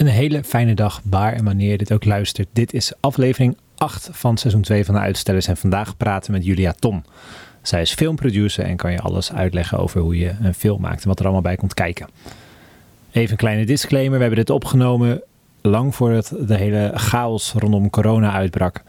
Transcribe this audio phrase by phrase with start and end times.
[0.00, 2.48] Een hele fijne dag waar en wanneer dit ook luistert.
[2.52, 5.46] Dit is aflevering 8 van seizoen 2 van de Uitstellers.
[5.46, 7.04] En vandaag praten we met Julia Tom.
[7.62, 11.08] Zij is filmproducer en kan je alles uitleggen over hoe je een film maakt en
[11.08, 12.08] wat er allemaal bij komt kijken.
[13.10, 14.12] Even een kleine disclaimer.
[14.12, 15.22] We hebben dit opgenomen
[15.60, 18.82] lang voordat de hele chaos rondom corona uitbrak.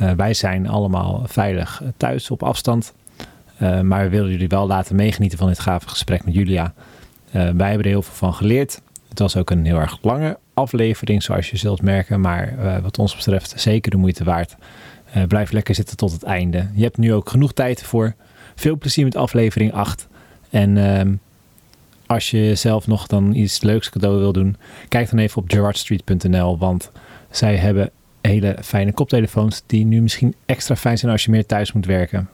[0.00, 2.92] Uh, wij zijn allemaal veilig thuis op afstand.
[3.62, 6.74] Uh, maar we willen jullie wel laten meegenieten van dit gave gesprek met Julia.
[7.26, 8.80] Uh, wij hebben er heel veel van geleerd.
[9.08, 12.20] Het was ook een heel erg lange aflevering, zoals je zult merken.
[12.20, 14.56] Maar uh, wat ons betreft zeker de moeite waard.
[15.16, 16.68] Uh, blijf lekker zitten tot het einde.
[16.74, 18.14] Je hebt nu ook genoeg tijd voor.
[18.54, 20.08] Veel plezier met aflevering 8.
[20.50, 21.00] En uh,
[22.06, 24.56] als je zelf nog dan iets leuks cadeau wil doen,
[24.88, 26.58] kijk dan even op gerardstreet.nl.
[26.58, 26.90] Want
[27.30, 27.90] zij hebben
[28.20, 32.28] hele fijne koptelefoons die nu misschien extra fijn zijn als je meer thuis moet werken.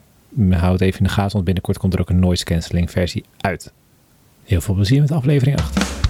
[0.50, 3.24] Houd het even in de gaten, want binnenkort komt er ook een noise cancelling versie
[3.40, 3.72] uit.
[4.45, 6.05] Heel veel plezier met aflevering 8.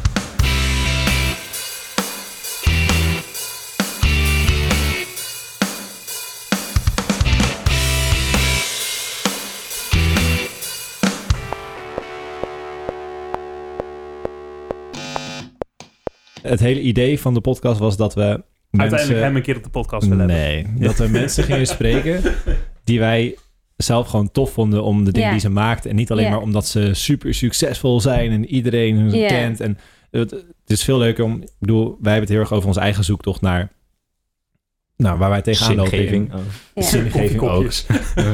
[16.48, 19.22] Het hele idee van de podcast was dat we Uiteindelijk mensen...
[19.22, 20.82] hem een keer op de podcast willen nee, hebben.
[20.82, 22.20] dat we mensen gingen spreken
[22.84, 23.36] die wij
[23.76, 25.30] zelf gewoon tof vonden om de dingen yeah.
[25.30, 25.90] die ze maakten.
[25.90, 26.34] En niet alleen yeah.
[26.34, 29.28] maar omdat ze super succesvol zijn en iedereen hun yeah.
[29.28, 29.60] kent.
[29.60, 29.78] En
[30.10, 31.42] het, het, is veel leuker om...
[31.42, 33.74] Ik bedoel, wij hebben het heel erg over onze eigen zoektocht naar...
[34.96, 35.90] Nou, waar wij tegenaan lopen.
[35.90, 36.34] Zingeving.
[36.34, 36.40] Oh.
[36.74, 37.50] Ja.
[37.52, 37.72] Ook.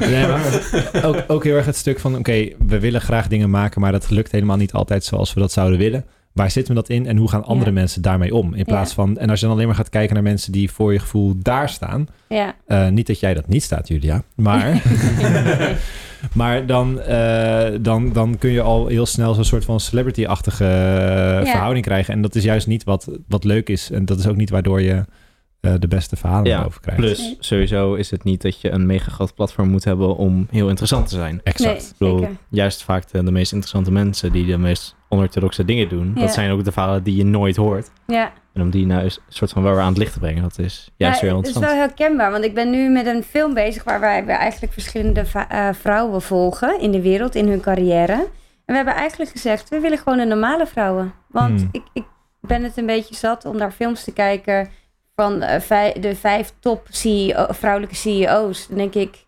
[0.00, 1.24] nee, maar ook.
[1.26, 2.10] Ook heel erg het stuk van...
[2.10, 3.80] Oké, okay, we willen graag dingen maken...
[3.80, 6.90] maar dat lukt helemaal niet altijd zoals we dat zouden willen waar zitten we dat
[6.90, 7.76] in en hoe gaan andere ja.
[7.76, 8.54] mensen daarmee om?
[8.54, 8.94] In plaats ja.
[8.94, 11.34] van, en als je dan alleen maar gaat kijken naar mensen die voor je gevoel
[11.38, 12.06] daar staan.
[12.28, 12.54] Ja.
[12.68, 14.82] Uh, niet dat jij dat niet staat, Julia, maar,
[16.34, 20.64] maar dan, uh, dan, dan kun je al heel snel zo'n soort van celebrity-achtige
[21.44, 22.14] verhouding krijgen.
[22.14, 23.90] En dat is juist niet wat, wat leuk is.
[23.90, 25.04] En dat is ook niet waardoor je
[25.62, 27.00] uh, de beste verhalen ja, over krijgt.
[27.00, 30.68] Plus, sowieso is het niet dat je een mega groot platform moet hebben om heel
[30.68, 31.40] interessant te zijn.
[31.44, 31.94] Exact.
[31.98, 36.12] Nee, bedoel, juist vaak de, de, meest interessante mensen die de meest onorthodoxe dingen doen,
[36.14, 36.20] ja.
[36.20, 37.90] dat zijn ook de verhalen die je nooit hoort.
[38.06, 38.32] Ja.
[38.52, 40.58] En om die nou een soort van wel weer aan het licht te brengen, dat
[40.58, 43.54] is juist ja, weer Het is wel herkenbaar, want ik ben nu met een film
[43.54, 48.12] bezig waar wij eigenlijk verschillende uh, vrouwen volgen in de wereld, in hun carrière.
[48.12, 48.28] En
[48.64, 51.12] we hebben eigenlijk gezegd, we willen gewoon een normale vrouwen.
[51.26, 51.68] Want hmm.
[51.72, 52.04] ik, ik
[52.40, 54.68] ben het een beetje zat om naar films te kijken
[55.16, 58.68] van uh, vij, de vijf top CEO, vrouwelijke CEO's.
[58.68, 59.24] Dan denk ik,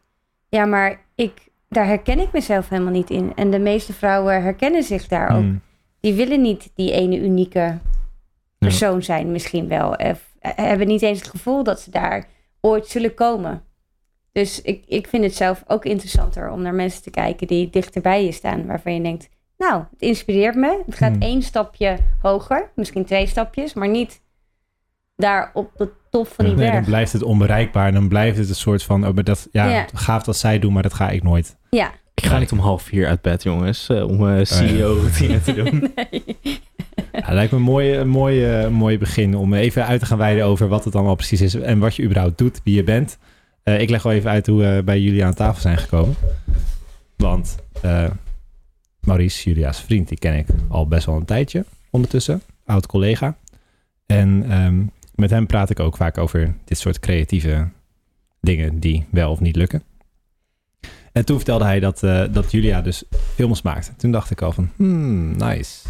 [0.48, 3.32] ja, maar ik, daar herken ik mezelf helemaal niet in.
[3.34, 5.60] En de meeste vrouwen herkennen zich daar mm.
[6.04, 7.78] Die willen niet die ene unieke
[8.58, 9.90] persoon zijn, misschien wel.
[9.90, 12.26] Of hebben niet eens het gevoel dat ze daar
[12.60, 13.62] ooit zullen komen.
[14.32, 18.00] Dus ik, ik vind het zelf ook interessanter om naar mensen te kijken die dichter
[18.00, 18.66] bij je staan.
[18.66, 19.28] Waarvan je denkt,
[19.58, 20.82] nou, het inspireert me.
[20.86, 21.22] Het gaat mm.
[21.22, 24.20] één stapje hoger, misschien twee stapjes, maar niet
[25.16, 26.74] daar op de top van die nee, berg.
[26.74, 27.92] Dan blijft het onbereikbaar.
[27.92, 29.86] Dan blijft het een soort van, oh, maar dat, ja, ja.
[29.94, 31.56] gaaf wat zij doen, maar dat ga ik nooit.
[31.70, 31.92] Ja.
[32.24, 35.54] Ik ga niet om half vier uit bed, jongens, uh, om uh, CEO dingen te
[35.54, 35.92] doen.
[35.94, 36.60] nee.
[37.12, 40.68] Ja, lijkt me een mooi, mooi, mooi begin om even uit te gaan wijden over
[40.68, 43.18] wat het allemaal precies is en wat je überhaupt doet, wie je bent.
[43.64, 46.14] Uh, ik leg wel even uit hoe we bij jullie aan tafel zijn gekomen.
[47.16, 47.56] Want
[49.00, 52.42] Maurice, Julia's vriend, die ken ik al best wel een tijdje ondertussen.
[52.64, 53.36] Oud collega.
[54.06, 57.68] En um, met hem praat ik ook vaak over dit soort creatieve
[58.40, 59.82] dingen die wel of niet lukken.
[61.14, 63.04] En toen vertelde hij dat, uh, dat Julia dus
[63.34, 63.92] films maakt.
[63.96, 65.88] Toen dacht ik al van, hmm, nice.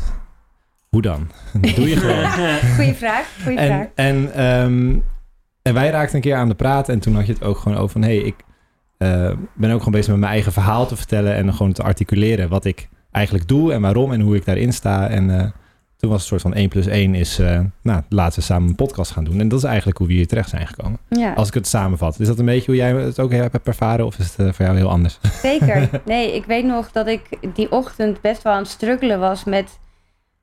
[0.89, 1.31] Hoe dan?
[1.61, 2.31] Dat doe je gewoon.
[2.77, 3.87] Goeie vraag, goeie en, vraag.
[3.95, 5.05] En, um,
[5.63, 7.79] en wij raakten een keer aan de praat en toen had je het ook gewoon
[7.79, 8.35] over van, hé, hey, ik
[8.99, 12.49] uh, ben ook gewoon bezig met mijn eigen verhaal te vertellen en gewoon te articuleren
[12.49, 15.09] wat ik eigenlijk doe en waarom en hoe ik daarin sta.
[15.09, 15.45] En uh,
[16.05, 18.69] toen was het een soort van 1 plus 1 is, uh, nou, laten we samen
[18.69, 19.41] een podcast gaan doen.
[19.41, 20.99] En dat is eigenlijk hoe we hier terecht zijn gekomen.
[21.09, 21.33] Ja.
[21.33, 22.21] Als ik het samenvat.
[22.21, 24.65] Is dat een beetje hoe jij het ook hebt ervaren of is het uh, voor
[24.65, 25.19] jou heel anders?
[25.43, 25.89] Zeker.
[26.05, 27.23] Nee, ik weet nog dat ik
[27.55, 29.79] die ochtend best wel aan het struggelen was met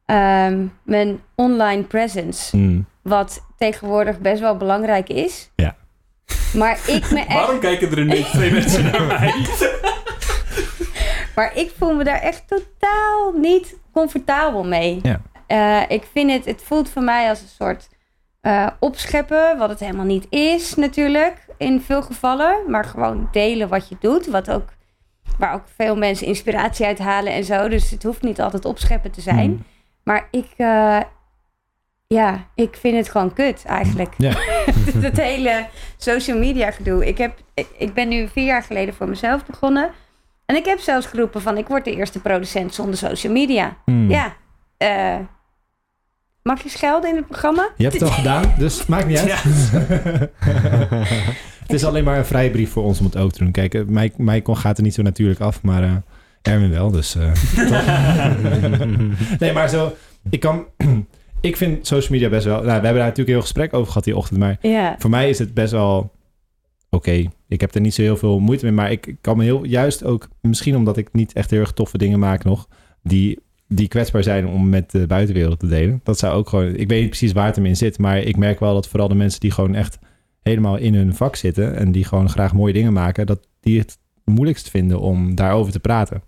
[0.06, 2.58] um, mijn online presence.
[2.58, 2.86] Mm.
[3.02, 5.52] Wat tegenwoordig best wel belangrijk is.
[5.56, 5.76] Ja.
[6.54, 7.34] Maar ik me echt...
[7.34, 9.46] Waarom kijken er ineens twee mensen naar mij?
[11.36, 15.00] maar ik voel me daar echt totaal niet comfortabel mee.
[15.02, 15.22] Ja.
[15.52, 17.88] Uh, ik vind het, het voelt voor mij als een soort
[18.42, 22.58] uh, opscheppen, wat het helemaal niet is natuurlijk, in veel gevallen.
[22.68, 24.70] Maar gewoon delen wat je doet, wat ook,
[25.38, 27.68] waar ook veel mensen inspiratie uit halen en zo.
[27.70, 29.50] Dus het hoeft niet altijd opscheppen te zijn.
[29.50, 29.64] Mm.
[30.04, 31.00] Maar ik, uh,
[32.08, 34.14] ja, ik vind het gewoon kut eigenlijk.
[34.18, 34.34] Ja.
[35.02, 37.08] dat hele social media gedoe.
[37.08, 39.92] Ik, heb, ik, ik ben nu vier jaar geleden voor mezelf begonnen.
[40.46, 43.78] En ik heb zelfs geroepen van ik word de eerste producent zonder social media.
[43.86, 44.10] Mm.
[44.10, 44.36] Ja,
[44.78, 45.26] uh,
[46.44, 47.70] Mag je schelden in het programma?
[47.78, 49.32] Je hebt het al gedaan, dus maakt niet uit.
[51.62, 53.52] het is alleen maar een vrije brief voor ons om het ook te doen.
[53.52, 55.96] Kijk, eh, mij, mij kon, gaat er niet zo natuurlijk af, maar uh,
[56.42, 57.16] Erwin wel, dus...
[57.16, 57.32] Uh,
[59.40, 59.94] nee, maar zo...
[60.30, 60.66] Ik kan...
[61.42, 62.56] ik vind social media best wel...
[62.56, 64.96] Nou, we hebben daar natuurlijk heel gesprek over gehad die ochtend, maar ja.
[65.00, 66.12] voor mij is het best wel...
[66.90, 69.64] Oké, ik heb er niet zo heel veel moeite mee, maar ik kan me heel...
[69.64, 72.68] Juist ook, misschien omdat ik niet echt heel erg toffe dingen maak nog,
[73.04, 73.40] die
[73.74, 76.00] die kwetsbaar zijn om met de buitenwereld te delen.
[76.04, 76.76] Dat zou ook gewoon.
[76.76, 79.08] Ik weet niet precies waar het hem in zit, maar ik merk wel dat vooral
[79.08, 80.00] de mensen die gewoon echt
[80.42, 83.98] helemaal in hun vak zitten en die gewoon graag mooie dingen maken, dat die het
[84.26, 86.22] moeilijkst vinden om daarover te praten.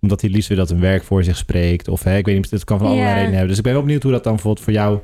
[0.00, 1.88] Omdat die liefst weer dat hun werk voor zich spreekt.
[1.88, 3.48] Of hè, ik weet niet, het kan van allerlei redenen hebben.
[3.48, 4.98] Dus ik ben wel benieuwd hoe dat dan bijvoorbeeld voor jou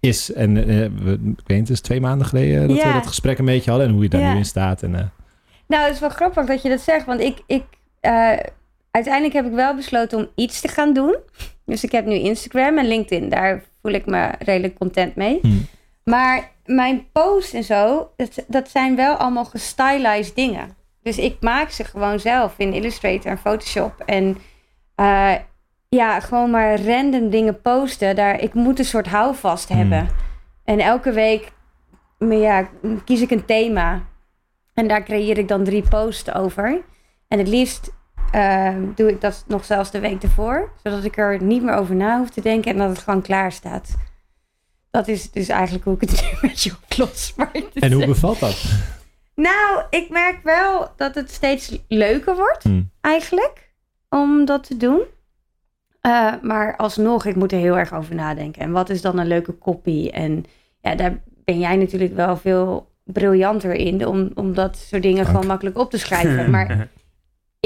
[0.00, 0.32] is.
[0.32, 0.64] En eh,
[1.02, 3.70] we, ik weet niet, het is twee maanden geleden dat we dat gesprek een beetje
[3.70, 4.82] hadden en hoe je daar nu in staat.
[4.82, 5.04] En, eh,
[5.66, 7.06] Nou, het is wel grappig dat je dat zegt.
[7.06, 7.64] Want ik, ik
[8.00, 8.32] eh,
[8.96, 11.16] uiteindelijk heb ik wel besloten om iets te gaan doen.
[11.64, 13.28] Dus ik heb nu Instagram en LinkedIn.
[13.28, 15.38] Daar voel ik me redelijk content mee.
[15.42, 15.48] hm.
[16.04, 20.76] Maar mijn posts en zo, dat, dat zijn wel allemaal gestylized dingen.
[21.02, 24.02] Dus ik maak ze gewoon zelf in Illustrator en Photoshop.
[24.06, 24.36] En
[24.94, 25.34] eh,
[25.88, 28.16] ja, gewoon maar random dingen posten.
[28.16, 29.78] Daar, ik moet een soort houvast Hmm.
[29.78, 30.08] hebben.
[30.64, 31.52] En elke week
[32.18, 32.68] maar ja,
[33.04, 34.02] kies ik een thema.
[34.74, 36.82] En daar creëer ik dan drie posts over.
[37.28, 37.92] En het liefst
[38.32, 40.70] eh, doe ik dat nog zelfs de week ervoor.
[40.82, 43.52] Zodat ik er niet meer over na hoef te denken en dat het gewoon klaar
[43.52, 43.94] staat.
[44.90, 47.32] Dat is dus eigenlijk hoe ik het nu een beetje oplos.
[47.36, 48.64] Maar het is- En hoe bevalt dat?
[49.34, 52.82] Nou, ik merk wel dat het steeds leuker wordt Hm.
[53.00, 53.72] eigenlijk
[54.08, 55.00] om dat te doen.
[56.00, 58.62] Eh, maar alsnog, ik moet er heel erg over nadenken.
[58.62, 60.08] En wat is dan een leuke copy?
[60.08, 60.44] En
[60.80, 65.28] ja, daar ben jij natuurlijk wel veel briljanter in om, om dat soort dingen Dank.
[65.28, 66.50] gewoon makkelijk op te schrijven.
[66.50, 66.88] Maar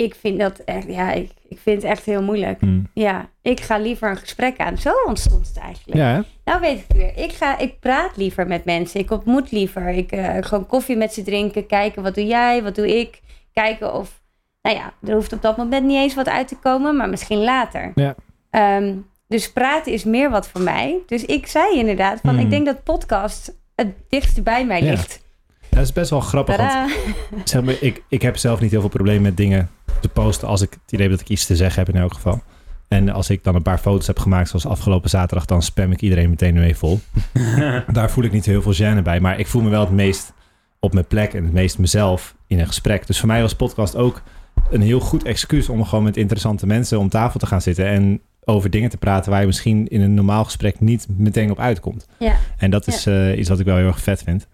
[0.05, 2.61] ik vind dat echt, ja, ik, ik vind het echt heel moeilijk.
[2.61, 2.81] Hm.
[2.95, 4.79] Ja, ik ga liever een gesprek aan.
[4.79, 5.99] Zo ontstond het eigenlijk.
[5.99, 6.21] Ja, hè?
[6.45, 7.17] Nou weet ik het weer.
[7.25, 9.01] Ik, ga, ik praat liever met mensen.
[9.01, 9.89] Ik ontmoet liever.
[9.89, 11.67] Ik eh, gewoon koffie met ze drinken.
[11.67, 13.21] Kijken wat doe jij, wat doe ik.
[13.53, 14.21] Kijken of,
[14.63, 17.43] nou ja, er hoeft op dat moment niet eens wat uit te komen, maar misschien
[17.43, 17.93] later.
[17.95, 18.15] Ja.
[18.51, 18.95] Ehm,
[19.29, 20.99] dus praten is meer wat voor mij.
[21.07, 22.41] Dus ik zei inderdaad van, Hmm.
[22.45, 24.91] ik denk dat podcast het dichtst bij mij Ja.
[24.91, 25.29] ligt.
[25.71, 28.89] Dat is best wel grappig, want zeg maar, ik, ik heb zelf niet heel veel
[28.89, 29.71] probleem met dingen
[30.01, 32.15] te posten als ik het idee heb dat ik iets te zeggen heb in elk
[32.15, 32.43] geval.
[32.89, 36.01] En als ik dan een paar foto's heb gemaakt, zoals afgelopen zaterdag, dan spam ik
[36.01, 37.01] iedereen meteen mee vol.
[37.93, 40.33] Daar voel ik niet heel veel gêne bij, maar ik voel me wel het meest
[40.79, 43.07] op mijn plek en het meest mezelf in een gesprek.
[43.07, 44.23] Dus voor mij was podcast ook
[44.71, 48.21] een heel goed excuus om gewoon met interessante mensen om tafel te gaan zitten en
[48.45, 52.07] over dingen te praten waar je misschien in een normaal gesprek niet meteen op uitkomt.
[52.19, 52.37] Ja.
[52.57, 54.49] En dat is eh, iets wat ik wel heel erg vet vind.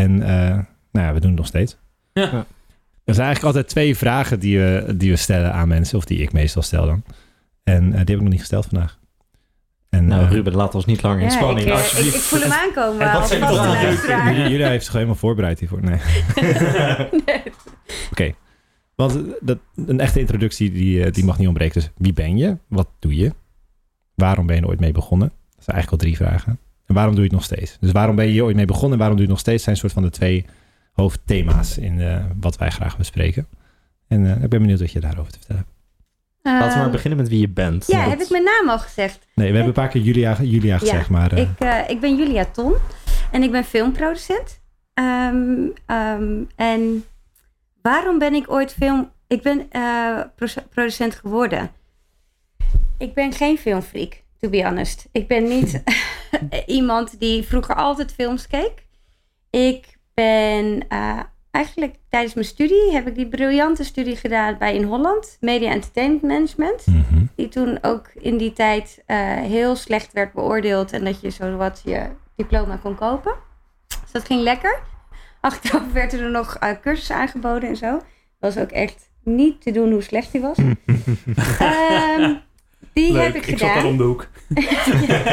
[0.00, 0.48] En eh,
[0.92, 1.76] nou ja, we doen het nog steeds.
[2.12, 2.22] Ja.
[3.04, 6.18] Er zijn eigenlijk altijd twee vragen die we, die we stellen aan mensen, of die
[6.18, 7.02] ik meestal stel dan.
[7.64, 8.98] En eh, die heb ik nog niet gesteld vandaag.
[9.88, 11.60] En, Nou, eh, Ruben, laat ons niet langer in Ja, spanning.
[11.60, 12.14] ik, ik, alsjeblieft.
[12.14, 13.00] ik voel hem aankomen.
[13.06, 13.74] En wat als zijn vaste dat dan?
[13.82, 14.34] luisteraar.
[14.34, 15.80] J- Julia heeft zich helemaal voorbereid hiervoor.
[15.82, 15.98] Nee.
[18.12, 18.32] Oké.
[18.94, 21.80] Want dat, een echte introductie die, die mag niet ontbreken.
[21.80, 22.56] Dus wie ben je?
[22.68, 23.32] Wat doe je?
[24.14, 25.28] Waarom ben je er ooit mee begonnen?
[25.54, 26.58] Dat zijn eigenlijk al drie vragen.
[26.88, 27.76] En waarom doe je het nog steeds?
[27.80, 29.62] Dus waarom ben je hier ooit mee begonnen en waarom doe je het nog steeds?
[29.64, 30.46] zijn een soort van de twee
[30.92, 33.46] hoofdthema's in eh, wat wij graag bespreken.
[34.08, 35.76] En eh, ik ben benieuwd wat je daarover te vertellen hebt.
[36.42, 37.86] Laten we maar Ehm, beginnen met wie je bent.
[37.86, 39.18] Ja, Dat- heb ik mijn naam al gezegd?
[39.34, 41.32] Nee, we hebben een paar keer Julia, Julia gezegd, maar...
[41.32, 42.74] eh, Ik, eh, ik ben Julia Ton
[43.32, 44.60] en ik ben filmproducent.
[44.94, 47.04] Ehm, ehm, en
[47.82, 49.10] waarom ben ik ooit film...
[49.26, 51.70] Ik ben eh, pro- producent geworden.
[52.98, 55.08] Ik ben geen filmfreak, to be honest.
[55.12, 55.82] Ik ben niet
[56.66, 58.86] iemand die vroeger altijd films keek.
[59.50, 62.92] Ik ben eh, eigenlijk tijdens mijn studie...
[62.92, 65.36] heb ik die briljante studie gedaan bij in Holland.
[65.40, 67.24] Media Entertainment Management mhm.
[67.34, 71.56] die toen ook in die tijd eh, heel slecht werd beoordeeld en dat je zo
[71.56, 73.34] wat je diploma kon kopen.
[73.86, 74.80] Dus dat ging lekker.
[75.40, 77.90] Achteraf werden er nog eh, cursussen aangeboden en zo.
[77.90, 80.56] Dat was ook echt niet te doen hoe slecht die was.
[81.58, 82.34] Ehm,
[82.98, 83.86] die Leuk, heb ik, ik zat gedaan.
[83.86, 84.26] om de hoek.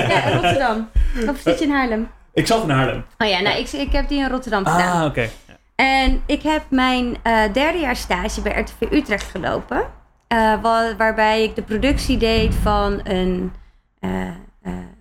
[0.10, 0.89] ja, Rotterdam.
[1.29, 2.07] Of zit je in Haarlem?
[2.34, 3.05] Ik zat in Haarlem.
[3.17, 5.00] Oh ja, nou, ik, ik heb die in Rotterdam gedaan.
[5.01, 5.29] Ah, oké.
[5.75, 9.84] En ik heb mijn eh derde jaar stage bij RTV Utrecht gelopen.
[10.27, 13.53] eh, wa- waarbij ik de productie deed van, een,
[14.00, 14.10] eh,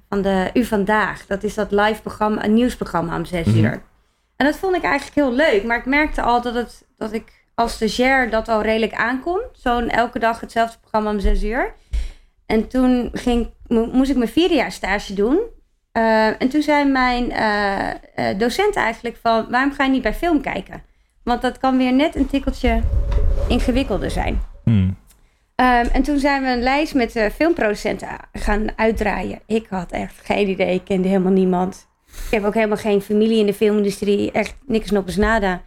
[0.09, 1.26] van de U Vandaag.
[1.26, 3.59] Dat is dat live programma, een nieuwsprogramma om zes Mhm.
[3.59, 3.83] uur.
[4.37, 5.64] En dat vond ik eigenlijk heel leuk.
[5.64, 9.40] Maar ik merkte al dat, het, dat ik als stagiair dat al redelijk aankon.
[9.52, 11.75] Zo'n elke dag hetzelfde programma om zes uur.
[12.54, 15.40] En toen ging, mo- moest ik mijn vierde jaar stage doen.
[15.92, 19.46] Eh, en toen zei mijn eh, docent eigenlijk van...
[19.50, 20.82] waarom ga je niet bij film kijken?
[21.25, 22.82] Want dat kan weer net een tikkeltje
[23.49, 24.40] ingewikkelder zijn.
[24.64, 24.96] Hmm.
[25.54, 29.40] Ehm, en toen zijn we een lijst met uh, filmproducenten gaan uitdraaien.
[29.46, 31.88] Ik had echt geen idee, ik kende helemaal niemand.
[32.06, 35.62] Ik heb ook helemaal geen familie in de filmindustrie, echt niks noppes nada.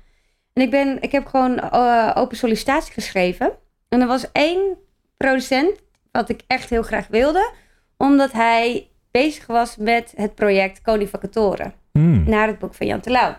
[0.53, 3.51] En ik, ben, ik heb gewoon uh, open sollicitatie geschreven.
[3.89, 4.77] En er was één
[5.17, 5.85] producent
[6.17, 7.51] wat ik echt heel graag wilde,
[7.97, 11.73] omdat hij bezig was met het project Koning Vacatoren.
[11.91, 12.23] Mm.
[12.29, 13.35] Naar het boek van Jan Terlouw.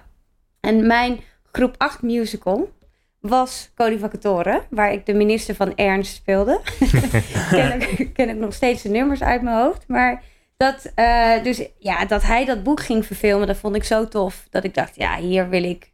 [0.61, 1.21] En mijn
[1.53, 2.73] groep 8 musical
[3.21, 6.61] was Koning Vacatoren, waar ik de minister van Ernst speelde.
[7.51, 9.89] ken, ik, ken ik nog steeds de nummers uit mijn hoofd.
[9.89, 10.23] Maar
[10.57, 14.47] dat, uh, dus, ja, dat hij dat boek ging verfilmen, dat vond ik zo tof.
[14.51, 15.93] Dat ik dacht, ja, hier wil ik,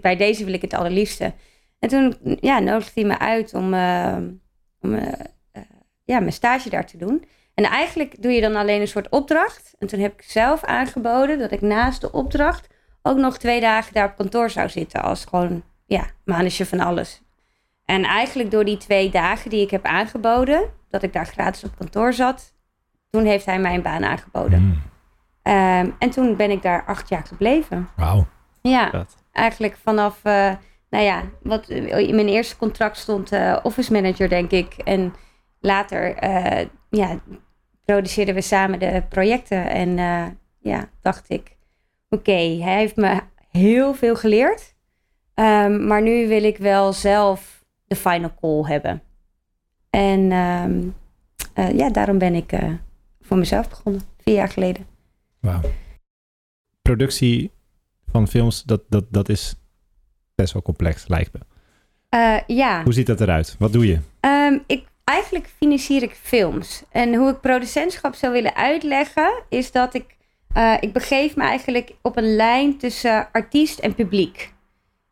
[0.00, 1.32] bij deze wil ik het allerliefste.
[1.78, 4.16] En toen ja, nodigde hij me uit om, uh,
[4.80, 5.12] om uh,
[6.06, 7.24] ja, mijn stage daar te doen.
[7.54, 9.74] En eigenlijk doe je dan alleen een soort opdracht.
[9.78, 12.68] En toen heb ik zelf aangeboden dat ik naast de opdracht
[13.02, 15.02] ook nog twee dagen daar op kantoor zou zitten.
[15.02, 17.22] Als gewoon, ja, manager van alles.
[17.84, 21.76] En eigenlijk door die twee dagen die ik heb aangeboden, dat ik daar gratis op
[21.78, 22.54] kantoor zat,
[23.10, 24.58] toen heeft hij mij een baan aangeboden.
[24.58, 24.82] Hmm.
[25.42, 27.88] Ehm, en toen ben ik daar acht jaar gebleven.
[27.96, 28.26] Wauw.
[28.62, 30.52] Ja, eigenlijk vanaf, uh,
[30.90, 34.74] nou ja, wat in mijn eerste contract stond uh, office manager, denk ik.
[34.74, 35.14] En
[35.66, 37.20] later, uh, ja,
[37.84, 39.70] produceerden we samen de projecten.
[39.70, 40.26] En uh,
[40.58, 41.56] ja, dacht ik,
[42.08, 43.20] oké, hij heeft me
[43.50, 44.74] heel veel geleerd.
[45.34, 49.02] Um, maar nu wil ik wel zelf de final call hebben.
[49.90, 50.94] En um,
[51.54, 52.52] uh, ja, daarom ben ik
[53.20, 54.86] voor mezelf begonnen, vier jaar geleden.
[55.40, 55.60] Wauw.
[56.82, 57.50] Productie
[58.06, 59.54] van films, dat, dat, dat is
[60.34, 61.40] best wel complex, lijkt me.
[62.46, 62.82] ja.
[62.82, 63.56] Hoe ziet dat eruit?
[63.58, 63.98] Wat doe je?
[64.20, 66.82] Um, ik eigenlijk financier ik films.
[66.90, 70.16] En hoe ik producentschap zou willen uitleggen, is dat ik,
[70.56, 74.54] uh, ik begeef me eigenlijk op een lijn tussen artiest en publiek.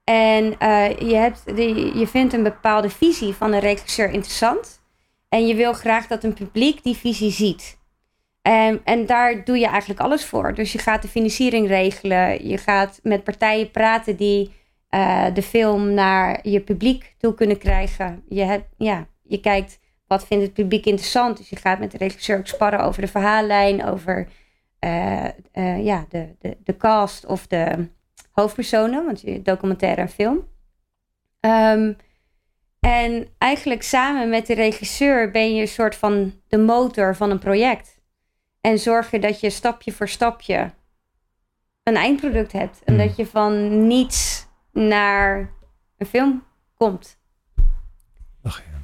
[0.05, 4.83] En uh, je, hebt de, je vindt een bepaalde visie van een regisseur interessant.
[5.29, 7.79] En je wil graag dat een publiek die visie ziet.
[8.43, 10.55] En, en daar doe je eigenlijk alles voor.
[10.55, 12.49] Dus je gaat de financiering regelen.
[12.49, 14.53] Je gaat met partijen praten die
[14.91, 18.23] uh, de film naar je publiek toe kunnen krijgen.
[18.29, 21.37] Je, hebt, ja, je kijkt wat vindt het publiek interessant?
[21.37, 24.29] Dus je gaat met de regisseur ook sparren over de verhaallijn, over
[24.81, 27.89] uh, uh, ja, de, de, de cast of de
[28.31, 30.49] hoofdpersonen, want je documentaire en film.
[31.41, 31.97] Um,
[32.81, 37.39] en eigenlijk samen met de regisseur ben je een soort van de motor van een
[37.39, 38.03] project.
[38.61, 40.71] En zorg je dat je stapje voor stapje
[41.83, 42.83] een eindproduct hebt.
[42.85, 43.07] En hmm.
[43.07, 45.53] dat je van niets naar
[45.97, 46.45] een film
[46.75, 47.19] komt.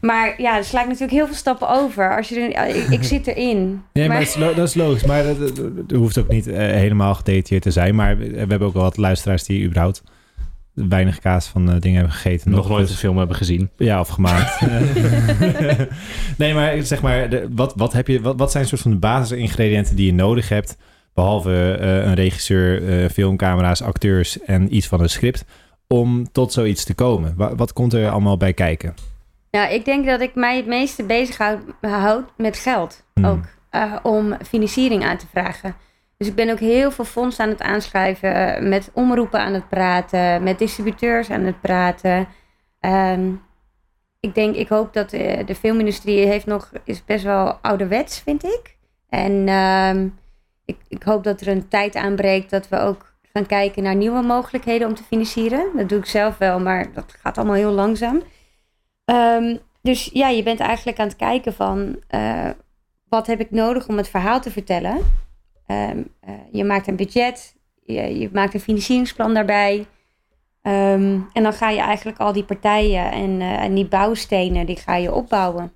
[0.00, 2.16] Maar ja, er sla ik natuurlijk heel veel stappen over.
[2.16, 3.83] Als je er, ik, ik zit erin.
[3.92, 5.04] Nee, maar, maar dat, is logisch.
[5.04, 7.95] Maar dat, hoeft ook niet uh, helemaal gedetailleerd te zijn.
[7.95, 10.02] Maar we hebben ook wel wat luisteraars die überhaupt
[10.75, 12.50] weinig kaas van uh, dingen hebben gegeten.
[12.50, 13.71] Nog, nog nooit een film hebben gezien.
[13.76, 14.61] Ja, of gemaakt.
[16.38, 18.97] nee, maar zeg maar, de, wat, wat, heb je, wat, wat zijn soort van de
[18.97, 20.76] basisingrediënten die je nodig hebt?
[21.14, 25.45] Behalve uh, een regisseur, filmcamera's, acteurs en iets van een script.
[25.87, 27.35] Om tot zoiets te komen.
[27.37, 28.95] Wat, wat komt er allemaal bij kijken?
[29.50, 33.25] Nou, ik denk dat ik mij het meeste bezighoud met geld hmm.
[33.25, 33.45] ook.
[33.71, 35.76] Uh, om financiering aan te vragen.
[36.16, 38.62] Dus ik ben ook heel veel fondsen aan het aanschrijven.
[38.62, 40.42] Uh, met omroepen aan het praten.
[40.42, 42.28] Met distributeurs aan het praten.
[42.80, 43.42] Um,
[44.21, 48.45] ik denk, ik hoop dat de, de, filmindustrie heeft nog, is best wel ouderwets, vind
[48.45, 48.76] ik.
[49.09, 50.19] En um,
[50.64, 54.23] ik, ik hoop dat er een tijd aanbreekt dat we ook gaan kijken naar nieuwe
[54.23, 55.66] mogelijkheden om te financieren.
[55.76, 58.23] Dat doe ik zelf wel, maar dat gaat allemaal heel langzaam.
[59.11, 62.50] Um, dus ja, je bent eigenlijk aan het kijken van uh,
[63.09, 64.97] wat heb ik nodig om het verhaal te vertellen.
[65.67, 69.87] Um, uh, je maakt een budget, je, je, maakt een financieringsplan daarbij.
[70.62, 74.76] Um, en dan ga je eigenlijk al die partijen en, uh, en die bouwstenen, die
[74.76, 75.73] ga je opbouwen.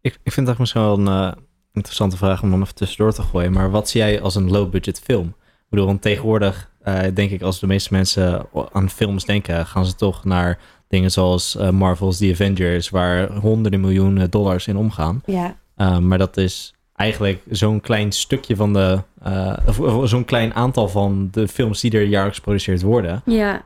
[0.00, 1.34] Ik, ik vind dat misschien wel een
[1.72, 3.52] interessante vraag om dan even tussendoor te gooien.
[3.52, 5.26] Maar wat zie jij als een low-budget film?
[5.28, 6.70] Ik bedoel, want tegenwoordig
[7.14, 11.56] denk ik als de meeste mensen aan films denken, gaan ze toch naar Dingen zoals
[11.56, 15.22] uh, Marvel's The Avengers, waar honderden miljoenen dollars in omgaan.
[15.26, 15.56] Ja.
[15.76, 21.28] Uh, maar dat is eigenlijk zo'n klein stukje van de, uh, zo'n klein aantal van
[21.30, 23.22] de films die er jaarlijks geproduceerd worden.
[23.24, 23.64] Ja.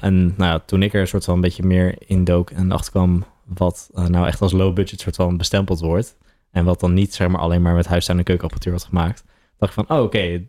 [0.00, 3.24] en nou, toen ik er een soort van een beetje meer in dook en achterkwam
[3.44, 6.16] wat nou echt als low budget soort van bestempeld wordt.
[6.50, 9.24] En wat dan niet zeg maar alleen maar met huis- en keukenapparatuur wordt gemaakt.
[9.58, 10.42] Dacht ik van, oh, oké,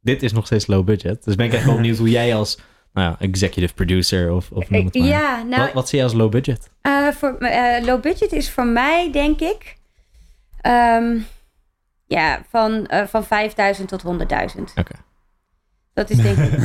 [0.00, 1.24] dit is nog steeds low budget.
[1.24, 2.58] Dus ben ik echt wel benieuwd hoe jij als
[2.92, 5.06] nou ja, executive producer of, of noem het maar.
[5.08, 6.70] Ja, nou, wat, wat zie je als low budget?
[6.82, 9.76] Uh, voor, uh, low budget is voor mij, denk ik,
[10.66, 11.26] um,
[12.06, 14.62] ja, van, uh, van 5000 tot 100.000.
[14.74, 14.94] Oké.
[15.94, 16.58] Dat is denk ik...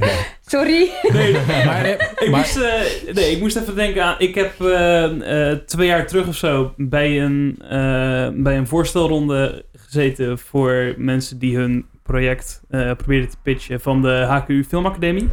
[0.52, 0.90] Sorry.
[1.12, 1.32] Nee,
[1.66, 4.14] Maar, nee, ik, maar- moest, eh, nee, ik moest even denken aan...
[4.18, 9.64] Ik heb eh, eh, twee jaar terug of zo bij een, eh, bij een voorstelronde
[9.72, 10.38] gezeten...
[10.38, 15.28] voor mensen die hun project eh, probeerden te pitchen van de HKU Filmacademie.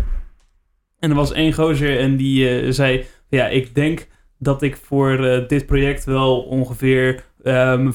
[1.00, 3.06] En er was één gozer en die eh, zei...
[3.30, 4.08] Ja, ik denk
[4.39, 7.92] dat ik voor eh, dit project wel ongeveer ehm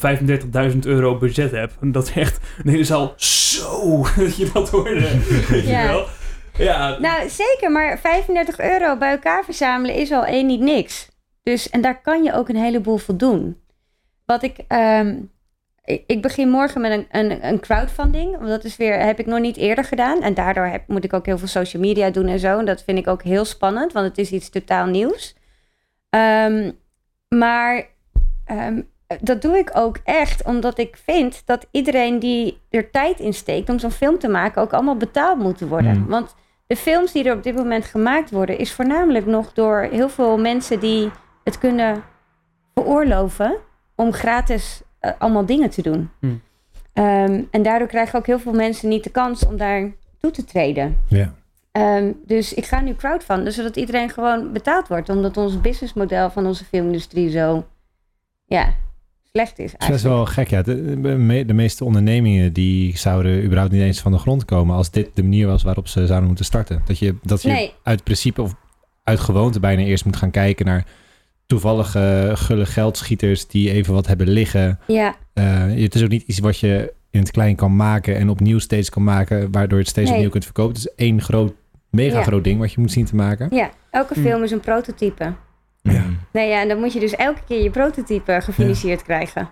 [0.72, 1.72] 35.000 euro budget heb.
[1.80, 5.00] En dat is echt een hele zaal zo dat je dat hoorde.
[5.48, 5.86] Weet je Ja.
[5.86, 6.06] wel?
[6.58, 11.08] Ja, Nou, zeker, maar 35 euro bij elkaar verzamelen is al één niet niks.
[11.42, 13.56] Dus, en daar kan je ook een heleboel voor doen.
[14.26, 15.14] Wat ik, ehm,
[16.06, 18.36] ik, begin morgen met een, een, een crowdfunding.
[18.36, 20.22] Want dat is weer, heb ik nog niet eerder gedaan.
[20.22, 22.58] En daardoor heb, moet ik ook heel veel social media doen en zo.
[22.58, 25.36] En dat vind ik ook heel spannend, want het is iets totaal nieuws.
[26.10, 26.70] Ehm,
[27.28, 27.86] maar
[28.44, 28.80] ehm,
[29.20, 33.68] dat doe ik ook echt omdat ik vind dat iedereen die er tijd in steekt
[33.68, 35.92] om zo'n film te maken ook allemaal betaald moeten worden.
[35.94, 36.06] Hmm.
[36.06, 36.34] Want
[36.66, 40.38] de films die er op dit moment gemaakt worden, is voornamelijk nog door heel veel
[40.38, 41.10] mensen die
[41.44, 42.02] het kunnen
[42.74, 43.56] veroorloven
[43.94, 46.10] om gratis eh, allemaal dingen te doen.
[46.20, 46.40] Hmm.
[46.92, 49.90] Ehm, en daardoor krijgen ook heel veel mensen niet de kans om daar
[50.20, 50.96] toe te treden.
[51.08, 51.34] ja.
[51.72, 55.08] Ehm, dus ik ga nu crowdfunden, zodat iedereen gewoon betaald wordt.
[55.08, 57.66] Omdat ons businessmodel van onze filmindustrie zo
[58.44, 58.74] ja,
[59.32, 59.72] slecht is.
[59.72, 60.48] Het is best wel eigenlijk.
[60.48, 60.62] gek, ja.
[60.74, 64.76] De, de me- de meeste ondernemingen die zouden überhaupt niet eens van de grond komen
[64.76, 66.82] als dit de manier was waarop ze zouden moeten starten.
[66.84, 67.74] Dat je, dat je Nee.
[67.82, 68.54] uit principe of
[69.04, 70.86] uit gewoonte bijna eerst moet gaan kijken naar
[71.48, 74.78] toevallige gulle geldschieters die even wat hebben liggen.
[74.86, 78.28] Ja, Eh, het is ook niet iets wat je in het klein kan maken en
[78.28, 80.14] opnieuw steeds kan maken, waardoor je het steeds Nee.
[80.14, 80.74] opnieuw kunt verkopen.
[80.74, 81.52] Het is één groot,
[81.90, 82.22] mega Ja.
[82.24, 83.48] groot ding wat je moet zien te maken.
[83.50, 84.22] ja, elke Hmm.
[84.22, 85.32] film is een prototype.
[85.82, 86.04] Ja.
[86.32, 89.50] Nee, ja, en dan moet je dus elke keer je prototype gefinancierd krijgen.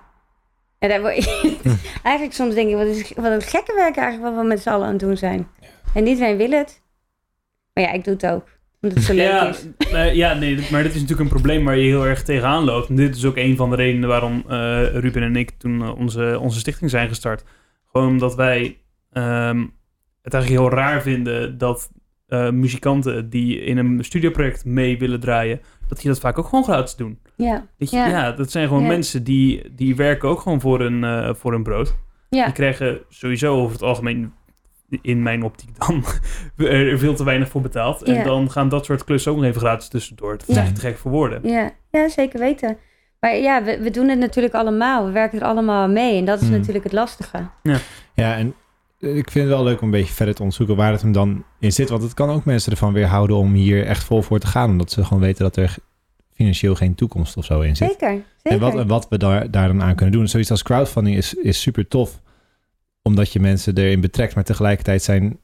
[0.79, 1.57] En daar word je...
[2.03, 4.69] eigenlijk soms denk ik, wat, is, wat een gekke werk eigenlijk wat we met z'n
[4.69, 5.49] allen aan het doen zijn.
[5.95, 6.81] En iedereen wil het.
[7.75, 8.49] Maar ja, ik doe het ook.
[8.81, 10.15] Omdat het zo leuk ja, is.
[10.17, 12.89] ja, nee, maar dit is natuurlijk een probleem waar je heel erg tegenaan loopt.
[12.89, 15.99] En dit is ook een van de redenen waarom eh, Ruben en ik toen eh,
[15.99, 17.45] onze, onze stichting zijn gestart.
[17.93, 18.79] Gewoon omdat wij
[19.13, 19.67] ehm,
[20.23, 21.91] het eigenlijk heel raar vinden dat
[22.27, 26.65] eh, muzikanten die in een studioproject mee willen draaien, dat die dat vaak ook gewoon
[26.65, 27.19] gratis doen.
[27.37, 28.07] Ja, je, Ja.
[28.09, 28.33] ja.
[28.33, 28.89] dat zijn gewoon Ja.
[28.89, 31.97] mensen die, die werken ook gewoon voor hun, voor hun brood.
[32.29, 34.33] ja, Die krijgen sowieso over het algemeen,
[35.03, 36.05] in mijn optiek dan,
[36.69, 38.03] er veel te weinig voor betaald.
[38.03, 38.23] En Ja.
[38.25, 40.33] dan gaan dat soort klussen ook nog even gratis tussendoor.
[40.33, 40.63] Het is Ja.
[40.63, 41.41] echt te gek voor woorden.
[41.49, 42.77] ja, ja, zeker weten.
[43.21, 45.05] Maar ja, we, we doen het natuurlijk allemaal.
[45.07, 46.19] We werken er allemaal mee.
[46.19, 46.57] En dat is Hmm.
[46.57, 47.47] natuurlijk het lastige.
[48.15, 48.55] Ja, en
[49.01, 51.13] eh, ik vind het wel leuk om een beetje verder te onderzoeken waar het hem
[51.13, 51.89] dan in zit.
[51.89, 54.71] Want het kan ook mensen ervan weerhouden om hier echt vol voor te gaan.
[54.71, 55.75] Omdat ze gewoon weten dat er
[56.35, 57.89] financieel geen toekomst of zo in zit.
[57.91, 58.23] Zeker, zeker.
[58.43, 60.29] En wat, wat we daar, daar dan aan kunnen doen.
[60.29, 62.21] Zoiets als crowdfunding is, is super tof.
[63.07, 64.35] Omdat je mensen erin betrekt.
[64.35, 65.39] Maar tegelijkertijd zijn,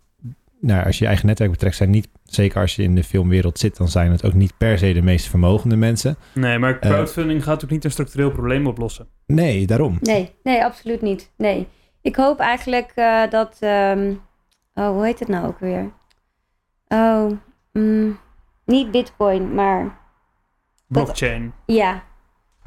[0.61, 3.59] nou, als je je eigen netwerk betrekt, zijn niet, zeker als je in de filmwereld
[3.59, 6.17] zit, dan zijn het ook niet per se de meest vermogende mensen.
[6.35, 6.91] Nee, maar Eh.
[6.91, 9.07] crowdfunding gaat ook niet een structureel probleem oplossen.
[9.27, 9.99] Nee, daarom.
[10.01, 11.31] Nee, nee, absoluut niet.
[11.37, 11.69] Nee.
[12.01, 13.57] Ik hoop eigenlijk eh, dat.
[13.61, 14.13] ehm,
[14.75, 15.91] oh, hoe heet het nou ook weer?
[16.89, 17.31] Oh,
[17.73, 18.19] mm,
[18.67, 19.99] niet Bitcoin, maar
[20.87, 21.53] Blockchain.
[21.67, 22.03] ja.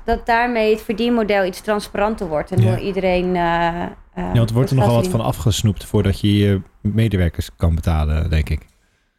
[0.06, 2.52] Dat daarmee het verdienmodel iets transparanter wordt.
[2.52, 2.68] En Ja.
[2.68, 3.36] hoe iedereen.
[3.36, 7.56] eh, Ja, want er wordt er het nogal wat van afgesnoept voordat je je medewerkers
[7.56, 8.66] kan betalen, denk ik.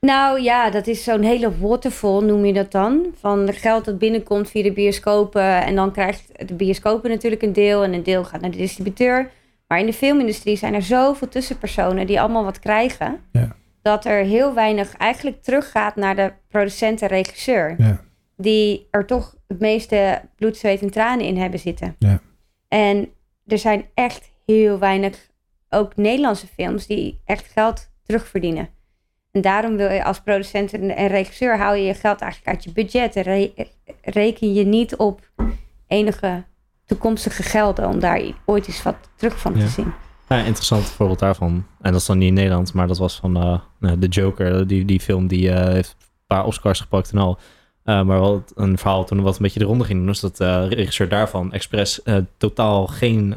[0.01, 3.07] Nou ja, dat is zo'n hele waterfall, noem je dat dan.
[3.21, 5.65] Van geld dat binnenkomt via de bioscopen.
[5.65, 7.85] En dan krijgt de bioscopen natuurlijk een deel.
[7.85, 9.31] En een deel gaat naar de distributeur.
[9.67, 13.21] Maar in de filmindustrie zijn er zoveel tussenpersonen die allemaal wat krijgen.
[13.33, 13.57] Ja.
[13.83, 17.75] Dat er heel weinig eigenlijk teruggaat naar de producent en regisseur.
[17.79, 18.01] Ja.
[18.37, 21.97] Die er toch het meeste bloed, zweet en tranen in hebben zitten.
[21.99, 22.21] Ja.
[22.69, 23.09] En
[23.47, 25.29] er zijn echt heel weinig,
[25.71, 28.69] ook Nederlandse films, die echt geld terugverdienen.
[29.33, 32.73] En daarom wil je als producent en regisseur hou je je geld eigenlijk uit je
[32.73, 33.17] budget.
[33.17, 33.53] En re-
[34.03, 35.31] reken je niet op
[35.87, 36.45] enige
[36.85, 39.61] toekomstige gelden om daar ooit eens wat terug van Ja.
[39.61, 39.93] te zien.
[40.29, 41.67] Ja, interessant voorbeeld daarvan.
[41.81, 44.67] En dat is dan niet in Nederland, maar dat was van nou, The Joker.
[44.67, 47.39] Die, die film die eh, heeft een paar Oscars gepakt en al.
[47.85, 50.07] Eh, maar wel een verhaal toen wat een beetje de ronde ging doen.
[50.09, 52.01] Dus dat de regisseur daarvan expres
[52.37, 53.35] totaal geen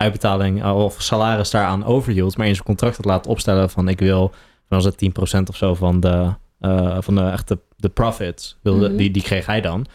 [0.00, 2.36] uitbetaling eh, of salaris daaraan overhield.
[2.36, 4.28] Maar in zijn contract had laten opstellen van ik wil,
[4.68, 8.58] van was het 10% of zo van de, eh, van de echte de profits.
[8.62, 8.96] Wilde, Mhm.
[8.96, 9.86] die, die kreeg hij dan.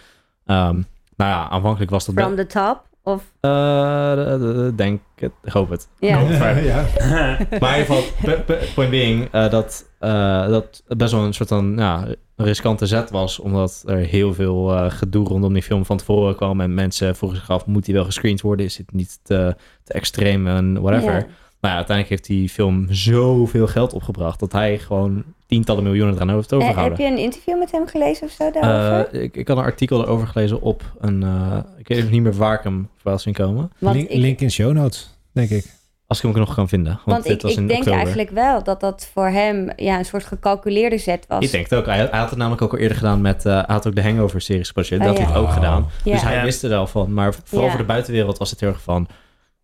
[0.46, 0.74] Ehm,
[1.16, 2.16] nou ja, aanvankelijk was dat...
[2.16, 3.24] From the top of...
[3.40, 5.88] Eh, de- de- denk het, ik hoop het.
[6.00, 6.20] Ja.
[6.20, 6.38] ja.
[7.60, 8.04] Maar in ieder geval,
[8.76, 13.10] point being, eh, dat, eh, dat het best wel een soort van ja, riskante zet
[13.12, 13.40] was.
[13.40, 16.62] Omdat er heel veel eh, gedoe rondom die film van tevoren kwam.
[16.62, 18.66] En mensen vroegen zich af, moet die wel gescreend worden?
[18.66, 21.28] Is het niet te, te extreem en whatever?
[21.70, 26.52] Ja, uiteindelijk heeft die film zoveel geld opgebracht dat hij gewoon tientallen miljoenen eraan heeft
[26.52, 27.06] Eh, heb overgehouden.
[27.06, 29.14] je een interview met hem gelezen of zo daarover?
[29.14, 31.24] Eh, ik, ik had een artikel erover gelezen op een.
[31.24, 33.72] eh, ik weet even niet meer waar ik hem voorbij zien komen.
[33.78, 35.66] Link, ik, link in show notes, denk ik.
[36.08, 36.92] Als ik hem nog kan vinden.
[36.92, 38.00] Want, want dit ik, was ik in denk oktober.
[38.00, 41.44] eigenlijk wel dat dat voor hem ja, een soort gecalculeerde zet was.
[41.44, 41.86] Ik denk het ook.
[41.86, 43.46] Hij, hij had het namelijk ook al eerder gedaan met...
[43.46, 45.02] eh, hij had ook de Hangover-series geproduceerd.
[45.02, 45.22] Oh, dat ja.
[45.22, 45.54] heeft hij ook Oh.
[45.54, 45.90] gedaan.
[46.04, 46.12] ja.
[46.12, 47.14] Dus hij wist er al van.
[47.14, 47.72] Maar vooral Ja.
[47.74, 49.08] voor de buitenwereld was het heel erg van...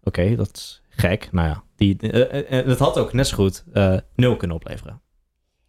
[0.03, 1.29] Oké, dat is gek.
[1.31, 4.57] Nou ja, die, eh, eh, eh, het had ook net zo goed eh, nul kunnen
[4.57, 5.01] opleveren.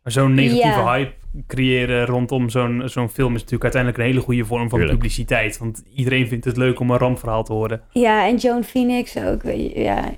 [0.02, 0.92] Maar zo'n negatieve Ja.
[0.92, 1.12] hype
[1.46, 4.98] creëren rondom zo'n zo'n film is natuurlijk uiteindelijk een hele goede vorm van Tuurlijk.
[4.98, 5.58] publiciteit.
[5.58, 7.80] Want iedereen vindt het leuk om een rampverhaal te horen.
[7.90, 9.42] ja, en Joan Phoenix ook.
[9.74, 10.10] Ja,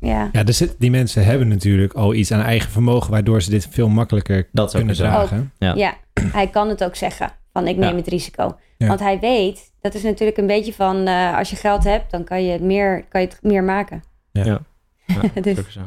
[0.00, 0.28] ja.
[0.32, 3.10] Ja, zit, die mensen hebben natuurlijk al iets aan eigen vermogen...
[3.10, 5.52] waardoor ze dit veel makkelijker Dat kunnen dragen.
[5.58, 5.74] Ja.
[5.74, 5.94] Ja,
[6.32, 7.30] hij kan het ook zeggen.
[7.52, 7.96] Van ik neem Ja.
[7.96, 8.56] het risico.
[8.78, 8.86] Ja.
[8.86, 11.06] Want hij weet, dat is natuurlijk een beetje van...
[11.06, 14.02] eh, als je geld hebt, dan kan je het meer, kan je het meer maken.
[14.32, 14.60] Ja.
[15.06, 15.20] Ja.
[15.40, 15.80] Dus- sowieso.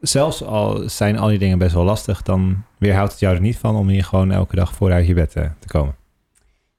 [0.00, 2.22] Zelfs al zijn al die dingen best wel lastig...
[2.22, 5.14] dan weerhoudt het jou er niet van om hier gewoon elke dag voor uit je
[5.14, 5.94] bed eh, te komen.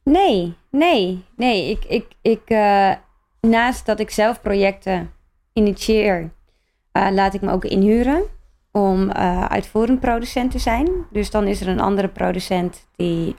[0.03, 1.69] Nee, nee, nee.
[1.69, 2.91] Ik, ik, ik, eh,
[3.41, 5.11] naast dat ik zelf projecten
[5.53, 6.31] initieer,
[6.91, 8.23] eh, laat ik me ook inhuren
[8.71, 10.89] om eh, uitvoerend producent te zijn.
[11.11, 13.35] Dus dan is er een andere producent die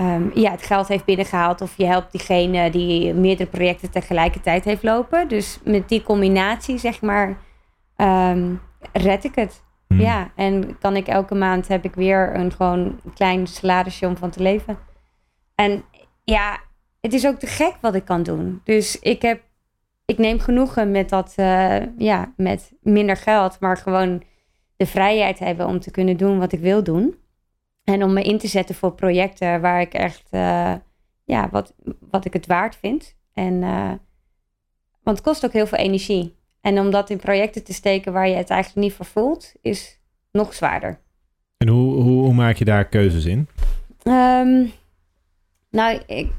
[0.00, 1.60] eh, ehm, ja, het geld heeft binnengehaald.
[1.60, 5.28] Of je helpt diegene die meerdere projecten tegelijkertijd heeft lopen.
[5.28, 7.38] Dus met die combinatie, zeg maar,
[7.96, 8.54] ehm,
[8.92, 9.62] red ik het.
[9.88, 10.00] Hm.
[10.00, 14.30] Ja, en kan ik elke maand heb ik weer een gewoon klein salarisje om van
[14.30, 14.78] te leven.
[15.54, 15.84] En
[16.24, 16.60] ja,
[17.00, 18.60] het is ook te gek wat ik kan doen.
[18.64, 19.42] Dus ik heb,
[20.04, 24.22] ik neem genoegen met dat, eh, ja, met minder geld, maar gewoon
[24.76, 27.19] de vrijheid hebben om te kunnen doen wat ik wil doen.
[27.90, 30.74] En om me in te zetten voor projecten waar ik echt, eh,
[31.24, 31.74] ja, wat,
[32.10, 33.16] wat ik het waard vind.
[33.34, 33.92] En, eh,
[35.02, 36.34] want het kost ook heel veel energie.
[36.60, 40.00] En om dat in projecten te steken waar je het eigenlijk niet voor voelt, is
[40.32, 40.98] nog zwaarder.
[41.56, 43.48] En hoe, hoe, hoe maak je daar keuzes in?
[44.02, 44.66] Ehm,
[45.70, 46.32] nou, ik,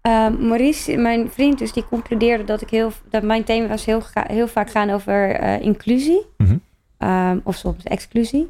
[0.00, 4.48] ehm, Maurice, mijn vriend, dus die concludeerde dat ik heel, dat mijn thema's heel, heel
[4.48, 6.26] vaak gaan over eh, inclusie.
[6.36, 6.56] Mhm.
[6.98, 8.48] Ehm, of soms exclusie.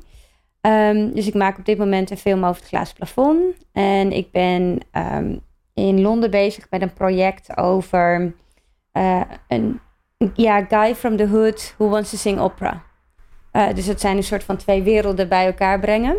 [0.61, 3.57] Ehm, dus ik maak op dit moment een film over het glazen plafond.
[3.73, 5.37] En ik ben ehm,
[5.75, 8.35] in Londen bezig met een project over
[8.92, 9.81] eh, een
[10.35, 12.83] ja, guy from the hood who wants to sing opera.
[13.53, 16.16] Eh, dus het zijn een soort van twee werelden bij elkaar brengen.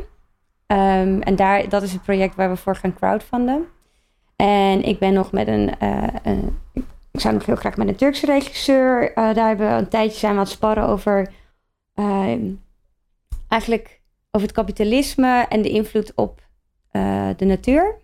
[0.68, 3.66] Ehm, en daar, dat is het project waar we voor gaan crowdfunden.
[4.36, 6.58] En ik ben nog met een, eh, een-
[7.12, 9.12] ik zou nog heel graag met een Turkse regisseur.
[9.16, 11.32] daar hebben we een tijdje zijn we aan het sparren over
[13.48, 14.01] eigenlijk
[14.32, 16.42] over het kapitalisme en de invloed op
[16.92, 17.96] eh, de natuur.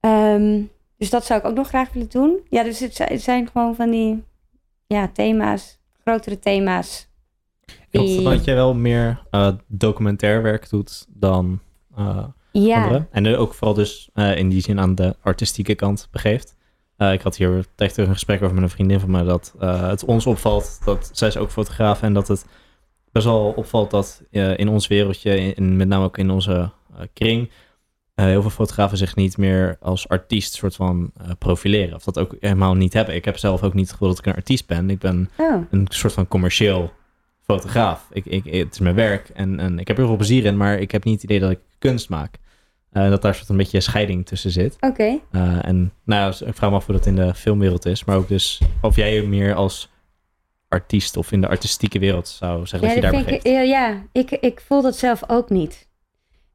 [0.00, 0.62] Ehm,
[0.96, 2.40] dus dat zou ik ook nog graag willen doen.
[2.50, 4.24] Ja, dus het, zi- het zijn gewoon van die
[4.86, 7.08] ja, thema's, grotere thema's.
[7.90, 11.60] Klopt het die- dat je wel meer eh, documentair werk doet dan
[11.96, 13.08] eh ja, anderen?
[13.10, 16.56] En ook vooral dus in die zin aan de artistieke kant begeeft.
[16.98, 20.04] Ik had hier tegen terug een gesprek over met een vriendin van me dat het
[20.04, 22.44] ons opvalt dat zij is ook fotograaf en dat het
[23.12, 26.70] best wel opvalt dat eh, in ons wereldje, in, in- met name ook in onze
[26.96, 27.50] eh, kring,
[28.14, 31.94] eh, heel veel fotografen zich niet meer als artiest soort van profileren.
[31.94, 33.14] Of dat ook helemaal niet hebben.
[33.14, 34.90] Ik heb zelf ook niet het gevoel dat ik een artiest ben.
[34.90, 36.92] Ik ben oh, een soort van commercieel
[37.42, 38.06] fotograaf.
[38.12, 40.56] Ik, ik, het is mijn werk en, en ik heb er heel veel plezier in,
[40.56, 42.34] maar ik heb niet het idee dat ik kunst maak.
[42.92, 44.76] Eh, dat daar soort een beetje een scheiding tussen zit.
[44.80, 45.18] oké.
[45.62, 48.28] En nou ja, ik vraag me af hoe dat in de filmwereld is, maar ook
[48.28, 49.90] dus of jij je meer als
[50.68, 53.68] artiest of in de artistieke wereld zou zeggen Ja, dat je daar ik, begeeft.
[53.68, 55.88] ja, ik, ik voel dat zelf ook niet.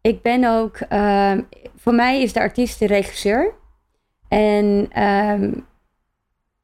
[0.01, 1.41] Ik ben ook, ehm,
[1.75, 3.53] voor mij is de artiest de regisseur.
[4.27, 5.51] En ehm,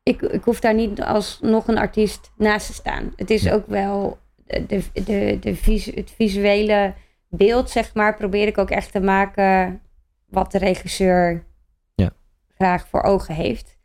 [0.04, 3.14] ik, ik hoef daar niet als nog een artiest naast te staan.
[3.16, 6.94] Het is ook wel de, de, de, de visu- het visuele
[7.30, 9.82] beeld, zeg maar, probeer ik ook echt te maken
[10.30, 11.44] wat de regisseur
[11.96, 12.12] Ja.
[12.56, 13.78] graag voor ogen heeft.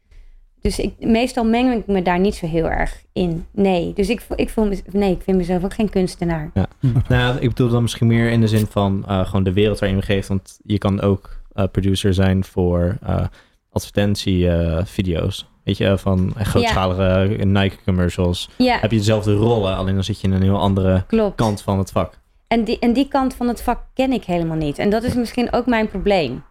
[0.65, 3.47] Dus ik, meestal meng ik me daar niet zo heel erg in.
[3.51, 6.51] Nee, dus ik, ik, voel me, nee, ik vind mezelf ook geen kunstenaar.
[6.55, 6.67] Nou,
[7.09, 9.99] ja, ik bedoel dan misschien meer in de zin van eh, gewoon de wereld waarin
[9.99, 10.29] je begeeft.
[10.29, 13.25] Want je kan ook eh, producer zijn voor eh
[13.71, 15.49] advertentievideo's.
[15.65, 18.51] Weet je, van grootschalige Nike commercials.
[18.57, 21.37] Ja, Heb je dezelfde rollen, alleen dan zit je in een heel andere klopt.
[21.37, 22.19] kant van het vak.
[22.49, 24.79] En die, en die kant van het vak ken ik helemaal niet.
[24.79, 26.43] En dat is misschien ook mijn probleem.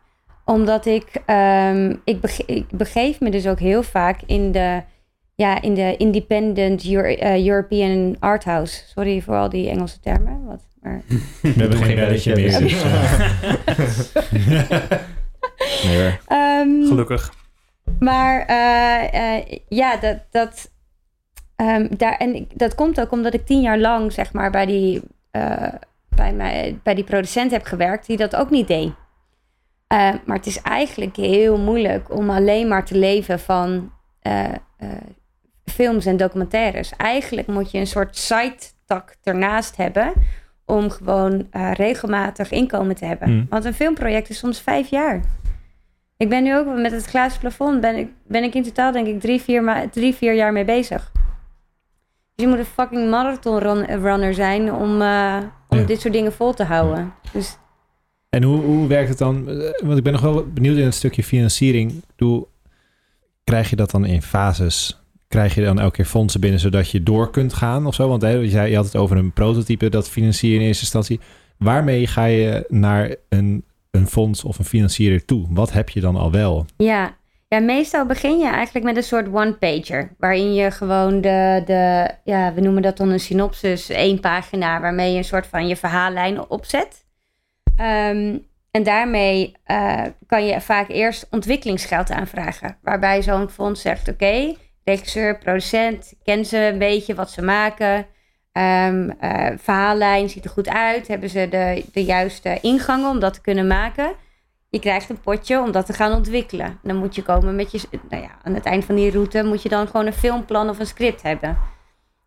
[0.45, 4.81] Omdat ik, ehm, ik, bege- ik begeef me dus ook heel vaak in de,
[5.35, 8.81] ja, in de independent Euro- eh, European art house.
[8.87, 10.45] Sorry voor al die Engelse termen.
[10.45, 11.01] Wat, maar,
[11.41, 12.59] We hebben geen belletje meer.
[12.59, 13.29] Dus, eh,
[15.85, 16.17] Nee.
[16.27, 17.33] Ehm, Gelukkig.
[17.99, 20.71] Maar eh, eh, ja, dat, dat,
[21.55, 24.65] ehm, daar, en ik- dat komt ook omdat ik tien jaar lang, zeg maar, bij
[24.65, 25.01] die,
[25.31, 25.67] eh,
[26.09, 28.91] bij mij, bij die producent heb gewerkt die dat ook niet deed.
[29.93, 34.53] Eh, maar het is eigenlijk heel moeilijk om alleen maar te leven van eh, eh,
[35.65, 36.93] films en documentaires.
[36.97, 40.13] Eigenlijk moet je een soort side-tak ernaast hebben
[40.65, 43.27] om gewoon regelmatig inkomen te hebben.
[43.27, 43.45] Hmm.
[43.49, 45.21] Want een filmproject is soms vijf jaar.
[46.17, 49.07] Ik ben nu ook met het glazen plafond, ben ik, ben ik in totaal denk
[49.07, 51.11] ik drie, vier, drie, vier jaar mee bezig.
[52.35, 54.91] Dus je moet een fucking marathon run- runner zijn om,
[55.69, 55.85] om Ja.
[55.85, 57.13] dit soort dingen vol te houden.
[57.31, 57.57] Dus
[58.33, 59.49] En hoe, hoe werkt het dan?
[59.49, 62.03] Eh, Want ik ben nog wel benieuwd in het stukje financiering.
[62.15, 62.47] Doe,
[63.43, 65.01] krijg je dat dan in fases?
[65.27, 68.07] Krijg je dan elke keer fondsen binnen zodat je door kunt gaan of zo?
[68.07, 71.19] Want je, zei, je had het over een prototype dat financier in eerste instantie.
[71.57, 75.45] Waarmee ga je naar een, een fonds of een financier toe?
[75.49, 76.65] Wat heb je dan al wel?
[76.77, 77.17] Ja.
[77.47, 80.15] ja, meestal begin je eigenlijk met een soort one-pager.
[80.17, 85.11] Waarin je gewoon de, de, ja, we noemen dat dan een synopsis, één pagina, waarmee
[85.11, 87.02] je een soort van je verhaallijn opzet.
[87.75, 88.37] Ehm,
[88.71, 92.77] en daarmee eh, kan je vaak eerst ontwikkelingsgeld aanvragen.
[92.81, 98.05] Waarbij zo'n fonds zegt, oké, regisseur, producent, ken ze een beetje wat ze maken.
[98.51, 101.07] Ehm, eh, verhaallijn ziet er goed uit.
[101.07, 104.13] Hebben ze de, de juiste ingangen om dat te kunnen maken?
[104.69, 106.79] Je krijgt een potje om dat te gaan ontwikkelen.
[106.83, 107.79] Dan moet je komen met je...
[108.09, 110.79] Nou ja, aan het eind van die route moet je dan gewoon een filmplan of
[110.79, 111.57] een script hebben.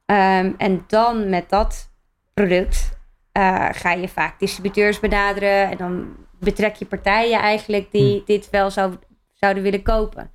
[0.07, 1.91] Ehm, en dan met dat
[2.35, 2.96] product
[3.37, 5.71] eh, ga je vaak distributeurs benaderen.
[5.71, 8.95] En dan betrek je partijen eigenlijk die dit wel zou,
[9.33, 10.31] zouden willen kopen.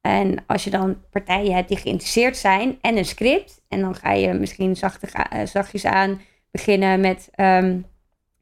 [0.00, 3.62] En als je dan partijen hebt die geïnteresseerd zijn en een script.
[3.68, 7.64] En dan ga je misschien zachtig, eh, zachtjes aan beginnen met ehm,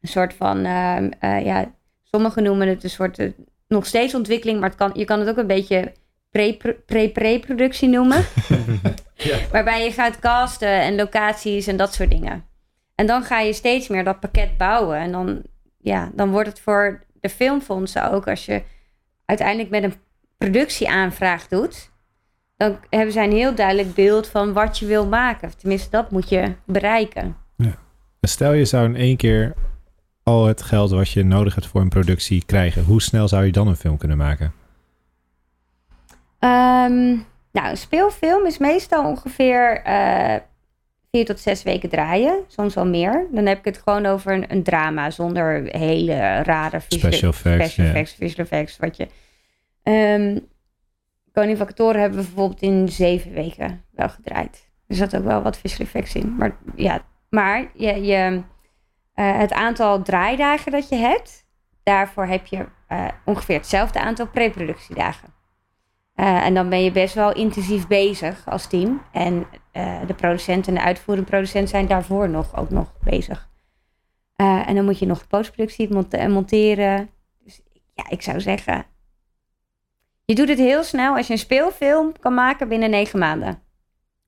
[0.01, 0.65] een soort van...
[0.65, 3.31] ehm, eh, ja, sommigen noemen het een soort...
[3.69, 5.93] nog steeds ontwikkeling, maar het kan, je kan het ook een beetje
[6.31, 8.25] pre- pre-pre-productie noemen.
[9.53, 12.48] Waarbij je gaat casten en locaties en dat soort dingen.
[12.99, 14.97] En dan ga je steeds meer dat pakket bouwen.
[14.97, 15.43] En dan,
[15.79, 18.63] ja, dan wordt het voor de filmfondsen ook, als je
[19.25, 19.95] uiteindelijk met een
[20.39, 21.91] productieaanvraag doet,
[22.57, 25.57] dan hebben zij een heel duidelijk beeld van wat je wil maken.
[25.57, 27.37] Tenminste, dat moet je bereiken.
[28.21, 29.55] Stel je zou in één keer
[30.23, 32.85] al het geld wat je nodig hebt voor een productie krijgen.
[32.85, 34.53] Hoe snel zou je dan een film kunnen maken?
[36.39, 37.07] Ehm,
[37.53, 40.37] nou, een speelfilm is meestal ongeveer eh
[41.11, 42.44] vier tot zes weken draaien.
[42.47, 43.27] Soms wel meer.
[43.31, 47.73] Dan heb ik het gewoon over een, een drama zonder hele rare visuele- Special effects,
[47.73, 48.77] special effects, visual effects.
[48.77, 49.09] Wat je,
[49.83, 50.38] Ehm
[51.33, 54.68] Koning van Katoren hebben we bijvoorbeeld in zeven weken wel gedraaid.
[54.87, 56.37] Er zat ook wel wat visual effects in.
[56.37, 58.42] Maar ja, maar je, je,
[59.14, 61.47] eh, het aantal draaidagen dat je hebt,
[61.83, 65.29] daarvoor heb je eh, ongeveer hetzelfde aantal preproductiedagen.
[66.18, 69.02] Eh, en dan ben je best wel intensief bezig als team.
[69.12, 73.48] En eh, de producent en de uitvoerende producent zijn daarvoor nog, ook nog bezig.
[74.37, 77.09] Eh, en dan moet je nog de postproductie mont- monteren.
[77.44, 77.61] Dus
[77.94, 78.85] ja, ik zou zeggen...
[80.24, 83.62] Je doet het heel snel als je een speelfilm kan maken binnen negen maanden.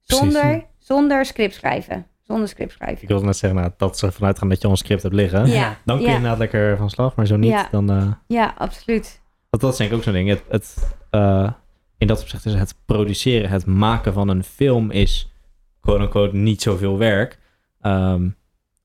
[0.00, 0.64] Zonder, Precies.
[0.78, 2.06] zonder script schrijven.
[2.22, 3.02] Zonder script schrijven.
[3.02, 5.14] Ik wilde net zeggen, nou, dat ze ervan uitgaan dat je al een script hebt
[5.14, 5.46] liggen.
[5.46, 6.16] Ja, Dan kun je ja.
[6.16, 7.68] inderdaad lekker van slag, maar zo niet, Ja.
[7.70, 8.18] dan...
[8.26, 9.20] Ja, absoluut.
[9.50, 10.28] Want dat is denk ik ook zo'n ding.
[10.28, 10.76] Het, het,
[12.00, 15.32] in dat opzicht is het produceren, het maken van een film is
[15.80, 17.38] quote-unquote niet zoveel werk.
[17.80, 18.28] Ehm,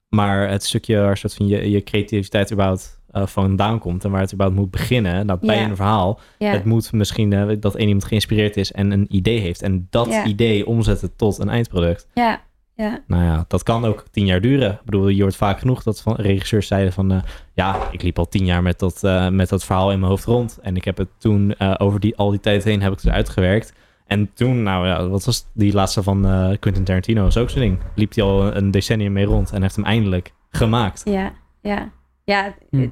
[0.10, 4.21] maar het stukje waar soort van je, je creativiteit überhaupt eh, vandaan komt en waar
[4.21, 8.06] het überhaupt moet beginnen, dat bij een verhaal, het moet misschien eh, dat één iemand
[8.06, 9.62] geïnspireerd is en een idee heeft.
[9.62, 12.08] En dat idee omzetten tot een eindproduct.
[12.13, 12.41] ja,
[12.75, 12.99] ja.
[13.07, 14.71] Nou ja, dat kan ook tien jaar duren.
[14.71, 17.11] Ik bedoel, je hoort vaak genoeg dat van regisseurs zeiden van...
[17.11, 17.21] eh,
[17.53, 20.25] ja, ik liep al tien jaar met dat, eh, met dat verhaal in mijn hoofd
[20.25, 20.59] rond.
[20.61, 23.11] En ik heb het toen, eh, over die, al die tijd heen, heb ik het
[23.13, 23.73] uitgewerkt.
[24.07, 26.21] En toen, nou ja, wat was die laatste van
[26.59, 27.23] Quentin Tarantino?
[27.23, 27.79] was ook zo'n ding.
[27.95, 31.01] Liep hij al een decennium mee rond en heeft hem eindelijk gemaakt.
[31.05, 31.89] Ja, ja.
[32.23, 32.88] Ja, Hm.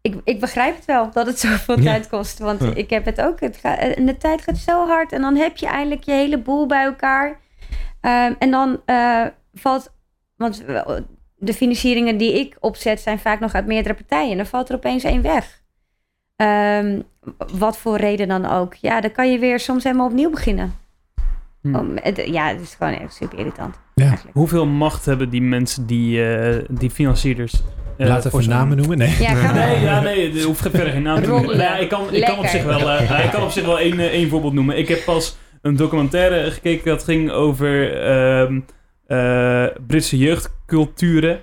[0.00, 1.82] ik, ik begrijp het wel dat het zoveel Ja.
[1.84, 2.38] tijd kost.
[2.38, 2.74] Want Ja.
[2.74, 3.40] ik heb het ook.
[3.40, 5.12] Het gaat, en de tijd gaat zo hard.
[5.12, 7.40] En dan heb je eindelijk je hele boel bij elkaar.
[8.00, 9.92] Ehm, en dan eh, valt...
[10.36, 10.64] Want
[11.36, 14.30] de financieringen die ik opzet zijn vaak nog uit meerdere partijen.
[14.30, 15.60] En dan valt er opeens één weg.
[16.36, 17.00] Ehm,
[17.52, 18.74] wat voor reden dan ook.
[18.74, 20.74] Ja, dan kan je weer soms helemaal opnieuw beginnen.
[21.62, 21.74] Hm.
[21.74, 23.74] Om- het- ja, het is gewoon echt super irritant.
[23.94, 24.14] Ja.
[24.32, 27.52] Hoeveel macht hebben die mensen die, eh, die financiers?
[27.96, 28.98] eh, Laat voor even zo'n- namen noemen.
[28.98, 29.16] Nee.
[29.18, 29.52] Ja.
[29.52, 31.56] Nee, ja, nee, er hoeft verder geen naam te noemen.
[31.56, 33.98] Nee, ik, kan, ik, kan op zich wel, eh, ik kan op zich wel één,
[33.98, 34.78] eh, één voorbeeld noemen.
[34.78, 35.36] Ik heb pas
[35.68, 38.60] een documentaire gekeken dat ging over ehm,
[39.06, 41.40] eh, Britse jeugdculturen.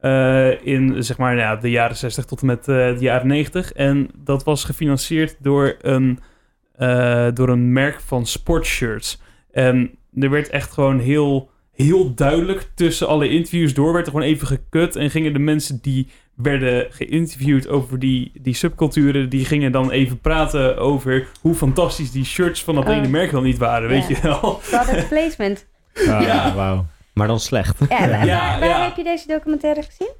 [0.00, 3.72] eh, in zeg maar ja, de jaren 60 tot en met eh, de jaren 90.
[3.72, 6.18] En dat was gefinancierd door een,
[7.34, 9.20] door een merk van sportshirts.
[9.50, 13.92] En er werd echt gewoon heel, heel duidelijk tussen alle interviews door.
[13.92, 14.96] Werd er gewoon even gekut.
[14.96, 19.28] En gingen de mensen die werden geïnterviewd over die, die subculturen.
[19.28, 22.96] Die gingen dan even praten over hoe fantastisch die shirts van dat Oh.
[22.96, 23.88] ene merk wel niet waren.
[23.88, 24.60] Weet je wel?
[24.70, 25.66] Product placement.
[25.94, 26.54] Ah, Ja.
[26.54, 26.86] Wauw.
[27.14, 27.78] Maar dan slecht.
[27.88, 28.82] Ja, waar, Ja, waar ja.
[28.84, 30.10] heb je deze documentaire gezien?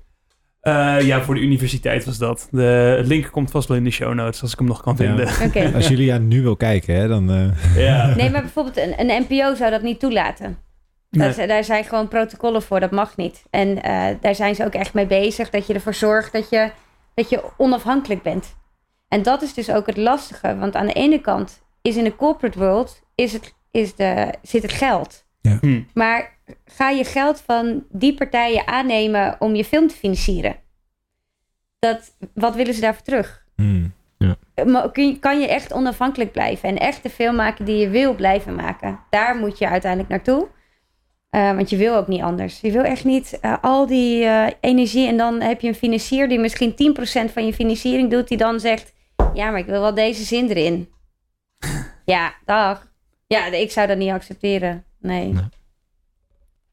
[0.60, 2.48] Eh, ja, voor de universiteit was dat.
[2.50, 5.04] De, link komt vast wel in de show notes als ik hem nog kan Ja.
[5.04, 5.28] vinden.
[5.46, 5.70] Oké.
[5.74, 7.30] Als Julia nu wil kijken, hè, dan...
[7.30, 8.14] eh, Ja.
[8.14, 10.56] Nee, maar bijvoorbeeld een, een NPO zou dat niet toelaten.
[11.16, 11.34] Nee.
[11.34, 13.42] Dat, daar zijn gewoon protocollen voor, dat mag niet.
[13.50, 16.70] En eh, daar zijn ze ook echt mee bezig, dat je ervoor zorgt dat je,
[17.14, 18.56] dat je onafhankelijk bent.
[19.08, 22.16] En dat is dus ook het lastige, want aan de ene kant is in de
[22.16, 25.24] corporate world is het, is de, zit het geld.
[25.60, 25.82] Hm.
[25.94, 30.56] Maar ga je geld van die partijen aannemen om je film te financieren?
[31.78, 33.44] Dat, wat willen ze daarvoor terug?
[34.66, 37.88] Maar kun je- kan je echt onafhankelijk blijven en echt de film maken die je
[37.88, 39.00] wil blijven maken?
[39.10, 40.46] Daar moet je uiteindelijk naartoe.
[41.34, 42.60] Eh, want je wil ook niet anders.
[42.60, 46.28] Je wil echt niet eh, al die eh, energie en dan heb je een financier
[46.28, 46.72] die misschien
[47.28, 48.92] 10% van je financiering doet, die dan zegt:
[49.32, 50.88] Ja, maar ik wil wel deze zin erin.
[52.04, 52.92] ja, dag.
[53.26, 54.84] Ja, ik zou dat niet accepteren.
[55.00, 55.32] Nee.
[55.32, 55.44] Nee.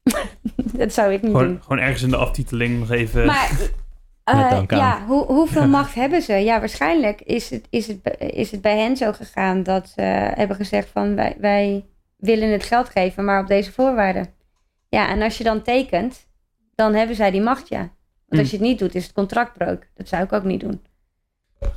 [0.82, 1.40] dat zou ik niet doen.
[1.40, 3.26] Gewoon, gewoon ergens in de aftiteling nog even...
[3.26, 3.50] Maar
[4.24, 6.32] eh, ja, hoe, hoeveel macht hebben ze?
[6.32, 10.02] Ja, waarschijnlijk is het, is, het, bij- is het bij hen zo gegaan dat ze
[10.34, 11.84] hebben gezegd van wij, wij
[12.16, 14.40] willen het geld geven, maar op deze voorwaarden.
[14.96, 16.26] Ja, en als je dan tekent,
[16.74, 17.92] dan hebben zij die macht, ja.
[18.26, 19.90] Want als je het niet doet, is het contractbreuk.
[19.94, 20.80] Dat zou ik ook niet doen.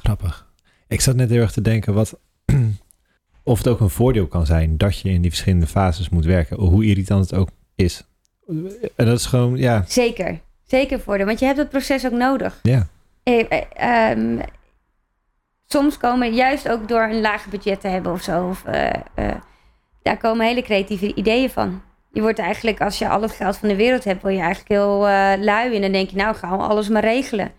[0.03, 0.53] Grappig.
[0.87, 2.19] Ik zat net heel erg te denken wat,
[3.43, 6.57] of het ook een voordeel kan zijn dat je in die verschillende fases moet werken.
[6.57, 8.03] Hoe irritant het ook is.
[8.95, 10.39] En dat is gewoon, ja, Zeker.
[10.63, 12.59] Zeker voor de, want je hebt het proces ook nodig.
[12.63, 12.87] ja.
[13.23, 13.61] Eh, eh,
[14.11, 14.39] ehm,
[15.65, 18.47] soms komen juist ook door een laag budget te hebben of zo.
[18.47, 19.35] Of, eh,
[20.01, 21.81] daar komen hele creatieve ideeën van.
[22.15, 24.69] Je wordt eigenlijk, als je al het geld van de wereld hebt, word je eigenlijk
[24.69, 25.75] heel eh, lui.
[25.75, 27.51] En dan denk je, nou gaan we alles maar regelen.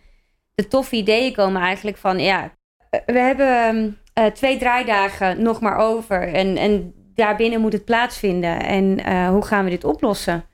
[0.54, 2.52] De toffe ideeën komen eigenlijk van, ja,
[2.90, 6.22] eh, we hebben ehm, eh, twee draaidagen nog maar over.
[6.34, 8.62] En, en daarbinnen moet het plaatsvinden.
[8.62, 10.44] En eh, hoe gaan we dit oplossen?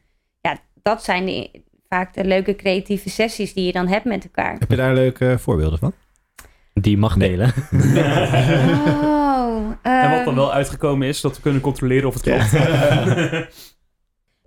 [0.40, 1.50] Ja, dat zijn de,
[1.88, 4.56] vaak de leuke creatieve sessies die je dan hebt met elkaar.
[4.58, 5.92] Heb je daar leuke voorbeelden van?
[6.74, 7.28] Die mag Nee.
[7.28, 7.52] delen.
[9.42, 12.50] Oh, en wat dan wel uitgekomen is, dat we kunnen controleren of het klopt.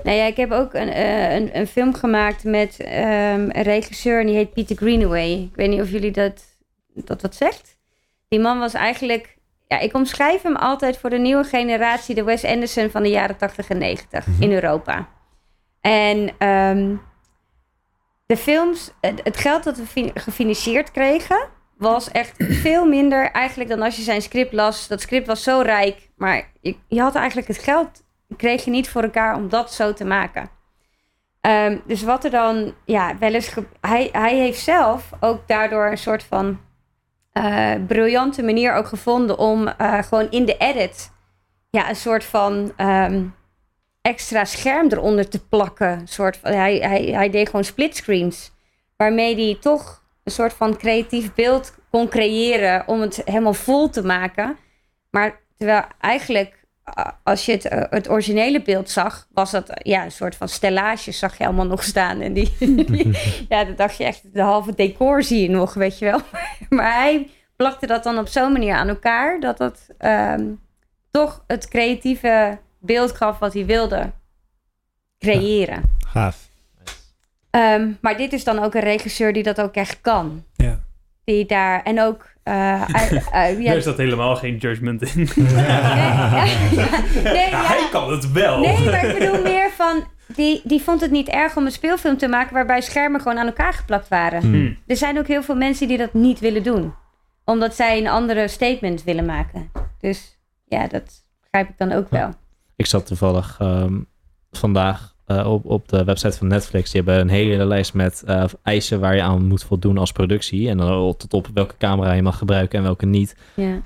[0.05, 4.19] Nou ja, ik heb ook een, eh, een, een film gemaakt met ehm, een regisseur
[4.19, 5.31] en die heet Peter Greenaway.
[5.31, 6.43] Ik weet niet of jullie dat,
[6.93, 7.77] dat wat zegt.
[8.27, 9.37] Die man was eigenlijk...
[9.67, 13.37] Ja, ik omschrijf hem altijd voor de nieuwe generatie, de Wes Anderson van de jaren
[13.37, 14.41] 80 en 90 Mhm.
[14.43, 15.07] in Europa.
[15.81, 16.95] En ehm,
[18.25, 23.81] de films, het, geld dat we fin- gefinancierd kregen, was echt veel minder eigenlijk dan
[23.81, 24.87] als je zijn script las.
[24.87, 28.03] Dat script was zo rijk, maar je, je had eigenlijk het geld
[28.35, 30.49] kreeg je niet voor elkaar om dat zo te maken.
[31.41, 33.53] Ehm, dus wat er dan, ja, wel eens.
[33.81, 36.59] hij, hij heeft zelf ook daardoor een soort van
[37.31, 41.11] eh, briljante manier ook gevonden om eh, gewoon in de edit,
[41.69, 43.23] ja, een soort van ehm,
[44.01, 46.07] extra scherm eronder te plakken.
[46.07, 48.51] Soort van, hij, hij, hij deed gewoon splitscreens,
[48.97, 54.03] waarmee hij toch een soort van creatief beeld kon creëren om het helemaal vol te
[54.05, 54.57] maken.
[55.09, 56.54] Maar terwijl eigenlijk
[57.23, 60.49] als je het, uh, het originele beeld zag, was dat uh, ja, een soort van
[60.49, 62.21] stellage zag je allemaal nog staan.
[62.21, 62.53] En die,
[62.85, 63.17] die-
[63.49, 66.19] ja, dan dacht je echt, de halve decor zie je nog, weet je wel.
[66.77, 70.45] maar hij plakte dat dan op zo'n manier aan elkaar, dat dat ehm,
[71.11, 74.11] toch het creatieve beeld gaf wat hij wilde
[75.19, 75.81] creëren.
[76.07, 76.47] Gaaf.
[77.49, 80.43] Ehm, maar dit is dan ook een regisseur die dat ook echt kan.
[81.25, 82.25] Die daar, en ook...
[82.43, 85.29] eh, uit- uit- ja, Daar staat helemaal geen judgment in.
[85.35, 86.45] nee, ja, ja,
[87.23, 88.59] nee, Ja, hij kan het wel.
[88.59, 90.03] Nee, maar ik bedoel meer van...
[90.35, 92.53] Die, die vond het niet erg om een speelfilm te maken...
[92.53, 94.41] waarbij schermen gewoon aan elkaar geplakt waren.
[94.41, 94.53] Hmm.
[94.53, 94.73] Hm.
[94.91, 96.93] Er zijn ook heel veel mensen die dat niet willen doen.
[97.43, 99.71] Omdat zij een andere statement willen maken.
[99.99, 101.03] Dus ja, dat
[101.41, 102.29] begrijp ik dan ook wel.
[102.75, 103.99] Ik zat toevallig ehm,
[104.51, 106.91] vandaag eh, op, op de website van Netflix.
[106.91, 110.69] Die hebben een hele lijst met eh, eisen waar je aan moet voldoen als productie.
[110.69, 113.35] En dan tot op welke camera je mag gebruiken en welke niet.
[113.53, 113.81] Ja.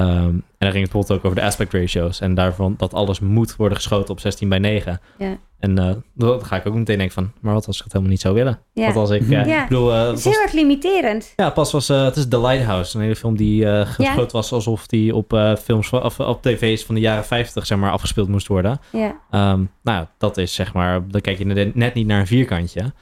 [0.00, 2.20] Ehm, en dan ging het bijvoorbeeld ook over de aspect ratios.
[2.20, 5.00] En daarvan dat alles moet worden geschoten op 16 bij 9.
[5.18, 5.36] Ja.
[5.58, 8.12] En eh, dan ga ik ook meteen denken van, maar wat als ik het helemaal
[8.12, 8.58] niet zou willen?
[8.72, 8.86] Ja.
[8.86, 9.62] Wat als ik, eh, Ja.
[9.62, 11.32] ik bedoel, eh, Het is heel erg limiterend.
[11.36, 15.14] ja, pas was, het is The Lighthouse, een hele film die geschoten was alsof die
[15.14, 18.78] op films van- of op tv's van de jaren 50 zeg maar afgespeeld moest worden.
[18.92, 19.16] Ja.
[19.30, 22.92] Ehm, nou, dat is zeg maar, dan kijk je net niet naar een vierkantje.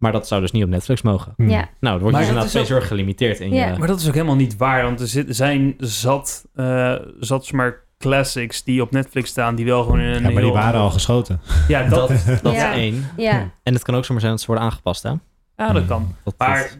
[0.00, 1.32] Maar dat zou dus niet op Netflix mogen.
[1.36, 1.48] Hmm.
[1.48, 1.56] Ja.
[1.56, 3.66] Nou, dan word je Maar dus dat inderdaad is steeds heel erg gelimiteerd in Ja.
[3.72, 3.78] je...
[3.78, 7.78] Maar dat is ook helemaal niet waar, want er zit, zijn zat, eh, zat maar
[7.98, 10.90] classics die op Netflix staan, die wel gewoon in een Ja, maar die waren al
[10.90, 11.40] geschoten.
[11.68, 12.70] Ja, dat, Dat, dat Ja.
[12.72, 13.08] is één.
[13.16, 13.50] Ja.
[13.62, 15.12] En het kan ook zomaar zijn dat ze worden aangepast, hè?
[15.56, 16.14] ja, dat kan.
[16.24, 16.78] Dat, Maar dat-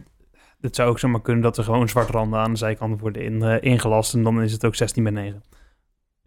[0.61, 3.41] het zou ook zomaar kunnen dat er gewoon zwarte randen aan de zijkant worden in,
[3.43, 4.13] eh, ingelast.
[4.13, 5.43] En dan is het ook 16 bij 9.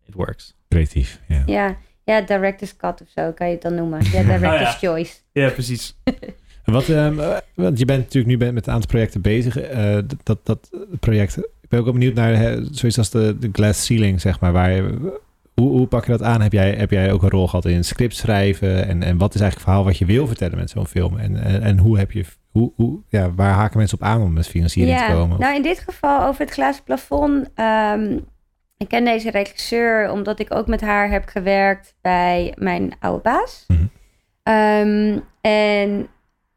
[0.07, 0.55] it works.
[0.69, 1.43] Creatief, ja.
[1.47, 1.77] Ja.
[2.05, 3.99] ja, director's cut of zo kan je het dan noemen.
[4.05, 4.89] Ja, director's Oh ja.
[4.89, 5.15] choice.
[5.33, 5.97] Ja, precies.
[6.65, 9.57] Wat, ehm, eh, want je bent natuurlijk nu met een aantal projecten bezig.
[9.59, 13.49] eh, dat, dat, project, ik ben ook wel benieuwd naar hè, zoiets als de, de
[13.53, 14.53] glass ceiling, zeg maar.
[14.53, 15.21] Waar, je-
[15.55, 16.41] hoe, hoe pak je dat aan?
[16.41, 18.87] Heb jij, heb jij ook een rol gehad in script schrijven?
[18.87, 21.19] En, en wat is eigenlijk het verhaal wat je wil vertellen met zo'n film?
[21.19, 24.33] En, en, en hoe heb je, hoe, hoe, ja, waar haken mensen op aan om
[24.33, 25.41] met financiering te komen?
[25.41, 27.51] nou in dit geval over het glazen plafond.
[27.55, 28.19] ehm,
[28.77, 33.65] ik ken deze regisseur omdat ik ook met haar heb gewerkt bij mijn oude baas.
[33.69, 33.83] Mhm.
[34.43, 36.07] Ehm, en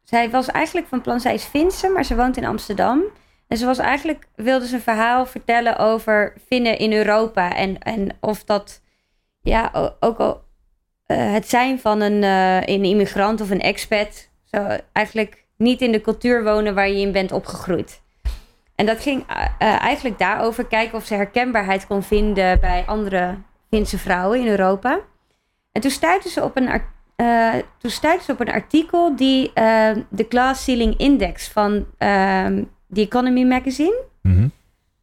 [0.10, 3.04] zij was eigenlijk van plan, zij is Finse, maar ze woont in Amsterdam.
[3.48, 7.56] En ze was eigenlijk, wilde ze een verhaal vertellen over Finnen in Europa.
[7.56, 8.82] En, en of dat,
[9.42, 10.44] ja, ook al
[11.06, 14.30] eh, het zijn van een, eh, een immigrant of een expat.
[14.44, 18.02] Zo eigenlijk niet in de cultuur wonen waar je in bent opgegroeid.
[18.76, 23.38] En dat ging eh, eigenlijk daarover kijken of ze herkenbaarheid kon vinden bij andere
[23.70, 25.00] Finse vrouwen in Europa.
[25.72, 29.54] En toen stuitte ze op een, ar- eh, toen stuitte ze op een artikel die
[29.54, 32.64] eh, de Glass Ceiling Index van ehm
[32.94, 34.48] The Economy Magazine Mhm.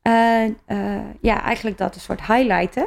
[0.03, 0.45] eh,
[1.21, 2.87] ja, eigenlijk dat een soort highlighten.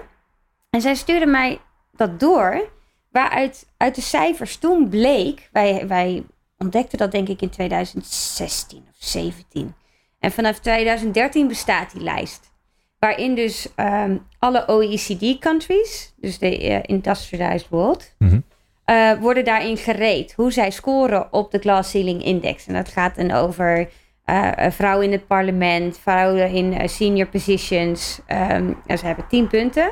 [0.69, 1.59] En zij stuurde mij
[1.95, 2.69] dat door,
[3.11, 6.23] waaruit uit de cijfers toen bleek, wij, wij
[6.57, 9.73] ontdekten dat denk ik in 2016 of 17.
[10.19, 12.51] En vanaf 2013 bestaat die lijst.
[12.99, 18.39] Waarin dus ehm, alle OECD-countries, dus de Industrialized World, Mhm.
[18.87, 20.33] Eh, worden daarin gereed.
[20.33, 22.67] Hoe zij scoren op de Glass Ceiling Index.
[22.67, 23.89] En dat gaat dan over
[24.25, 28.19] eh, vrouwen in het parlement, vrouwen in senior positions.
[28.25, 29.91] Ehm, en ze hebben tien punten.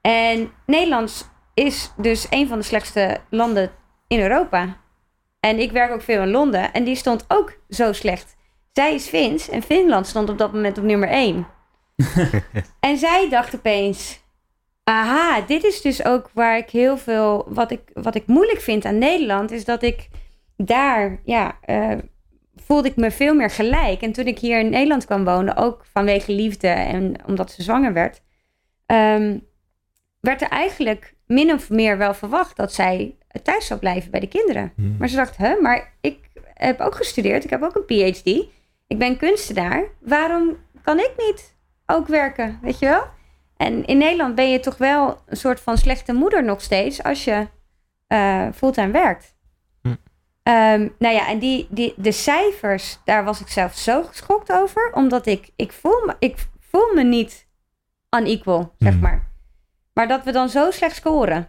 [0.00, 1.24] En Nederlands
[1.54, 3.70] is dus een van de slechtste landen
[4.08, 4.76] in Europa.
[5.40, 8.36] En ik werk ook veel in Londen en die stond ook zo slecht.
[8.72, 11.46] Zij is Fins en Finland stond op dat moment op nummer 1.
[12.80, 14.20] en zij dacht opeens:
[14.84, 17.46] aha, dit is dus ook waar ik heel veel.
[17.48, 20.08] Wat ik, wat ik moeilijk vind aan Nederland, is dat ik
[20.56, 21.96] daar, ja, eh,
[22.56, 24.02] voelde ik me veel meer gelijk.
[24.02, 27.92] En toen ik hier in Nederland kwam wonen, ook vanwege liefde en omdat ze zwanger
[27.92, 28.22] werd,
[28.86, 29.38] ehm,
[30.20, 34.28] werd er eigenlijk min of meer wel verwacht dat zij thuis zou blijven bij de
[34.28, 34.72] kinderen.
[34.76, 34.96] Mhm.
[34.98, 36.18] Maar ze dacht, hè, maar ik
[36.54, 38.26] heb ook gestudeerd, ik heb ook een PhD,
[38.86, 41.56] ik ben kunstenaar, waarom kan ik niet
[41.86, 43.02] ook werken, weet je wel?
[43.60, 47.24] En in Nederland ben je toch wel een soort van slechte moeder nog steeds als
[47.24, 47.48] je
[48.06, 49.34] eh, fulltime werkt.
[49.82, 49.94] Hm.
[50.42, 54.90] Ehm, nou ja, en die, die, de cijfers, daar was ik zelf zo geschokt over,
[54.92, 57.46] omdat ik, ik, voel, me, ik voel me niet
[58.16, 59.00] unequal, zeg Hm.
[59.00, 59.28] maar.
[59.94, 61.48] Maar dat we dan zo slecht scoren.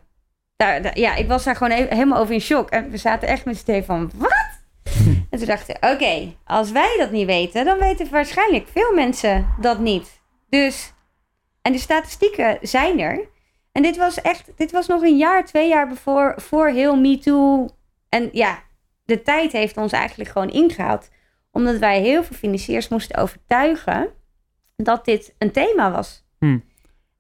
[0.56, 2.70] Daar, daar- ja, ik was daar gewoon even, helemaal over in shock.
[2.70, 4.50] En we zaten echt met z'n tweeën van, wat?
[5.30, 9.48] En toen dachten we, oké, als wij dat niet weten, dan weten waarschijnlijk veel mensen
[9.60, 10.22] dat niet.
[10.50, 10.94] Dus,
[11.62, 13.28] en de statistieken zijn er.
[13.72, 17.70] En dit was echt, dit was nog een jaar, twee jaar voor, voor heel MeToo.
[18.10, 18.64] En ja,
[19.06, 21.10] de tijd heeft ons eigenlijk gewoon ingehaald.
[21.52, 24.10] Omdat wij heel veel financiers moesten overtuigen
[24.76, 26.24] dat dit een thema was.
[26.40, 26.64] Hmm.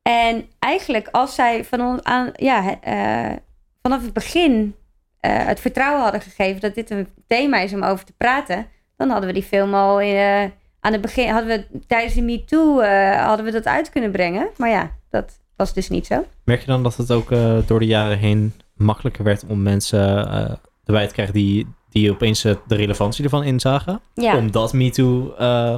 [0.02, 3.36] En eigenlijk als zij van ons aan, ja, eh,
[3.82, 4.76] vanaf het begin
[5.20, 8.68] eh, het vertrouwen hadden gegeven dat dit een thema is om over te praten,
[8.98, 10.44] dan hadden we die film al in, eh,
[10.82, 14.50] aan het begin, hadden we tijdens de MeToo, eh hadden we dat uit kunnen brengen.
[14.58, 16.26] Maar ja, dat was dus niet zo.
[16.44, 20.32] Merk je dan dat het ook eh, door de jaren heen makkelijker werd om mensen
[20.32, 20.52] eh,
[20.86, 24.02] erbij te krijgen die, die opeens de relevantie ervan inzagen?
[24.14, 25.76] Ja, Omdat MeToo uh,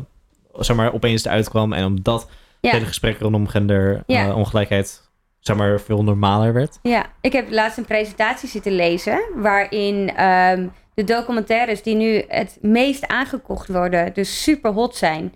[0.53, 2.29] zeg maar, opeens eruit kwam en omdat het
[2.61, 2.71] ja.
[2.71, 4.33] hele gesprek rondom genderongelijkheid Ja.
[4.35, 6.79] ongelijkheid zeg maar, veel normaler werd.
[6.81, 12.57] Ja, ik heb laatst een presentatie zitten lezen waarin ehm, de documentaires die nu het
[12.61, 15.33] meest aangekocht worden, dus super hot zijn,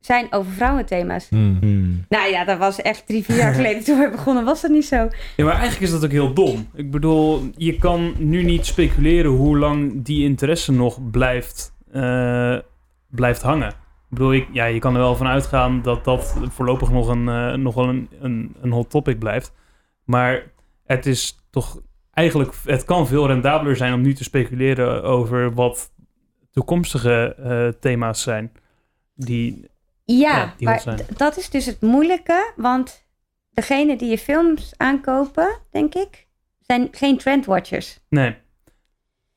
[0.00, 1.28] zijn over vrouwenthema's.
[1.28, 1.56] Hmm.
[1.60, 2.04] Hmm.
[2.08, 4.84] Nou ja, dat was echt drie, vier jaar geleden toen we begonnen, was dat niet
[4.84, 5.08] zo.
[5.36, 6.68] Ja, maar eigenlijk is dat ook heel dom.
[6.74, 12.58] Ik bedoel, je kan nu niet speculeren hoe lang die interesse nog blijft, eh,
[13.10, 13.68] blijft hangen.
[13.68, 17.28] Ik bedoel, ik, ja, je kan er wel van uitgaan dat dat voorlopig nog, een,
[17.28, 19.52] eh, nog wel een, een, een hot topic blijft.
[20.04, 20.42] Maar
[20.84, 21.80] het is toch
[22.14, 25.92] eigenlijk, het kan veel rendabeler zijn om nu te speculeren over wat
[26.52, 28.52] toekomstige eh, thema's zijn.
[29.14, 29.68] Die,
[30.04, 31.00] Ja, Ja, die maar zijn.
[31.16, 33.06] dat is dus het moeilijke, want
[33.50, 36.26] degene die je films aankopen, denk ik,
[36.60, 37.98] zijn geen trendwatchers.
[38.08, 38.36] Nee.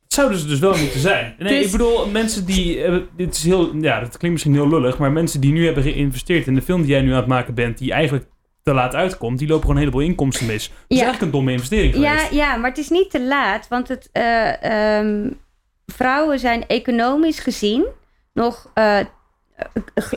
[0.01, 1.35] Dat zouden ze dus wel moeten zijn.
[1.39, 2.81] Nee, Dus- ik bedoel, mensen die...
[2.83, 5.83] eh, dit is heel, ja, dat klinkt misschien heel lullig, maar mensen die nu hebben
[5.83, 8.25] geïnvesteerd in de film die jij nu aan het maken bent, die eigenlijk
[8.67, 10.67] te laat uitkomt, die lopen gewoon een heleboel inkomsten mis.
[10.67, 11.03] Dat is Ja.
[11.03, 12.31] eigenlijk een domme investering Ja, geweest.
[12.31, 13.67] ja, maar het is niet te laat.
[13.67, 15.29] Want het, eh, ehm,
[15.85, 17.85] vrouwen zijn economisch gezien
[18.33, 18.99] nog eh,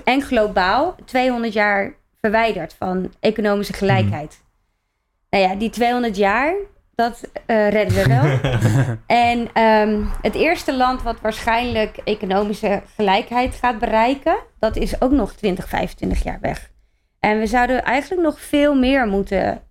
[0.04, 4.40] en globaal 200 jaar verwijderd van economische gelijkheid.
[5.30, 6.54] Nou ja, die 200 jaar,
[6.94, 8.38] dat eh, redden we wel.
[9.26, 15.32] en ehm, het eerste land wat waarschijnlijk economische gelijkheid gaat bereiken, dat is ook nog
[15.32, 16.69] 20, 25 jaar weg.
[17.20, 19.62] En we zouden eigenlijk nog veel meer moeten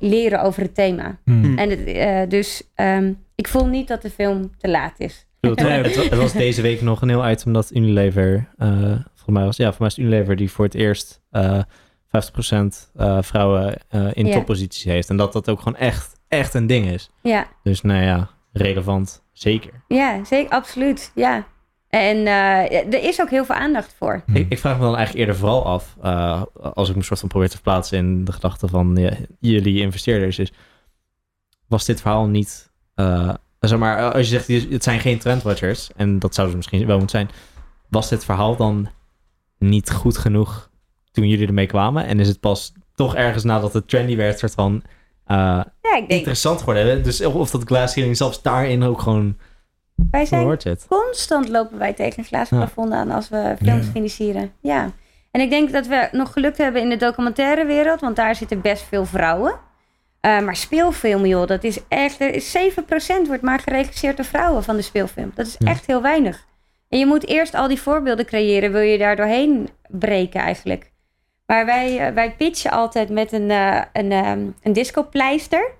[0.00, 1.18] leren over het thema.
[1.24, 1.58] Hmm.
[1.58, 5.26] En het, eh, dus ehm, ik voel niet dat de film te laat is.
[5.40, 5.82] Ik bedoel, Nee.
[5.82, 8.68] het, wa- het was deze week nog een heel item dat Unilever, eh
[9.14, 11.58] volgens mij was, ja, voor mij is Unilever die voor het eerst eh
[12.08, 14.32] 50% eh, vrouwen eh, in Ja.
[14.32, 15.10] topposities heeft.
[15.10, 17.10] En dat dat ook gewoon echt, echt een ding is.
[17.22, 19.70] Ja, Dus nou ja, relevant, zeker.
[19.88, 21.10] ja zeker, absoluut.
[21.14, 21.46] Ja.
[21.94, 24.22] En eh, er is ook heel veel aandacht voor.
[24.26, 24.36] Hmm.
[24.36, 26.42] Ik, ik vraag me dan eigenlijk eerder vooral af, eh,
[26.74, 30.38] als ik me soort van probeer te verplaatsen in de gedachte van ja, jullie investeerders,
[30.38, 30.52] is,
[31.68, 36.18] was dit verhaal niet, eh, zeg maar, als je zegt, het zijn geen trendwatchers, en
[36.18, 37.30] dat zouden ze misschien wel moeten zijn,
[37.88, 38.88] was dit verhaal dan
[39.58, 40.70] niet goed genoeg
[41.10, 42.06] toen jullie ermee kwamen?
[42.06, 44.82] En is het pas toch ergens nadat het trendy werd, soort van
[45.24, 47.02] eh, Ja, ik denk, interessant geworden?
[47.02, 49.36] Dus of dat glass ceiling zelfs daarin ook gewoon
[50.10, 54.52] wij zijn constant lopen wij tegen een glazen plafond aan als we films financieren.
[54.60, 54.90] Ja.
[55.30, 58.60] En ik denk dat we nog gelukt hebben in de documentaire wereld, want daar zitten
[58.60, 59.54] best veel vrouwen.
[60.20, 62.20] Eh, maar speelfilm, joh, dat is echt.
[62.20, 65.32] Er is 7% wordt maar geregisseerd door vrouwen van de speelfilm.
[65.34, 66.46] Dat is echt heel weinig.
[66.88, 70.92] En je moet eerst al die voorbeelden creëren, wil je daar doorheen breken eigenlijk.
[71.46, 75.70] Maar wij, eh, wij pitchen altijd met een, eh een, ehm, een discopleister.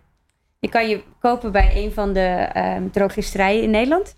[0.65, 4.17] Die kan je kopen bij een van de ehm drogisterijen in Nederland.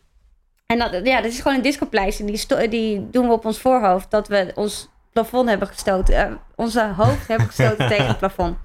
[0.66, 2.26] En dat, ja, dat is gewoon een discopleister.
[2.26, 6.16] Die, die doen we op ons voorhoofd dat we ons plafond hebben gestoten.
[6.16, 8.57] eh, onze hoofd hebben gestoten tegen het plafond.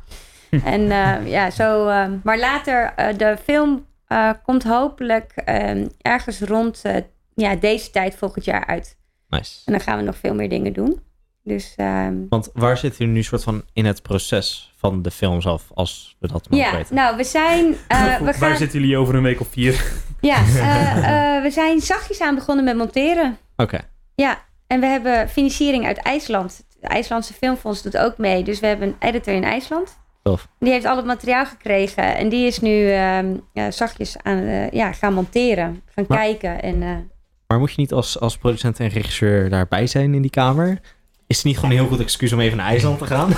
[0.64, 1.88] En eh, ja, zo.
[1.88, 5.32] eh, maar later, eh, de film eh, komt hopelijk
[6.02, 6.82] ergens rond
[7.36, 8.98] ja, deze tijd volgend jaar uit.
[9.30, 9.62] Nice.
[9.66, 11.02] En dan gaan we nog veel meer dingen doen.
[11.44, 15.42] Dus ehm, Want waar zitten jullie nu soort van in het proces van de film
[15.42, 16.96] zelf, als we dat mogen ja, weten?
[16.96, 17.76] nou, we zijn.
[17.88, 19.92] eh, we Waar gaan, zitten jullie over een week of vier?
[20.22, 23.38] ja, eh, eh, we zijn zachtjes aan begonnen met monteren.
[23.56, 23.80] Oké.
[24.16, 26.64] Ja, en we hebben financiering uit IJsland.
[26.82, 28.44] Het IJslandse Filmfonds doet ook mee.
[28.44, 30.00] Dus we hebben een editor in IJsland.
[30.24, 30.48] Tof.
[30.60, 32.16] Die heeft al het materiaal gekregen.
[32.18, 33.36] En die is nu ehm,
[33.70, 35.82] zachtjes aan eh, ja, gaan monteren.
[35.96, 36.62] Gaan Maar- kijken.
[36.62, 36.90] En, eh,
[37.48, 40.80] Maar moet je niet als, als producent en regisseur daarbij zijn in die kamer?
[41.32, 43.30] Is het niet gewoon een heel goed excuus om even naar IJsland te gaan?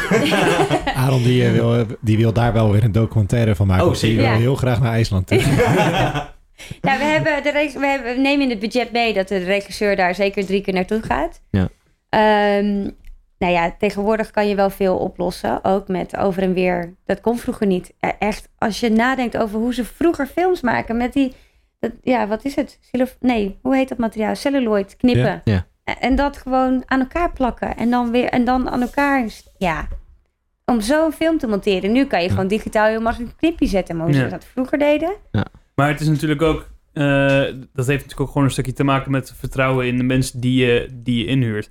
[1.03, 3.83] Aaron die, eh, wil, die wil daar wel weer een documentaire van maken.
[3.83, 4.25] Oh, want die zeker.
[4.25, 4.39] wil Ja.
[4.41, 5.37] heel graag naar IJsland toe.
[6.81, 9.37] nou, we, hebben de reg- we, hebben, we nemen in het budget mee dat de
[9.37, 11.41] regisseur daar zeker drie keer naartoe gaat.
[11.49, 11.67] Ja.
[12.09, 12.81] Ehm,
[13.37, 15.63] nou ja, tegenwoordig kan je wel veel oplossen.
[15.63, 16.93] Ook met over en weer.
[17.05, 17.93] Dat kon vroeger niet.
[17.99, 21.33] Eh, Echt, als je nadenkt over hoe ze vroeger films maken met die...
[21.79, 22.79] Dat, ja, wat is het?
[23.19, 24.35] Nee, hoe heet dat materiaal?
[24.35, 25.23] Celluloid, knippen.
[25.23, 25.41] Ja.
[25.43, 25.65] Ja.
[25.83, 27.77] En- dat gewoon aan elkaar plakken.
[27.77, 29.25] En dan weer en dan aan elkaar.
[29.57, 29.87] Ja.
[30.65, 31.91] Om zo'n film te monteren.
[31.91, 33.97] Nu kan je gewoon digitaal heel makkelijk een knipje zetten.
[33.97, 34.23] Maar hoe Ja.
[34.23, 35.13] ze dat vroeger deden.
[35.75, 36.69] Maar het is natuurlijk ook...
[36.93, 37.03] eh,
[37.73, 40.65] dat heeft natuurlijk ook gewoon een stukje te maken met vertrouwen in de mensen die
[40.65, 41.69] je, die je inhuurt.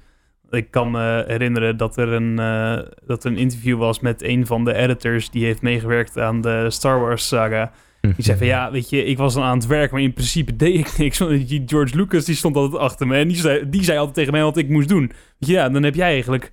[0.50, 4.46] Ik kan me herinneren dat er, een, eh, dat er een interview was met een
[4.46, 5.30] van de editors...
[5.30, 7.72] die heeft meegewerkt aan de Star Wars saga.
[8.02, 10.56] Die zei van ja, weet je, ik was dan aan het werk, maar in principe
[10.56, 11.18] deed ik niks.
[11.18, 14.16] Want die George Lucas die stond altijd achter me en die zei, die zei altijd
[14.16, 15.12] tegen mij wat ik moest doen.
[15.38, 16.52] Weet je, ja, dan heb jij eigenlijk,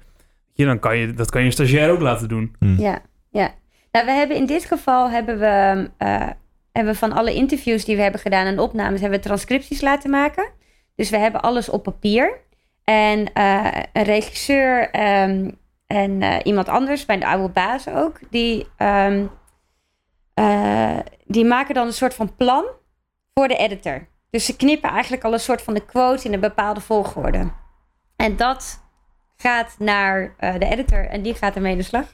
[0.54, 2.56] je, dan kan je, dat kan je een stagiair ook laten doen.
[2.60, 2.80] Hmm.
[2.80, 3.54] Ja, ja.
[3.91, 6.28] Nou, we hebben in dit geval hebben we, eh,
[6.72, 10.10] hebben we van alle interviews die we hebben gedaan en opnames, hebben we transcripties laten
[10.10, 10.50] maken.
[10.95, 12.38] Dus we hebben alles op papier.
[12.84, 15.50] En eh, een regisseur ehm,
[15.88, 19.26] en eh, iemand anders, bij de oude baas ook, die, ehm,
[20.34, 20.97] eh,
[21.30, 22.65] die maken dan een soort van plan
[23.34, 24.07] voor de editor.
[24.30, 27.51] Dus ze knippen eigenlijk al een soort van de quote in een bepaalde volgorde.
[28.15, 28.84] En dat
[29.38, 32.05] gaat naar eh, de editor en die gaat ermee de slag.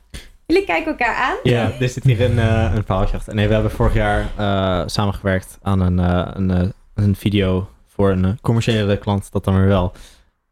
[0.45, 1.35] Jullie kijken elkaar aan.
[1.43, 3.35] Ja, er zit hier een, eh een verhaaltje achter.
[3.35, 8.97] Nee, we hebben vorig jaar eh, samengewerkt aan een, een, een video voor een commerciële
[8.97, 9.91] klant, dat dan weer wel.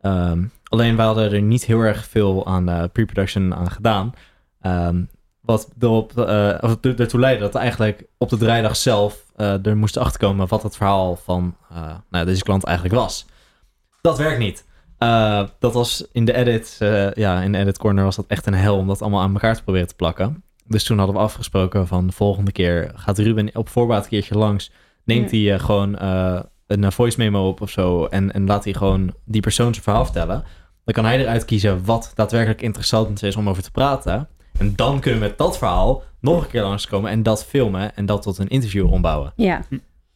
[0.01, 4.13] Ehm, alleen wij hadden er niet heel erg veel aan pre-production aan gedaan.
[4.61, 5.03] Ehm,
[5.45, 9.77] wat erop, eh, of er- ertoe leidde dat eigenlijk op de draaidag zelf eh, er
[9.77, 13.25] moesten achterkomen wat het verhaal van eh, nou, deze klant eigenlijk was.
[14.01, 14.65] Dat werkt niet.
[14.97, 18.45] Eh, dat was in de edit, eh, ja, in de edit corner was dat echt
[18.45, 20.43] een hel om dat allemaal aan elkaar te proberen te plakken.
[20.67, 24.37] Dus toen hadden we afgesproken van de volgende keer gaat Ruben op voorbaat een keertje
[24.37, 24.71] langs.
[25.03, 28.63] Neemt hij eh, gewoon eh, een eh, voice memo op of zo en, en laat
[28.63, 30.43] hij gewoon die persoon zijn verhaal vertellen.
[30.85, 34.27] Dan kan hij eruit kiezen wat daadwerkelijk interessant is om over te praten.
[34.59, 38.05] En dan kunnen we met dat verhaal nog een keer langskomen en dat filmen en
[38.05, 39.33] dat tot een interview ombouwen.
[39.35, 39.61] Ja.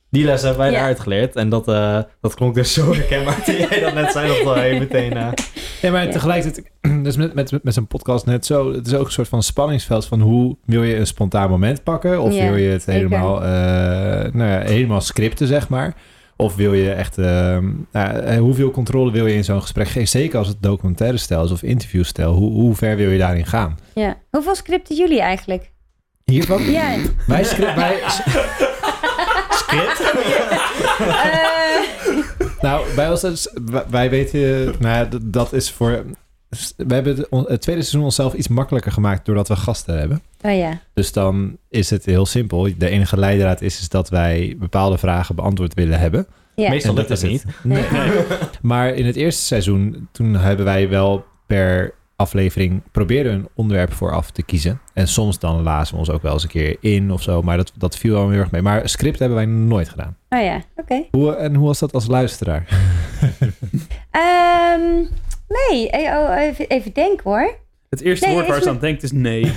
[0.09, 0.77] Die les hebben wij Ja.
[0.77, 1.35] eruit geleerd.
[1.35, 4.43] En dat, eh, dat klonk dus zo herkenbaar toen jij dat net zei.
[4.43, 5.13] Dat je meteen...
[5.17, 5.27] eh,
[5.81, 6.11] Ja, maar Ja.
[6.11, 6.71] tegelijkertijd,
[7.03, 10.05] dus met, met, met zo'n podcast net zo, het is ook een soort van spanningsveld
[10.05, 12.21] van hoe wil je een spontaan moment pakken?
[12.21, 13.49] Of Ja, wil je het helemaal, eh,
[14.33, 15.95] nou ja, helemaal scripten, zeg maar?
[16.39, 20.07] Of wil je echt, ehm, nou, eh, hoeveel controle wil je in zo'n gesprek geven?
[20.07, 22.33] Zeker als het documentaire stijl is of interviewstijl.
[22.33, 23.77] Hoe, hoe ver wil je daarin gaan?
[23.93, 24.17] ja.
[24.31, 25.71] Hoeveel scripten jullie eigenlijk?
[26.25, 26.63] Hiervan?
[26.63, 26.95] Ja.
[27.27, 27.99] Wij, script, wij,
[29.61, 30.01] script?
[30.99, 33.53] Eh, nou, bij ons, is-
[33.89, 36.03] wij- weten, nou dat is voor,
[36.77, 40.21] we hebben het, het tweede seizoen onszelf iets makkelijker gemaakt doordat we gasten hebben.
[40.41, 40.79] oh ja.
[40.93, 42.69] Dus dan is het heel simpel.
[42.77, 46.27] De enige leidraad is, is dat wij bepaalde vragen beantwoord willen hebben.
[46.55, 46.69] Ja.
[46.69, 47.45] Meestal lukt dat niet.
[47.63, 47.83] Nee.
[48.61, 54.31] Maar in het eerste seizoen, toen hebben wij wel per aflevering probeerden een onderwerp vooraf
[54.31, 54.79] te kiezen.
[54.93, 57.41] En soms dan lazen we ons ook wel eens een keer in of zo.
[57.41, 58.61] Maar dat, dat viel wel heel erg mee.
[58.61, 60.17] Maar script hebben wij nooit gedaan.
[60.29, 61.03] Oh ja, oké.
[61.11, 62.67] Hoe, en hoe was dat als luisteraar?
[64.11, 65.05] Ehm,
[65.47, 67.55] nee, eh, oh, even, even denken hoor.
[67.89, 69.41] Het eerste Nee, woord waar ze aan denkt is nee.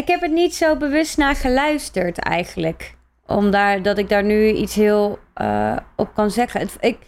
[0.00, 2.94] ik heb het niet zo bewust naar geluisterd eigenlijk.
[3.26, 6.60] Om daar, dat ik daar nu iets heel eh, op kan zeggen.
[6.60, 6.98] Het, ik,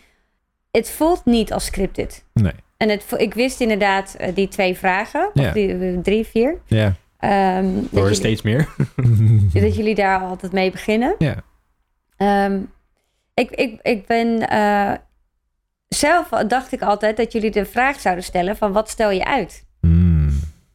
[0.71, 2.25] het voelt niet als scripted.
[2.33, 2.53] Nee.
[2.77, 5.31] En het, ik wist inderdaad eh, die twee vragen.
[5.35, 5.47] Ja.
[5.47, 6.61] Of die, drie, vier.
[6.67, 6.95] Ja.
[7.19, 8.69] Ehm, dat, Door jullie, steeds meer.
[9.53, 11.15] dat jullie daar altijd mee beginnen.
[11.19, 11.37] Ja.
[12.17, 12.61] Ehm,
[13.35, 14.49] ik, ik, ik ben...
[14.49, 14.93] eh,
[15.95, 19.65] zelf dacht ik altijd dat jullie de vraag zouden stellen van wat stel je uit?
[19.81, 20.29] Hmm.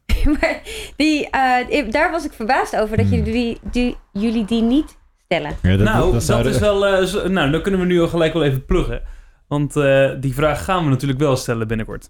[0.39, 0.59] maar
[0.95, 3.15] die, eh, ik- daar was ik verbaasd over dat Hmm.
[3.15, 5.51] jullie, die, die, jullie die niet stellen.
[5.61, 6.85] Ja, nou, dat, zouden- is wel...
[6.85, 9.01] eh, zo- nou, dan kunnen we nu al gelijk wel even pluggen.
[9.47, 12.09] Want eh, die vraag gaan we natuurlijk wel stellen binnenkort.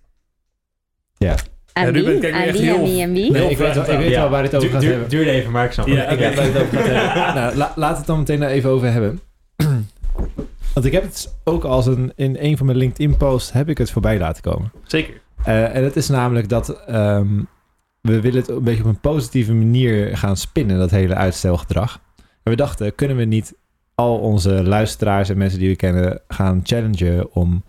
[1.74, 2.20] Aan Ruben, wie?
[2.20, 2.70] kijk nu Aan echt wie?
[2.72, 3.02] Aan heel- wie?
[3.02, 3.32] En wie?
[3.32, 4.20] Nee, ik weet, wel, ik weet Ja.
[4.22, 5.10] wel waar het over gaat hebben.
[5.10, 6.12] Duurde even, maar ik snap Ja, het.
[6.12, 6.86] Ik weet waar het over gaat
[7.16, 7.34] hebben.
[7.44, 9.20] nou, la, laat het dan meteen daar even over hebben.
[10.76, 12.12] Want ik heb het ook als een...
[12.16, 14.72] In een van mijn LinkedIn-posts heb ik het voorbij laten komen.
[14.84, 15.22] Zeker.
[15.44, 17.44] Eh, en het is namelijk dat ehm,
[18.02, 22.02] we willen het een beetje op een positieve manier gaan spinnen, dat hele uitstelgedrag.
[22.16, 23.58] En we dachten, kunnen we niet
[23.96, 27.64] al onze luisteraars en mensen die we kennen gaan challengen om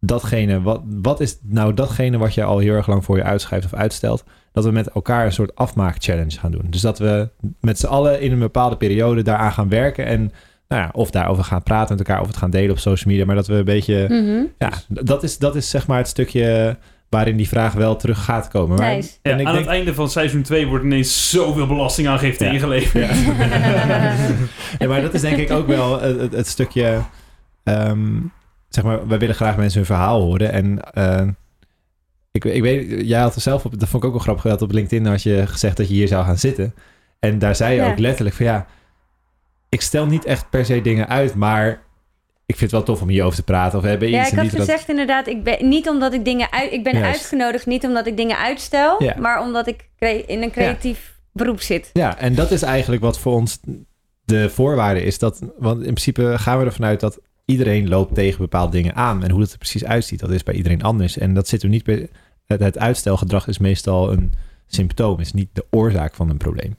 [0.00, 3.64] datgene, wat, wat is nou datgene wat je al heel erg lang voor je uitschrijft
[3.64, 6.66] of uitstelt, dat we met elkaar een soort afmaak-challenge gaan doen.
[6.70, 7.28] Dus dat we
[7.60, 10.32] met z'n allen in een bepaalde periode daaraan gaan werken en
[10.68, 13.26] nou ja, of daarover gaan praten met elkaar, of het gaan delen op social media,
[13.26, 14.44] maar dat we een beetje Mhm.
[14.58, 16.76] ja, dat is, dat is zeg maar het stukje
[17.08, 18.78] waarin die vraag wel terug gaat komen.
[18.78, 19.10] Maar, Nice.
[19.22, 22.50] Ja, en ik aan denk, het einde van seizoen 2 wordt ineens zoveel belastingaangifte Ja.
[22.50, 23.08] ingeleverd.
[23.08, 23.14] Ja.
[24.78, 27.00] Ja, maar dat is denk ik ook wel het, het, het stukje.
[27.64, 28.14] ehm,
[28.68, 30.52] zeg maar, wij willen graag mensen hun verhaal horen.
[30.52, 31.26] En eh,
[32.32, 34.62] ik, ik weet, jij had er zelf op, dat vond ik ook wel grappig, dat
[34.62, 36.74] op LinkedIn had je gezegd dat je hier zou gaan zitten.
[37.20, 37.90] En daar zei je Ja.
[37.90, 38.66] ook letterlijk van ja,
[39.76, 41.68] ik stel niet echt per se dingen uit, maar
[42.46, 43.78] ik vind het wel tof om hierover te praten.
[43.78, 46.52] Of hebben Ja, iets ik had dat- gezegd inderdaad, ik ben, niet omdat ik dingen
[46.52, 46.72] uit...
[46.72, 47.08] Ik ben Juist.
[47.18, 49.14] uitgenodigd niet omdat ik dingen uitstel, Ja.
[49.18, 49.88] maar omdat ik
[50.26, 51.90] in een creatief beroep zit.
[51.92, 53.58] Ja, en dat is eigenlijk wat voor ons
[54.24, 55.18] de voorwaarde is.
[55.18, 59.24] Dat, want in principe gaan we ervan uit dat iedereen loopt tegen bepaalde dingen aan.
[59.24, 61.18] En hoe dat er precies uitziet, dat is bij iedereen anders.
[61.18, 62.08] En dat zit er niet bij.
[62.46, 64.32] Het, het uitstelgedrag is meestal een
[64.66, 66.76] symptoom, is niet de oorzaak van een probleem.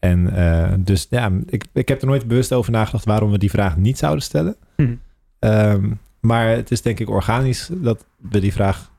[0.00, 3.50] En eh, dus ja, ik, ik heb er nooit bewust over nagedacht waarom we die
[3.50, 4.56] vraag niet zouden stellen.
[4.76, 4.94] Hm.
[5.38, 5.90] Ehm,
[6.20, 8.90] maar het is denk ik organisch dat we die vraag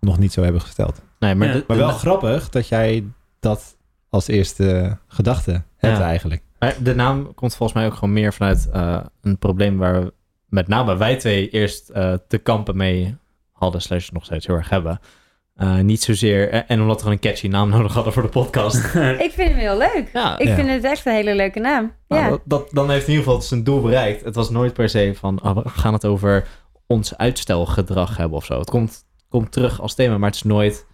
[0.00, 1.02] nog niet zo hebben gesteld.
[1.18, 1.52] Nee, maar, Ja.
[1.54, 3.04] de- Maar wel de- grappig dat jij
[3.40, 3.76] dat
[4.08, 6.04] als eerste gedachte hebt Ja.
[6.04, 6.42] eigenlijk.
[6.58, 10.12] Maar de naam komt volgens mij ook gewoon meer vanuit eh, een probleem waar we
[10.48, 13.16] met name wij twee eerst eh, te kampen mee
[13.52, 15.00] hadden, slash nog steeds heel erg hebben.
[15.54, 18.76] Eh, niet zozeer, en, en omdat we een catchy naam nodig hadden voor de podcast.
[19.26, 20.10] Ik vind hem heel leuk.
[20.12, 20.54] ja, Ik Ja.
[20.54, 21.92] vind het echt een hele leuke naam.
[22.08, 22.28] nou, ja.
[22.30, 24.24] dat, dat, dan heeft in ieder geval zijn doel bereikt.
[24.24, 26.46] Het was nooit per se van, oh, we gaan het over
[26.86, 28.58] ons uitstelgedrag hebben of zo.
[28.58, 30.86] Het komt, komt terug als thema, maar het is nooit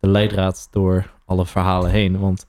[0.00, 2.18] de leidraad door alle verhalen heen.
[2.18, 2.46] Want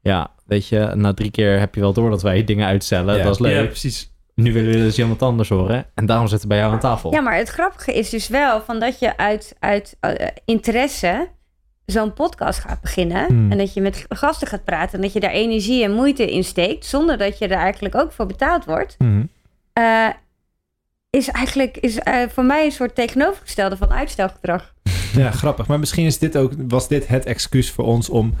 [0.00, 3.16] ja, weet je, na drie keer heb je wel door dat wij dingen uitstellen.
[3.16, 3.22] Ja.
[3.24, 3.60] Dat is leuk.
[3.60, 4.11] Ja, precies.
[4.34, 5.86] Nu willen we dus iemand anders horen.
[5.94, 7.12] En daarom zitten we bij jou aan tafel.
[7.12, 11.28] Ja, maar het grappige is dus wel van dat je uit, uit eh, interesse
[11.86, 13.26] zo'n podcast gaat beginnen.
[13.26, 13.50] Hmm.
[13.50, 14.94] En dat je met gasten gaat praten.
[14.94, 16.86] En dat je daar energie en moeite in steekt.
[16.86, 18.94] Zonder dat je er eigenlijk ook voor betaald wordt.
[18.98, 19.22] Mhm.
[19.72, 20.08] eh,
[21.10, 24.74] is eigenlijk is, eh, voor mij een soort tegenovergestelde van uitstelgedrag.
[25.16, 25.66] Ja, grappig.
[25.66, 28.34] Maar misschien is dit ook, was dit het excuus voor ons om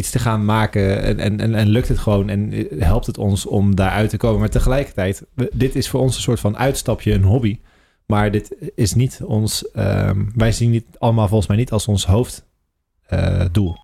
[0.00, 1.02] iets te gaan maken.
[1.02, 4.40] En, en, en, lukt het gewoon en helpt het ons om daaruit te komen.
[4.40, 5.22] Maar tegelijkertijd,
[5.52, 7.58] dit is voor ons een soort van uitstapje, een hobby.
[8.06, 9.70] Maar dit is niet ons.
[9.70, 13.76] ehm, wij zien dit allemaal volgens mij niet als ons hoofddoel.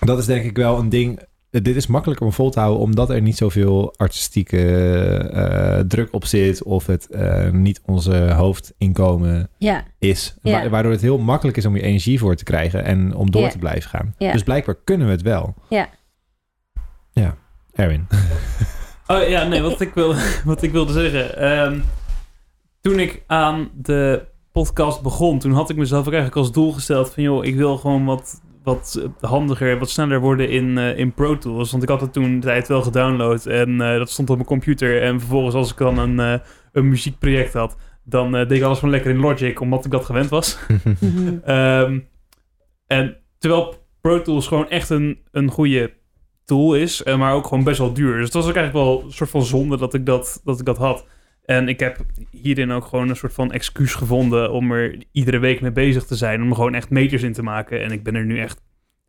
[0.00, 1.20] dat is denk ik wel een ding.
[1.60, 4.58] Dit is makkelijker om vol te houden omdat er niet zoveel artistieke
[5.32, 6.62] eh, druk op zit.
[6.62, 10.34] Of het eh, niet onze hoofdinkomen Ja, is.
[10.42, 10.62] Ja.
[10.62, 13.42] Wa- Waardoor het heel makkelijk is om je energie voor te krijgen en om door
[13.42, 13.48] Ja.
[13.48, 14.14] te blijven gaan.
[14.18, 14.32] Ja.
[14.32, 15.54] Dus blijkbaar kunnen we het wel.
[15.68, 15.88] Ja.
[17.12, 17.36] Ja,
[17.72, 18.06] Erwin.
[19.06, 21.36] Oh ja, nee, wat ik, wil, wat ik wilde zeggen.
[21.36, 21.80] ehm,
[22.80, 27.10] toen ik aan de podcast begon, toen had ik mezelf ook eigenlijk als doel gesteld
[27.10, 27.22] van...
[27.22, 31.38] joh, ik wil gewoon wat, wat eh, handiger, wat sneller worden in, eh, in Pro
[31.38, 31.70] Tools.
[31.70, 34.48] Want ik had het toen de tijd wel gedownload en eh, dat stond op mijn
[34.48, 35.02] computer.
[35.02, 38.78] En vervolgens als ik dan een, eh, een muziekproject had, dan eh, deed ik alles
[38.78, 40.58] gewoon lekker in Logic, omdat ik dat gewend was.
[41.00, 41.38] Mhm.
[41.44, 41.98] Ehm,
[42.86, 45.92] en terwijl Pro Tools gewoon echt een, een goede
[46.44, 48.14] tool is, maar ook gewoon best wel duur.
[48.14, 50.64] Dus het was ook eigenlijk wel een soort van zonde dat ik dat, dat ik
[50.64, 51.06] dat had.
[51.44, 51.98] En ik heb
[52.30, 56.16] hierin ook gewoon een soort van excuus gevonden om er iedere week mee bezig te
[56.16, 56.42] zijn.
[56.42, 57.82] Om er gewoon echt meters in te maken.
[57.82, 58.60] En ik ben er nu echt,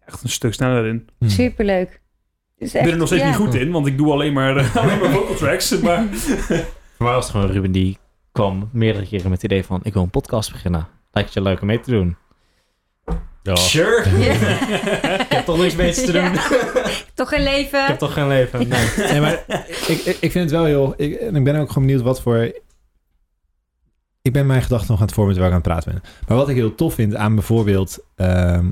[0.05, 1.09] echt een stuk sneller in.
[1.19, 1.27] Hm.
[1.27, 2.01] superleuk.
[2.57, 3.27] Dus Ik ben er nog steeds ja.
[3.27, 5.79] niet goed in, want ik doe alleen maar, eh, alleen maar vocal tracks.
[5.81, 6.05] Maar
[6.97, 7.97] Voor mij was het gewoon Ruben die
[8.31, 9.79] kwam meerdere keren met het idee van...
[9.83, 10.87] ik wil een podcast beginnen.
[11.11, 12.15] Lijkt het je leuk om mee te doen?
[13.43, 13.55] Ja.
[13.55, 14.09] Sure.
[14.23, 14.31] Ja.
[15.19, 16.21] ik heb toch niks beters te doen.
[16.33, 16.49] Ja.
[17.13, 17.81] Toch geen leven.
[17.81, 18.67] Ik heb toch geen leven.
[18.67, 18.87] Nee.
[19.11, 19.43] Nee, maar
[19.87, 20.93] ik, ik, ik vind het wel heel...
[20.97, 22.51] Ik, en ik ben ook gewoon benieuwd wat voor...
[24.21, 26.11] Ik ben mijn gedachten nog aan het vormen terwijl ik aan het praten ben.
[26.27, 27.99] Maar wat ik heel tof vind aan bijvoorbeeld...
[28.15, 28.65] ehm,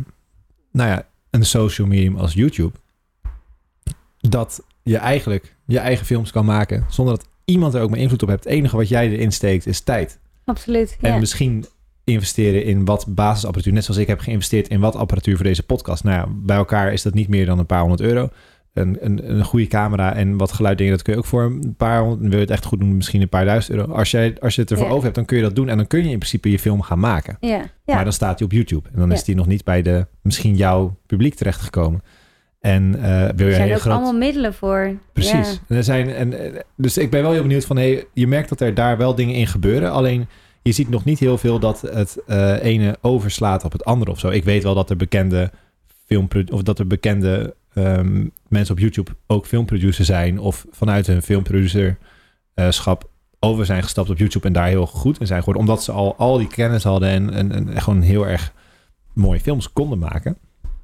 [0.72, 2.78] nou ja, een social medium als YouTube.
[4.20, 6.86] Dat je eigenlijk je eigen films kan maken...
[6.90, 8.44] zonder dat iemand er ook maar invloed op hebt.
[8.44, 10.20] Het enige wat jij erin steekt is tijd.
[10.46, 10.98] Absoluut.
[11.02, 11.20] En Ja.
[11.20, 11.66] misschien
[12.12, 13.74] investeren in wat basisapparatuur.
[13.74, 16.04] Net zoals ik heb geïnvesteerd in wat apparatuur voor deze podcast.
[16.04, 18.30] Nou ja, bij elkaar is dat niet meer dan een paar honderd euro.
[18.74, 22.02] Een, een, een goede camera en wat geluiddingen, dat kun je ook voor een paar
[22.02, 22.22] honderd.
[22.22, 23.94] Wil je het echt goed doen, misschien een paar duizend euro.
[23.94, 24.92] Als, jij, als je het ervoor Ja.
[24.92, 25.70] over hebt, dan kun je dat doen.
[25.70, 27.38] En dan kun je in principe je film gaan maken.
[27.40, 27.62] Ja.
[27.86, 27.96] Ja.
[27.96, 28.90] Maar dan staat hij op YouTube.
[28.94, 32.02] En dan is die nog niet bij de, misschien jouw publiek terechtgekomen.
[32.60, 33.94] En eh, wil je er zijn ook groot...
[33.94, 34.94] allemaal middelen voor.
[35.14, 35.62] Precies.
[35.68, 38.50] En er zijn, en, eh, dus ik ben wel heel benieuwd van, hey, je merkt
[38.50, 39.92] dat er daar wel dingen in gebeuren.
[39.92, 40.28] Alleen
[40.62, 44.20] je ziet nog niet heel veel dat het eh, ene overslaat op het andere of
[44.20, 44.30] zo.
[44.30, 45.52] Ik weet wel dat er bekende
[46.06, 51.22] filmpro- of dat er bekende ehm, mensen op YouTube ook filmproducer zijn of vanuit hun
[51.22, 53.10] filmproducerschap
[53.40, 56.16] over zijn gestapt op YouTube en daar heel goed in zijn geworden, omdat ze al
[56.18, 58.54] al die kennis hadden en, en, en gewoon heel erg
[59.14, 60.38] mooie films konden maken.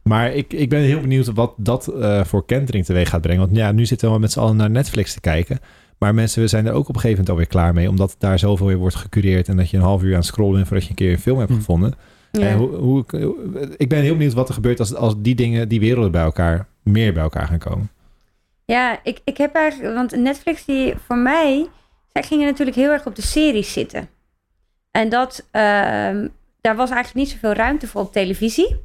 [0.07, 3.45] Maar ik, ik ben heel benieuwd wat dat eh, voor kentering teweeg gaat brengen.
[3.45, 5.59] Want ja, nu zitten we met z'n allen naar Netflix te kijken.
[5.97, 7.89] Maar mensen we zijn er ook op een gegeven moment alweer klaar mee.
[7.89, 9.47] Omdat daar zoveel weer wordt gecureerd.
[9.47, 11.19] En dat je een half uur aan het scrollen bent voordat je een keer een
[11.19, 11.57] film hebt Hm.
[11.57, 11.93] gevonden.
[12.31, 12.41] Ja.
[12.41, 13.05] En hoe, hoe,
[13.77, 16.67] ik ben heel benieuwd wat er gebeurt als, als die dingen, die werelden bij elkaar,
[16.83, 17.89] meer bij elkaar gaan komen.
[18.65, 21.67] Ja, ik, ik heb eigenlijk, want Netflix die voor mij,
[22.13, 24.09] zij gingen natuurlijk heel erg op de series zitten.
[24.91, 26.27] En dat, ehm,
[26.61, 28.75] daar was eigenlijk niet zoveel ruimte voor op televisie.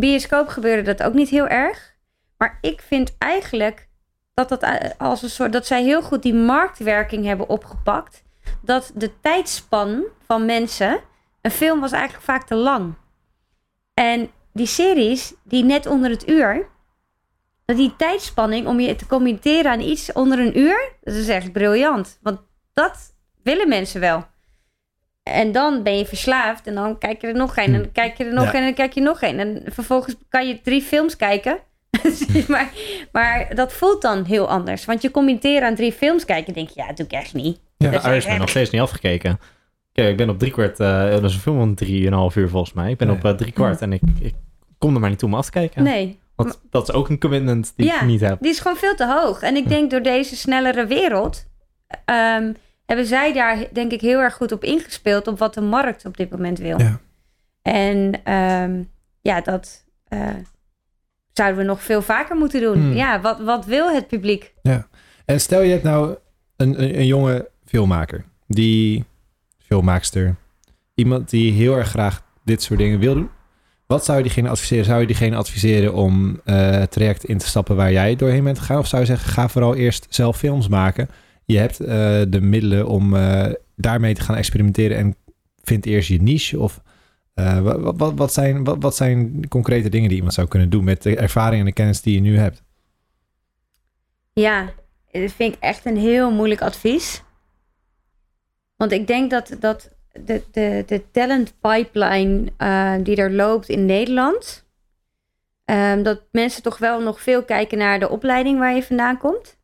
[0.00, 1.96] Bioscoop gebeurde dat ook niet heel erg.
[2.36, 3.88] Maar ik vind eigenlijk
[4.34, 8.22] dat, dat, eh, als een soort, dat zij heel goed die marktwerking hebben opgepakt.
[8.62, 11.00] Dat de tijdspan van mensen,
[11.40, 12.94] een film was eigenlijk vaak te lang.
[13.94, 16.66] En die series, die net onder het uur,
[17.64, 21.52] dat die tijdspanning om je te commenteren aan iets onder een uur, dat is echt
[21.52, 22.18] briljant.
[22.22, 22.40] Want
[22.72, 24.26] dat willen mensen wel.
[25.32, 28.16] En dan ben je verslaafd en dan kijk je er nog een en dan kijk
[28.18, 28.48] je er nog Ja.
[28.50, 29.38] een en dan kijk je nog een.
[29.38, 31.58] En vervolgens kan je drie films kijken.
[32.48, 32.70] maar,
[33.12, 34.84] maar dat voelt dan heel anders.
[34.84, 37.60] Want je commenteren aan drie films kijken, denk je, ja, dat doe ik echt niet.
[37.76, 39.40] Ja, Dat echt- nog steeds niet afgekeken.
[39.92, 40.80] Kijk, ik ben op drie kwart...
[40.80, 42.90] eh dat is een film van drieënhalf uur volgens mij.
[42.90, 43.16] Ik ben Nee.
[43.16, 44.34] op eh, drie kwart en ik, ik
[44.78, 45.82] kom er maar niet toe om af te kijken.
[45.82, 48.00] Nee, Want dat is ook een commitment die Ja.
[48.00, 48.38] ik niet heb.
[48.40, 49.40] die is gewoon veel te hoog.
[49.42, 51.46] En ik denk door deze snellere wereld
[52.04, 52.52] ehm,
[52.88, 56.16] hebben zij daar denk ik heel erg goed op ingespeeld op wat de markt op
[56.16, 56.80] dit moment wil.
[56.80, 57.00] Ja.
[57.62, 58.82] En ehm,
[59.20, 60.34] ja, dat eh,
[61.32, 62.78] zouden we nog veel vaker moeten doen.
[62.78, 62.92] Hmm.
[62.92, 64.54] Ja, wat, wat wil het publiek?
[65.24, 66.16] En stel je hebt nou
[66.56, 69.04] een, een, een jonge filmmaker, die
[69.58, 70.34] filmmaakster,
[70.94, 73.30] iemand die heel erg graag dit soort dingen wil doen.
[73.86, 74.84] Wat zou je diegene adviseren?
[74.84, 78.58] Zou je diegene adviseren om eh, het traject in te stappen waar jij doorheen bent
[78.58, 78.78] gegaan?
[78.78, 81.08] Of zou je zeggen, ga vooral eerst zelf films maken.
[81.48, 85.16] Je hebt eh, de middelen om eh, daarmee te gaan experimenteren en
[85.62, 86.58] vind eerst je niche.
[86.58, 86.82] Of
[87.34, 90.84] eh, wat, wat, wat, zijn, wat, wat zijn concrete dingen die iemand zou kunnen doen
[90.84, 92.62] met de ervaring en de kennis die je nu hebt?
[94.32, 94.70] Ja,
[95.12, 97.22] dat vind ik echt een heel moeilijk advies.
[98.76, 102.52] Want ik denk dat, dat de, de, de talent pipeline
[103.02, 104.66] die er loopt in Nederland,
[105.64, 109.57] ehm, dat mensen toch wel nog veel kijken naar de opleiding waar je vandaan komt.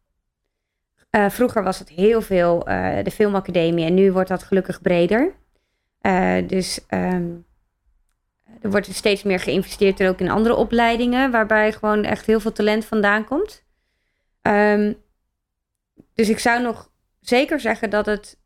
[1.14, 5.34] Eh, vroeger was het heel veel eh, de filmacademie en nu wordt dat gelukkig breder.
[6.00, 7.30] Eh, dus ehm,
[8.60, 12.52] er wordt steeds meer geïnvesteerd er ook in andere opleidingen, waarbij gewoon echt heel veel
[12.52, 13.64] talent vandaan komt.
[14.42, 14.92] Ehm,
[16.14, 16.90] dus ik zou nog
[17.20, 18.38] zeker zeggen dat het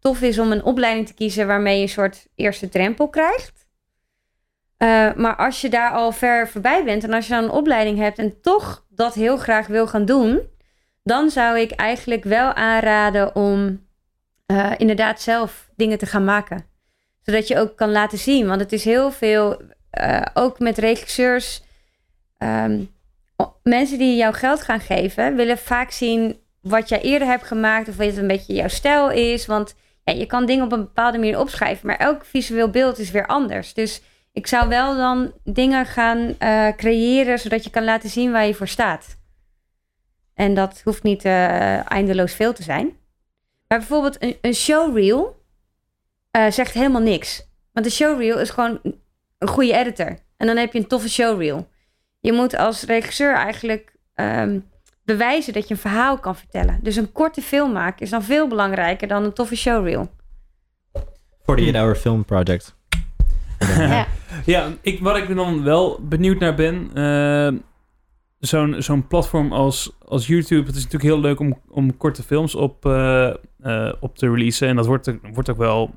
[0.00, 3.66] tof is om een opleiding te kiezen waarmee je een soort eerste drempel krijgt.
[5.16, 8.18] Maar als je daar al ver voorbij bent en als je dan een opleiding hebt
[8.18, 10.54] en toch dat heel graag wil gaan doen,
[11.06, 13.84] dan zou ik eigenlijk wel aanraden om
[14.76, 16.64] inderdaad zelf dingen te gaan maken.
[17.22, 18.46] Zodat je ook kan laten zien.
[18.46, 19.60] Want het is heel veel,
[20.34, 21.62] ook met regisseurs.
[22.38, 22.84] Ehm,
[23.62, 27.96] mensen die jou geld gaan geven, willen vaak zien wat jij eerder hebt gemaakt of
[27.96, 29.46] wat een beetje jouw stijl is.
[29.46, 33.10] Want ja, je kan dingen op een bepaalde manier opschrijven, maar elk visueel beeld is
[33.10, 33.74] weer anders.
[33.74, 34.02] Dus
[34.32, 38.54] ik zou wel dan dingen gaan uh, creëren zodat je kan laten zien waar je
[38.54, 39.16] voor staat.
[40.36, 42.86] En dat hoeft niet uh, eindeloos veel te zijn.
[43.68, 45.42] Maar bijvoorbeeld een, een showreel
[46.36, 47.48] uh, zegt helemaal niks.
[47.72, 48.80] Want een showreel is gewoon
[49.38, 50.18] een goede editor.
[50.36, 51.68] En dan heb je een toffe showreel.
[52.20, 54.64] Je moet als regisseur eigenlijk um,
[55.04, 56.78] bewijzen dat je een verhaal kan vertellen.
[56.82, 60.10] Dus een korte film maken is dan veel belangrijker dan een toffe showreel.
[61.44, 62.76] 48 Hour Film Project.
[63.78, 64.06] ja,
[64.44, 66.90] ja ik, waar ik dan wel benieuwd naar ben...
[66.94, 67.60] Uh,
[68.46, 70.66] Zo'n zo'n platform als, als YouTube...
[70.66, 73.30] Het is natuurlijk heel leuk om, om korte films op, uh,
[73.64, 74.68] uh, op te releasen.
[74.68, 75.94] En dat wordt, wordt ook wel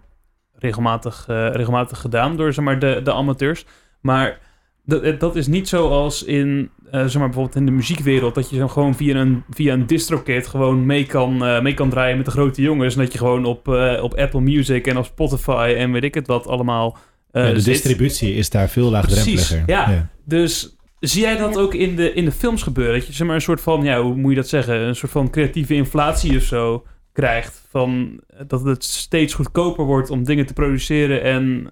[0.54, 3.66] regelmatig, regelmatig gedaan door zeg maar, de, de amateurs.
[4.02, 4.40] Maar
[4.86, 8.68] dat, dat is niet zoals in, zeg maar bijvoorbeeld in de muziekwereld, dat je zo
[8.68, 12.62] gewoon via een, via een distrokit gewoon mee kan, mee kan draaien met de grote
[12.62, 12.96] jongens.
[12.96, 13.68] En dat je gewoon op,
[14.02, 16.98] op Apple Music en op Spotify en weet ik het wat allemaal.
[17.32, 19.64] Ja, de distributie is daar veel laagdrempeliger.
[19.66, 19.90] Ja.
[19.90, 20.10] ja.
[20.26, 22.94] Dus zie jij dat ook in de, in de films gebeuren?
[22.94, 24.76] Dat je zeg maar een soort van, ja, hoe moet je dat zeggen?
[24.76, 27.68] Een soort van creatieve inflatie of zo krijgt.
[27.70, 31.72] Van dat het steeds goedkoper wordt om dingen te produceren en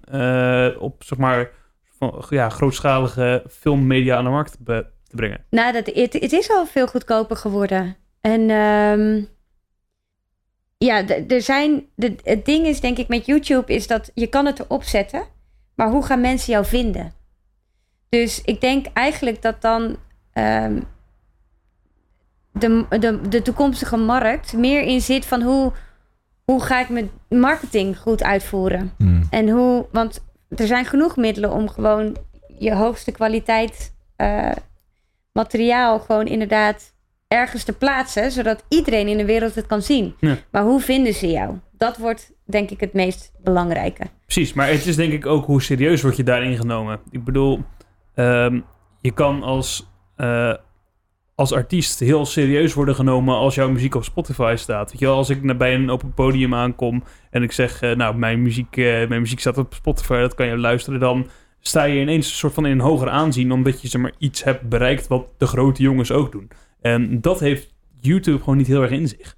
[0.78, 1.50] op zeg maar
[1.98, 5.44] van, ja, grootschalige filmmedia aan de markt te, te brengen?
[5.50, 7.96] Nou, dat, het, het is al veel goedkoper geworden.
[8.20, 9.28] En um,
[10.78, 11.86] ja, er zijn.
[11.94, 15.22] De, het ding is, denk ik, met YouTube is dat je kan het erop zetten,
[15.74, 17.12] maar hoe gaan mensen jou vinden?
[18.08, 19.96] Dus ik denk eigenlijk dat dan
[20.34, 20.84] um,
[22.52, 25.72] de, de, de toekomstige markt meer in zit van hoe,
[26.44, 28.92] hoe ga ik mijn marketing goed uitvoeren?
[28.96, 29.22] Hmm.
[29.30, 32.16] En hoe, want er zijn genoeg middelen om gewoon
[32.58, 34.50] je hoogste kwaliteit uh,
[35.32, 36.94] materiaal gewoon inderdaad
[37.28, 40.14] ergens te plaatsen, zodat iedereen in de wereld het kan zien.
[40.50, 41.58] Maar hoe vinden ze jou?
[41.72, 44.04] Dat wordt denk ik het meest belangrijke.
[44.24, 47.00] Precies, maar het is denk ik ook hoe serieus word je daarin genomen.
[47.10, 47.60] Ik bedoel,
[48.18, 48.64] um,
[49.00, 50.54] je kan als, uh,
[51.34, 54.90] als artiest heel serieus worden genomen als jouw muziek op Spotify staat.
[54.90, 58.16] Weet je wel, als ik bij een open podium aankom en ik zeg, uh, nou,
[58.16, 61.26] mijn muziek, uh, mijn muziek staat op Spotify, dat kan je luisteren, dan
[61.60, 64.44] sta je ineens een soort van in een hoger aanzien, omdat je zeg maar, iets
[64.44, 66.50] hebt bereikt wat de grote jongens ook doen.
[66.80, 69.36] En dat heeft YouTube gewoon niet heel erg in zich.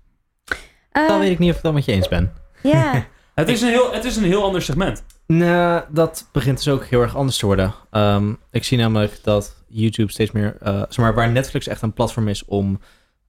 [0.92, 2.32] Uh, dan weet ik niet of ik dat met je eens ben.
[2.62, 3.06] Ja.
[3.34, 5.04] het, is een heel, het is een heel ander segment.
[5.30, 7.74] Nou, dat begint dus ook heel erg anders te worden.
[7.90, 11.92] Um, ik zie namelijk dat YouTube steeds meer, uh, zeg maar, waar Netflix echt een
[11.92, 12.80] platform is om,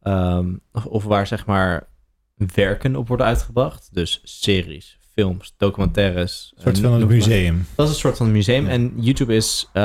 [0.04, 1.88] um, of, of, waar zeg maar
[2.36, 3.90] werken op worden uitgebracht.
[3.92, 6.54] Dus series, films, documentaires.
[6.56, 7.66] Een soort van een museum.
[7.76, 8.68] Dat is een soort van museum.
[8.68, 9.84] En YouTube is uh,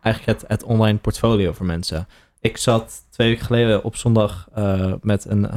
[0.00, 2.06] eigenlijk het, het, online portfolio voor mensen.
[2.40, 5.50] Ik zat twee weken geleden op zondag uh, met een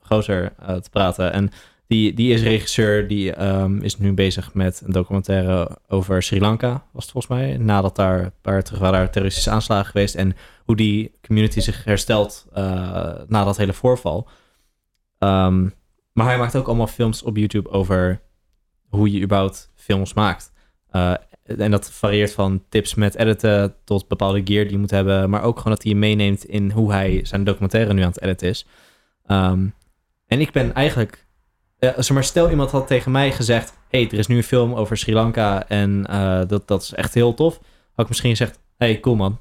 [0.00, 1.50] gozer te praten en
[1.92, 6.84] die, die is regisseur, die um, is nu bezig met een documentaire over Sri Lanka,
[6.92, 7.56] was het volgens mij.
[7.56, 10.14] Nadat daar een paar terug waren terroristische aanslagen geweest.
[10.14, 12.58] En hoe die community zich herstelt uh,
[13.26, 14.28] na dat hele voorval.
[15.18, 15.72] Um,
[16.12, 18.20] maar hij maakt ook allemaal films op YouTube over
[18.88, 20.52] hoe je überhaupt films maakt.
[20.92, 21.14] Uh,
[21.44, 25.30] en dat varieert van tips met editen tot bepaalde gear die je moet hebben.
[25.30, 28.22] Maar ook gewoon dat hij je meeneemt in hoe hij zijn documentaire nu aan het
[28.22, 28.66] editen is.
[29.26, 29.74] Um,
[30.26, 31.21] en ik ben eigenlijk
[31.82, 34.96] uh, maar stel iemand had tegen mij gezegd: hey, er is nu een film over
[34.96, 37.58] Sri Lanka en uh, dat, dat is echt heel tof.
[37.92, 39.40] Had ik misschien gezegd: hey, cool man.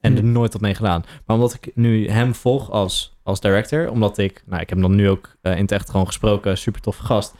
[0.00, 0.24] En hmm.
[0.24, 1.04] er nooit wat mee gedaan.
[1.26, 4.88] Maar omdat ik nu hem volg als, als director, omdat ik, nou, ik heb hem
[4.88, 7.34] dan nu ook uh, in het echt gewoon gesproken, super tof gast.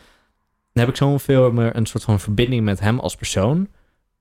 [0.72, 3.68] Dan heb ik zoveel meer een soort van verbinding met hem als persoon.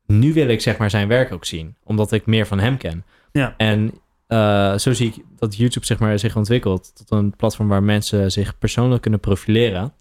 [0.06, 3.06] Nu wil ik zeg maar zijn werk ook zien, omdat ik meer van hem ken.
[3.32, 3.54] Ja.
[3.58, 3.94] En
[4.28, 8.32] uh, zo zie ik dat YouTube zeg maar, zich ontwikkelt tot een platform waar mensen
[8.32, 9.94] zich persoonlijk kunnen profileren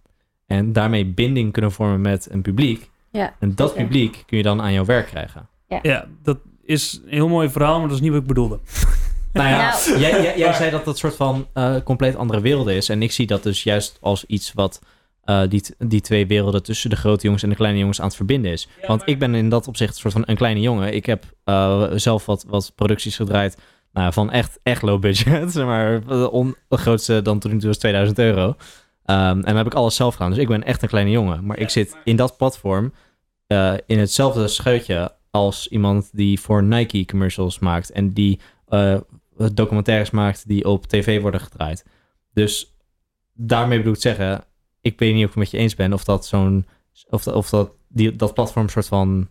[0.47, 2.91] en daarmee binding kunnen vormen met een publiek.
[3.11, 5.49] Ja, en dat publiek kun je dan aan jouw werk krijgen.
[5.69, 5.79] Ja.
[5.83, 8.61] ja, dat is een heel mooi verhaal, maar dat is niet wat ik bedoelde.
[9.33, 10.01] Nou ja, nou.
[10.01, 12.89] Jij, jij, jij, zei dat dat soort van uh, compleet andere werelden is.
[12.89, 14.81] En ik zie dat dus juist als iets wat
[15.25, 18.17] eh, die, die twee werelden tussen de grote jongens en de kleine jongens aan het
[18.17, 18.69] verbinden is.
[18.81, 20.95] Ja, Want maar- ik ben in dat opzicht een soort van een kleine jongen.
[20.95, 23.59] Ik heb eh, zelf wat, wat producties gedraaid
[23.93, 25.53] nou, van echt, echt low budget.
[25.53, 28.57] Zeg maar, on, de grootste dan toen was 2000 euro.
[29.05, 30.31] Ehm, en dan heb ik alles zelf gedaan.
[30.31, 31.47] Dus ik ben echt een kleine jongen.
[31.47, 32.93] Maar ik zit in dat platform
[33.47, 37.91] eh, in hetzelfde scheutje als iemand die voor Nike commercials maakt.
[37.91, 38.97] En die eh,
[39.53, 41.85] documentaires maakt die op tv worden gedraaid.
[42.33, 42.77] Dus
[43.33, 44.45] daarmee bedoel ik zeggen,
[44.81, 46.67] ik weet niet of ik het met je eens ben of dat zo'n,
[47.09, 49.29] of, of dat, die, dat platform soort van...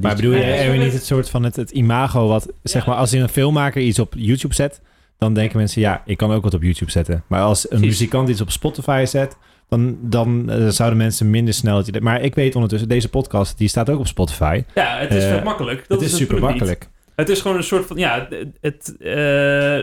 [0.00, 0.82] Maar bedoel je er ja.
[0.82, 4.14] niet het soort van het, het imago wat, zeg maar, als een filmmaker iets op
[4.16, 4.80] YouTube zet,
[5.18, 7.24] dan denken mensen, ja, ik kan ook wat op YouTube zetten.
[7.26, 7.86] Maar als een Precies.
[7.86, 9.36] muzikant iets op Spotify zet,
[9.68, 12.00] dan, dan eh, zouden mensen minder snel het idee...
[12.00, 14.62] Maar ik weet ondertussen, deze podcast, die staat ook op Spotify.
[14.74, 15.84] Ja, het is vet makkelijk.
[15.88, 16.88] Dat het is super makkelijk.
[17.14, 18.28] Het is gewoon een soort van, ja,
[18.60, 19.82] het, eh,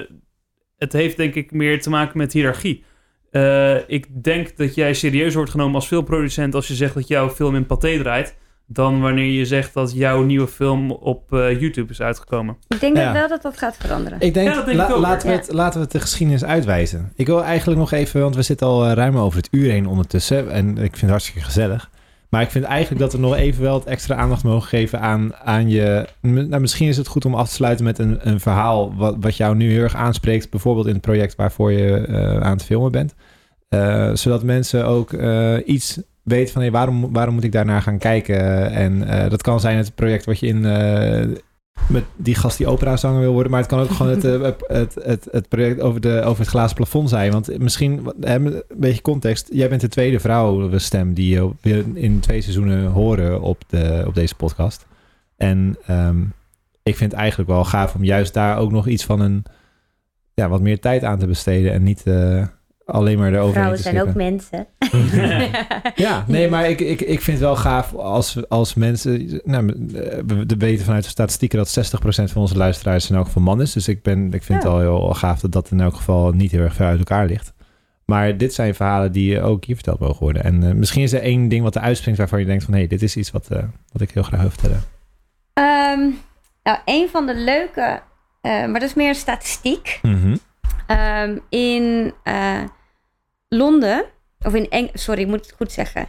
[0.78, 2.84] het heeft denk ik meer te maken met hiërarchie.
[3.32, 7.30] Eh, ik denk dat jij serieus wordt genomen als filmproducent als je zegt dat jouw
[7.30, 8.36] film in paté draait,
[8.68, 12.58] dan wanneer je zegt dat jouw nieuwe film op eh, YouTube is uitgekomen.
[12.68, 13.14] Ik denk Ja.
[13.14, 14.20] wel dat dat gaat veranderen.
[14.22, 15.02] Ik denk, Ja, dat denk la- ik ook.
[15.02, 15.40] laten, we Ja.
[15.40, 17.12] het, laten we het de geschiedenis uitwijzen.
[17.16, 19.88] Ik wil eigenlijk nog even, want we zitten al eh, ruim over het uur heen
[19.88, 20.52] ondertussen.
[20.52, 21.90] En ik vind het hartstikke gezellig.
[22.30, 25.36] Maar ik vind eigenlijk dat we nog even wel het extra aandacht mogen geven aan,
[25.36, 26.08] aan je...
[26.22, 29.38] Nou, misschien is het goed om af te sluiten met een, een verhaal wat, wat
[29.38, 30.50] jou nu heel erg aanspreekt.
[30.50, 33.14] Bijvoorbeeld in het project waarvoor je eh, aan het filmen bent.
[33.70, 36.62] Eh, zodat mensen ook eh, iets weten van...
[36.62, 38.72] Hey, waarom, waarom moet ik daarnaar gaan kijken?
[38.72, 40.66] En eh, dat kan zijn het project wat je in...
[40.66, 41.38] eh,
[41.88, 43.52] met die gast die operazanger wil worden.
[43.52, 46.50] Maar het kan ook gewoon het, eh, het, het, het, project over, de, over het
[46.50, 47.32] glazen plafond zijn.
[47.32, 49.50] Want misschien, een beetje context.
[49.52, 54.36] Jij bent de tweede vrouwenstem die je in twee seizoenen horen op, de, op deze
[54.36, 54.86] podcast.
[55.38, 56.22] En ehm,
[56.84, 59.44] ik vind het eigenlijk wel gaaf om juist daar ook nog iets van een...
[60.34, 61.72] Ja, wat meer tijd aan te besteden.
[61.72, 62.04] En niet
[62.86, 64.68] alleen maar erover Vrouwen te zijn ook mensen.
[65.96, 69.42] Ja, nee, maar ik, ik, ik vind het wel gaaf als, als mensen...
[69.44, 69.66] Nou,
[70.26, 73.62] we we weten vanuit de statistieken dat 60% van onze luisteraars in elk geval man
[73.62, 73.74] is.
[73.74, 74.56] Dus ik, ben, ik vind Ja.
[74.56, 77.26] het al heel gaaf dat dat in elk geval niet heel erg ver uit elkaar
[77.26, 77.54] ligt.
[78.06, 80.44] Maar dit zijn verhalen die ook hier verteld mogen worden.
[80.44, 82.74] En eh, misschien is er één ding wat er uitspringt waarvan je denkt van...
[82.74, 84.84] hé, hey, dit is iets wat, eh, wat ik heel graag wil vertellen.
[85.54, 86.10] Ehm,
[86.64, 88.02] nou, een van de leuke,
[88.42, 90.00] eh, maar dat is meer een statistiek.
[90.02, 90.36] Mhm.
[90.88, 92.64] Ehm, in eh,
[93.50, 94.06] Londen,
[94.42, 96.08] of in Eng sorry, ik moet het goed zeggen.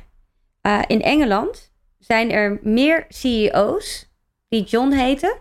[0.60, 4.10] Eh, in Engeland zijn er meer CEO's
[4.48, 5.36] die John heten,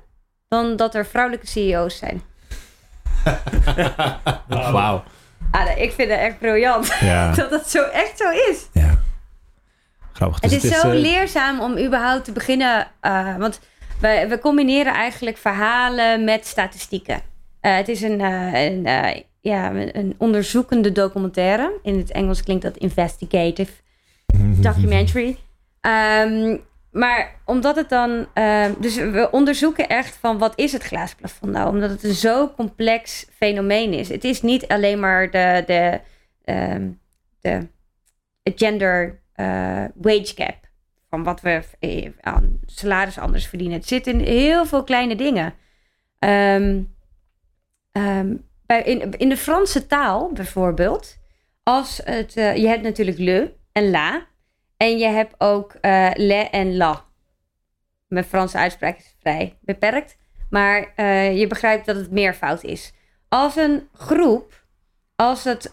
[0.48, 2.22] dan dat er vrouwelijke CEO's zijn.
[4.48, 5.04] Wauw.
[5.52, 8.68] Ah, ik vind het echt briljant Ja, dat dat zo echt zo is.
[8.74, 9.04] ja.
[10.14, 10.42] Grappig.
[10.42, 12.88] Het Dus is zo eh, leerzaam om überhaupt te beginnen.
[13.38, 13.60] want
[14.00, 17.22] we, we combineren eigenlijk verhalen met statistieken.
[17.66, 21.80] Eh, het is een, eh, een, eh, ja, een onderzoekende documentaire.
[21.84, 23.72] In het Engels klinkt dat investigative
[24.70, 25.38] documentary.
[25.82, 26.57] Ehm,
[26.91, 28.28] maar omdat het dan...
[28.34, 31.70] ehm, dus we onderzoeken echt van wat is het glazen plafond nou?
[31.70, 34.09] Omdat het een zo complex fenomeen is.
[34.09, 35.99] Het is niet alleen maar de, de,
[36.43, 36.89] ehm,
[37.41, 37.68] de
[38.43, 39.22] gender
[39.95, 40.57] wage gap.
[41.09, 41.61] Van wat we
[42.22, 43.78] aan salaris anders verdienen.
[43.78, 45.53] Het zit in heel veel kleine dingen.
[46.20, 46.82] Ehm,
[47.96, 48.36] ehm,
[48.66, 48.84] bij,
[49.18, 51.18] in, de Franse taal bijvoorbeeld.
[51.64, 54.26] Als het, eh, je hebt natuurlijk le en la.
[54.78, 57.06] En je hebt ook eh, le en la.
[58.08, 60.18] Mijn Franse uitspraak is vrij beperkt.
[60.50, 62.93] Maar eh, je begrijpt dat het meervoud is.
[63.30, 64.66] Als een groep,
[65.16, 65.70] als het,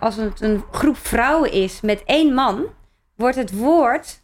[0.00, 2.66] als het een groep vrouwen is met één man,
[3.14, 4.22] wordt het woord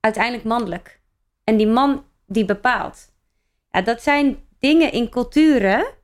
[0.00, 1.00] uiteindelijk mannelijk.
[1.44, 3.12] En die man die bepaalt.
[3.70, 5.97] Ja, dat zijn dingen in culturen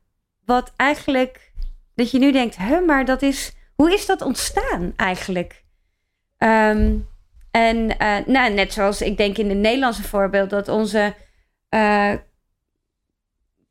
[0.47, 1.53] wat eigenlijk
[1.95, 5.65] dat je nu denkt, hè, maar dat is, hoe is dat ontstaan eigenlijk?
[6.39, 6.99] Ehm,
[7.51, 11.15] en eh, nou, net zoals ik denk in het Nederlandse voorbeeld dat onze
[11.69, 12.13] eh,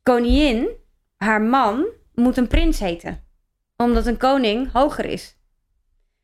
[0.02, 0.68] koningin,
[1.16, 3.22] haar man, moet een prins heten.
[3.76, 5.38] Omdat een koning hoger is.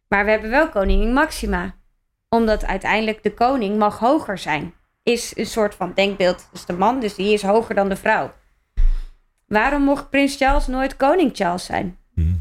[0.08, 1.74] Maar we hebben wel koningin Maxima.
[2.28, 4.74] Omdat uiteindelijk de koning mag hoger zijn.
[5.02, 6.48] Is een soort van denkbeeld.
[6.52, 8.32] Dus de man, dus die is hoger dan de vrouw.
[9.50, 11.98] Waarom mocht prins Charles nooit koning Charles zijn?
[12.14, 12.32] Mhm.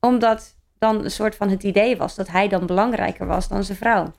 [0.00, 3.78] Omdat dan een soort van het idee was dat hij dan belangrijker was dan zijn
[3.78, 4.12] vrouw.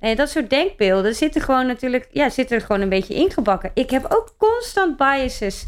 [0.00, 3.70] Nee, dat soort denkbeelden zitten gewoon natuurlijk, ja, zitten er gewoon een beetje ingebakken.
[3.74, 5.66] Ik heb ook constant biases.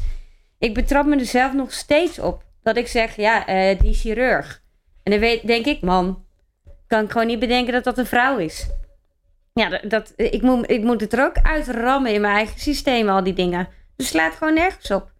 [0.58, 2.44] Ik betrap me er zelf nog steeds op.
[2.62, 4.62] Dat ik zeg, ja, eh, die chirurg.
[5.02, 6.24] En dan weet, denk ik, man,
[6.86, 8.66] kan ik gewoon niet bedenken dat dat een vrouw is.
[9.52, 13.08] Ja, dat, dat, ik, moet, ik moet het er ook uitrammen in mijn eigen systeem,
[13.08, 13.68] al die dingen.
[13.96, 15.12] Dus slaat gewoon nergens op.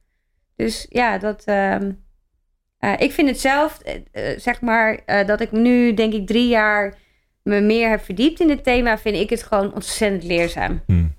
[0.61, 1.45] Dus ja, dat.
[1.45, 6.49] eh, ik vind het zelf, eh, eh, zeg maar, dat ik nu denk ik drie
[6.49, 6.95] jaar
[7.43, 10.83] me meer heb verdiept in het thema, vind ik het gewoon ontzettend leerzaam.
[10.87, 11.15] Hmm.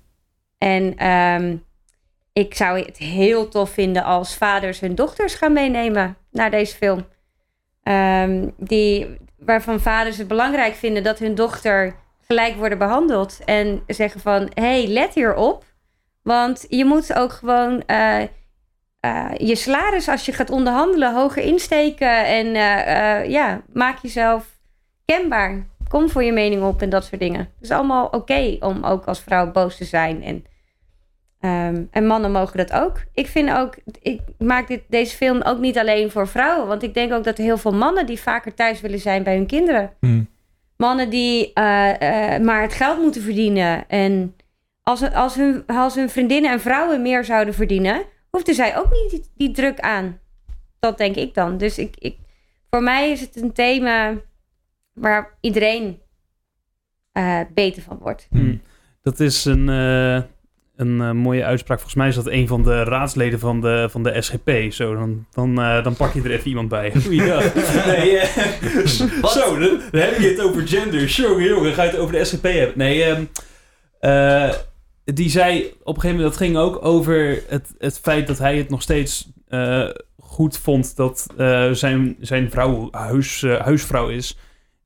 [0.58, 1.56] En ehm,
[2.32, 7.06] ik zou het heel tof vinden als vaders hun dochters gaan meenemen naar deze film.
[7.82, 11.94] Ehm, die, waarvan vaders het belangrijk vinden dat hun dochter
[12.26, 13.40] gelijk worden behandeld.
[13.44, 15.64] En zeggen van, hey, let hierop.
[16.22, 17.82] Want je moet ook gewoon
[19.02, 22.26] eh, je salaris als je gaat onderhandelen hoger insteken.
[22.26, 24.58] En eh, eh, ja, maak jezelf
[25.04, 25.66] kenbaar.
[25.88, 27.40] Kom voor je mening op en dat soort dingen.
[27.40, 30.22] Het is allemaal oké om ook als vrouw boos te zijn.
[30.22, 30.44] En,
[31.40, 33.02] ehm, en mannen mogen dat ook.
[33.12, 36.68] Ik vind ook, ik maak dit, deze film ook niet alleen voor vrouwen.
[36.68, 39.36] Want ik denk ook dat er heel veel mannen die vaker thuis willen zijn bij
[39.36, 39.92] hun kinderen.
[40.00, 40.28] Hmm.
[40.76, 41.50] Mannen die
[42.40, 43.88] maar het geld moeten verdienen.
[43.88, 44.36] En
[44.82, 48.02] als, als, hun, als hun vriendinnen en vrouwen meer zouden verdienen,
[48.32, 50.20] hoefden zij ook niet die, die druk aan.
[50.78, 51.58] Dat denk ik dan.
[51.58, 52.16] Dus ik, ik,
[52.70, 54.14] voor mij is het een thema
[54.92, 56.00] waar iedereen
[57.12, 58.26] eh, beter van wordt.
[58.30, 58.60] Hmm.
[59.02, 60.22] Dat is een, eh,
[60.76, 61.78] een eh, mooie uitspraak.
[61.78, 64.72] Volgens mij is dat een van de raadsleden van de, van de SGP.
[64.72, 66.92] Zo, dan, dan, eh, dan pak je er even iemand bij.
[67.04, 67.54] Goeiedag.
[67.86, 68.20] nee,
[69.36, 71.04] zo, dan, dan heb je het over gender.
[71.04, 72.78] Jongen, jongen, ga je het over de SGP hebben?
[72.78, 73.24] Nee, ehm,
[74.00, 74.54] eh,
[75.04, 76.38] die zei op een gegeven moment...
[76.38, 79.88] Dat ging ook over het, het feit dat hij het nog steeds eh,
[80.18, 80.96] goed vond...
[80.96, 84.36] dat eh, zijn, zijn vrouw huis, eh, huisvrouw is...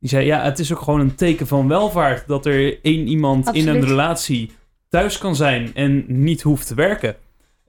[0.01, 3.55] Die zei, ja, het is ook gewoon een teken van welvaart dat er één iemand
[3.55, 4.51] in een relatie
[4.89, 7.17] thuis kan zijn en niet hoeft te werken.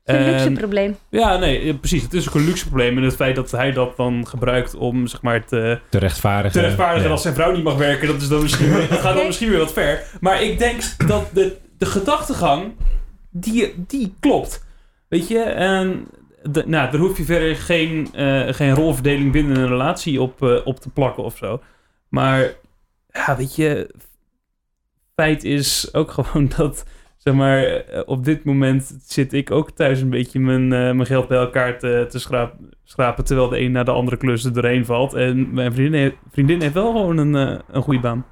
[0.04, 0.96] Het is een luxe En- probleem.
[1.10, 2.04] ja, nee, precies.
[2.04, 2.98] Het is ook een luxe probleem.
[2.98, 6.52] En het feit dat hij dat dan gebruikt om zeg maar, te, Te rechtvaardigen.
[6.60, 7.12] te rechtvaardigen Ja.
[7.12, 9.60] als zijn vrouw niet mag werken, dat, is dan misschien, dat gaat dan misschien weer
[9.60, 10.04] wat ver.
[10.20, 12.76] Maar ik denk dat de, de gedachtegang,
[13.30, 14.66] die, die klopt.
[15.08, 16.08] Weet je, en
[16.44, 20.66] de, nou, daar hoef je verder geen, eh, geen rolverdeling binnen een relatie op, eh,
[20.66, 21.62] op te plakken of zo.
[22.10, 22.54] Maar
[23.12, 23.94] ja, weet je,
[25.16, 26.84] feit is ook gewoon dat,
[27.18, 31.28] zeg maar, eh, op dit moment zit ik ook thuis een beetje mijn, mijn geld
[31.28, 32.20] bij elkaar te, te
[32.84, 35.14] schrapen, terwijl de een naar de andere klus er doorheen valt.
[35.14, 37.34] En mijn vriendin, heeft- vriendin heeft wel gewoon een,
[37.68, 38.26] een goede baan.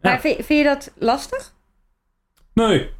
[0.00, 0.10] Ja.
[0.10, 1.54] Maar vind, vind je dat lastig?
[2.54, 2.90] Nee,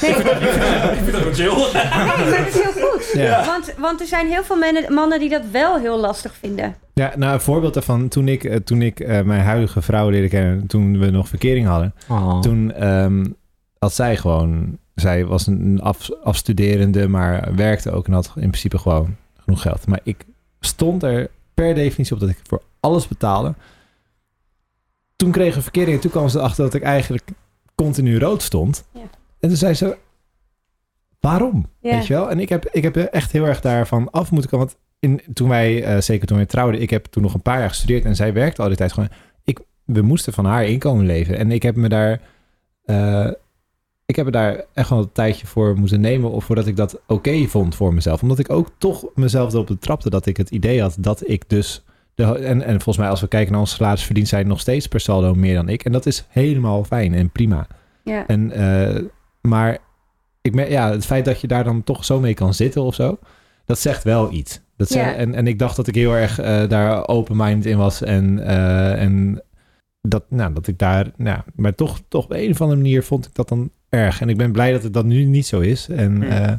[0.00, 1.72] Nee, ik vind dat wel chill.
[1.72, 3.12] nee maar dat is heel goed.
[3.14, 3.46] Ja.
[3.46, 6.76] Want, want er zijn heel veel mannen, mannen die dat wel heel lastig vinden.
[6.94, 8.08] Ja, nou, een voorbeeld daarvan.
[8.08, 11.66] Toen ik, eh, toen ik eh, mijn huidige vrouw leerde kennen, toen we nog verkering
[11.66, 11.94] hadden.
[12.08, 12.40] Oh.
[12.40, 13.24] Toen ehm,
[13.78, 14.78] had zij gewoon...
[14.94, 19.86] Zij was een af, afstuderende, maar werkte ook en had in principe gewoon genoeg geld.
[19.86, 20.24] Maar ik
[20.60, 23.54] stond er per definitie op dat ik voor alles betaalde.
[25.16, 27.28] Toen kregen we verkering en toen kwam ze erachter dat ik eigenlijk
[27.84, 28.84] continu rood stond.
[28.92, 29.00] Ja.
[29.40, 29.96] En toen zei ze,
[31.20, 31.68] waarom?
[31.80, 31.96] Ja.
[31.96, 32.30] Weet je wel?
[32.30, 34.66] En ik heb, ik heb echt heel erg daarvan af moeten komen.
[34.66, 37.58] Want in, toen wij, eh, zeker toen wij trouwden, ik heb toen nog een paar
[37.58, 39.08] jaar gestudeerd en zij werkte al die tijd gewoon.
[39.44, 41.38] Ik, we moesten van haar inkomen leven.
[41.38, 42.20] En ik heb me daar,
[42.84, 43.30] eh,
[44.06, 46.30] ik heb er daar echt wel een tijdje voor moeten nemen.
[46.30, 48.22] Of voordat ik dat oké vond voor mezelf.
[48.22, 51.82] Omdat ik ook toch mezelf erop betrapte dat ik het idee had dat ik dus.
[52.18, 54.86] De, en, en volgens mij, als we kijken naar ons salaris, verdient zij nog steeds
[54.86, 55.84] per saldo meer dan ik.
[55.84, 57.66] En dat is helemaal fijn en prima.
[58.04, 58.26] Ja.
[58.26, 59.02] En, eh,
[59.40, 59.78] maar
[60.42, 63.18] ik ja, het feit dat je daar dan toch zo mee kan zitten of zo,
[63.64, 64.60] dat zegt wel iets.
[64.76, 64.94] Dat Ja.
[65.04, 68.02] zegt- en, en ik dacht dat ik heel erg eh, daar open-minded in was.
[68.02, 69.42] En, eh, en
[70.02, 73.26] dat, nou, dat ik daar, nou, maar toch, toch op een of andere manier vond
[73.26, 74.20] ik dat dan erg.
[74.20, 75.88] En ik ben blij dat het dat nu niet zo is.
[75.88, 76.46] En Ja.
[76.48, 76.52] eh,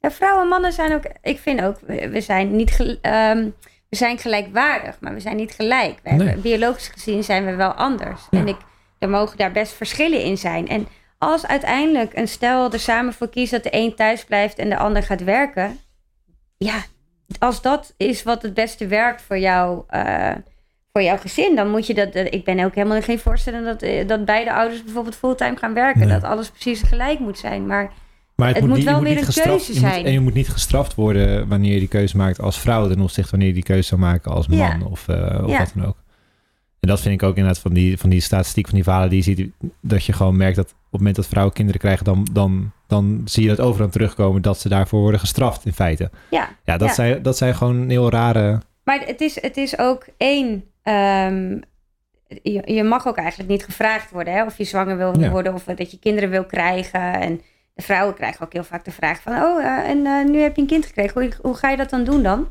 [0.00, 3.48] Ja, vrouwen en mannen zijn ook, ik vind ook, we zijn niet, gel- ehm,
[3.94, 5.98] we zijn gelijkwaardig, maar we zijn niet gelijk.
[6.02, 8.20] We hebben- biologisch gezien zijn we wel anders.
[8.30, 8.38] Ja.
[8.38, 8.56] En ik,
[8.98, 10.68] er mogen daar best verschillen in zijn.
[10.68, 10.86] En
[11.18, 14.76] als uiteindelijk een stel er samen voor kiest dat de een thuis blijft en de
[14.76, 15.78] ander gaat werken,
[16.56, 16.82] ja,
[17.38, 20.32] als dat is wat het beste werkt voor jou, eh,
[20.92, 22.14] voor jouw gezin, dan moet je dat.
[22.14, 26.00] Ik ben ook helemaal geen voorstander dat, eh, dat beide ouders bijvoorbeeld fulltime gaan werken.
[26.08, 26.20] Nee.
[26.20, 27.66] Dat alles precies gelijk moet zijn.
[27.66, 27.92] Maar
[28.36, 30.04] maar het, Het moet wel moet weer niet een keuze je moet- zijn.
[30.04, 33.30] en je moet niet gestraft worden wanneer je die keuze maakt als vrouw ten opzichte
[33.30, 34.78] wanneer je die keuze zou maken als man Ja.
[34.90, 35.58] of, eh, of Ja.
[35.58, 35.96] wat dan ook.
[36.80, 39.18] En dat vind ik ook inderdaad van die, van die statistiek van die verhalen die
[39.18, 39.50] je ziet,
[39.80, 43.20] dat je gewoon merkt dat op het moment dat vrouwen kinderen krijgen, dan, dan, dan
[43.24, 46.10] zie je dat overal terugkomen dat ze daarvoor worden gestraft in feite.
[46.30, 46.94] ja, Ja, dat, Ja.
[46.94, 48.60] Zijn, dat zijn gewoon heel rare...
[48.84, 50.64] Maar het is, het is ook één.
[50.82, 51.58] ehm,
[52.42, 55.30] je, je mag ook eigenlijk niet gevraagd worden hè, of je zwanger wil Ja.
[55.30, 57.20] worden of dat je kinderen wil krijgen.
[57.20, 57.40] En
[57.74, 60.54] de vrouwen krijgen ook heel vaak de vraag van: Oh, eh, en eh, nu heb
[60.56, 61.20] je een kind gekregen.
[61.20, 62.48] Hoe, hoe ga je dat dan doen dan?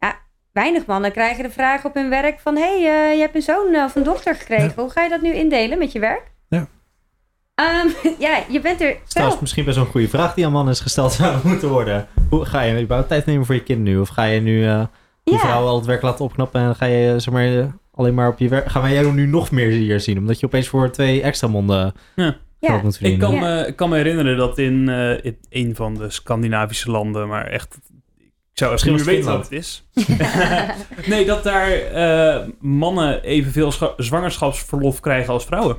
[0.00, 0.14] Ja,
[0.52, 3.42] weinig mannen krijgen de vraag op hun werk van: Hé, hey, eh, je hebt een
[3.42, 4.72] zoon of een dochter gekregen.
[4.76, 6.30] Hoe ga je dat nu indelen met je werk?
[6.48, 6.66] Ja.
[7.54, 7.88] Ehm,
[8.26, 8.96] ja, je bent er.
[9.08, 11.68] Dat is misschien best wel een goede vraag die aan man is gesteld zou moeten
[11.68, 12.06] worden.
[12.30, 13.98] Hoe ga je überhaupt tijd nemen voor je kind nu?
[13.98, 14.84] Of ga je nu eh
[15.24, 15.40] die Ja.
[15.40, 18.48] vrouw al het werk laten opknappen en ga je zeg maar, alleen maar op je
[18.48, 18.70] werk...
[18.70, 20.18] Gaan wij jou nu nog meer hier zien?
[20.18, 22.36] Omdat je opeens voor twee extra monden Ja.
[22.68, 23.40] Ja, moet Ik kan, Ja.
[23.40, 27.46] me, ik kan me herinneren dat in, eh, in een van de Scandinavische landen, maar
[27.46, 27.78] echt,
[28.18, 29.84] ik zou Misschien was weten wat het is.
[31.06, 35.76] nee, dat daar eh, mannen evenveel scha- zwangerschapsverlof krijgen als vrouwen.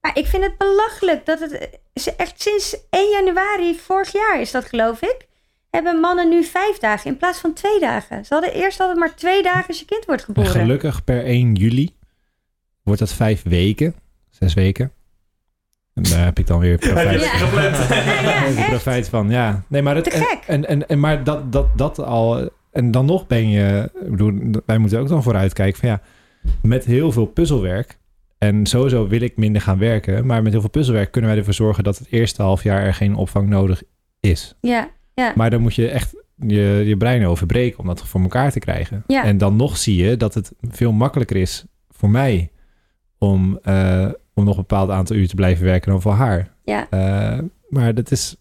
[0.00, 4.50] Maar ik vind het belachelijk dat het ze echt sinds 1 januari vorig jaar is
[4.50, 5.16] dat geloof ik.
[5.70, 8.24] Hebben mannen nu vijf dagen in plaats van twee dagen.
[8.24, 10.50] Ze hadden eerst altijd maar twee dagen als je kind wordt En geboren.
[10.50, 11.96] gelukkig per 1 juli
[12.82, 13.94] wordt dat vijf weken.
[14.30, 14.92] Zes weken.
[15.96, 17.38] En daar heb ik dan weer profijt, Ja.
[18.22, 19.30] Ja, ja, profijt van.
[19.30, 20.38] Ja, nee, maar, het, Te gek.
[20.46, 22.50] En, en, en, maar dat, dat, dat al...
[22.72, 23.90] En dan nog ben je...
[24.04, 24.32] Ik bedoel,
[24.66, 26.00] wij moeten ook dan vooruitkijken van ja...
[26.62, 27.98] Met heel veel puzzelwerk...
[28.38, 30.26] En sowieso wil ik minder gaan werken.
[30.26, 31.84] Maar met heel veel puzzelwerk kunnen wij ervoor zorgen...
[31.84, 33.82] dat het eerste half jaar er geen opvang nodig
[34.20, 34.54] is.
[34.60, 35.32] Ja, ja.
[35.36, 39.04] Maar dan moet je echt je, je brein overbreken om dat voor elkaar te krijgen.
[39.06, 39.24] Ja.
[39.24, 42.50] En dan nog zie je dat het veel makkelijker is voor mij
[43.18, 46.48] om, eh, om nog een bepaald aantal uur te blijven werken dan voor haar.
[46.64, 46.86] Ja.
[46.90, 47.38] Eh,
[47.68, 48.36] maar dat is.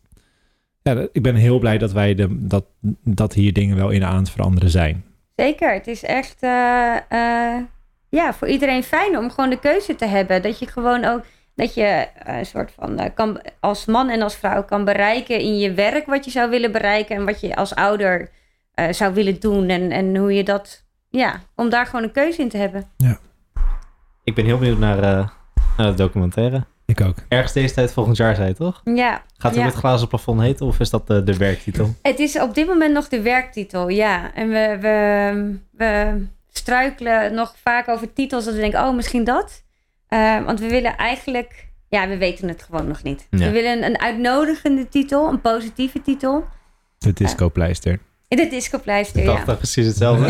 [0.81, 2.65] Ja, ik ben heel blij dat wij de, dat,
[3.03, 5.03] dat hier dingen wel in aan het veranderen zijn.
[5.35, 5.73] Zeker.
[5.73, 7.63] Het is echt eh, eh,
[8.09, 10.41] ja, voor iedereen fijn om gewoon de keuze te hebben.
[10.41, 11.23] Dat je gewoon ook
[11.55, 15.57] dat je eh, een soort van kan als man en als vrouw kan bereiken in
[15.57, 18.29] je werk wat je zou willen bereiken en wat je als ouder
[18.73, 22.41] eh, zou willen doen en, en hoe je dat ja, om daar gewoon een keuze
[22.41, 22.89] in te hebben.
[24.23, 25.27] Ik ben heel benieuwd naar, eh,
[25.77, 26.63] naar de documentaire.
[26.85, 27.15] Ik ook.
[27.27, 28.81] Ergens deze tijd volgend jaar, zei je toch?
[28.83, 29.65] Ja, Gaat het Ja.
[29.65, 31.95] met glazen plafond heten of is dat de, de werktitel?
[32.01, 34.33] het is op dit moment nog de werktitel, ja.
[34.33, 39.63] En we, we, we struikelen nog vaak over titels dat we denken, oh, misschien dat.
[40.07, 43.27] Eh, want we willen eigenlijk, ja, we weten het gewoon nog niet.
[43.29, 43.37] Ja.
[43.37, 46.45] We willen een uitnodigende titel, een positieve titel.
[46.97, 47.13] De
[48.27, 48.49] discopleister.
[48.49, 49.33] De discopleister, Ik ja.
[49.33, 50.27] dacht dat precies hetzelfde.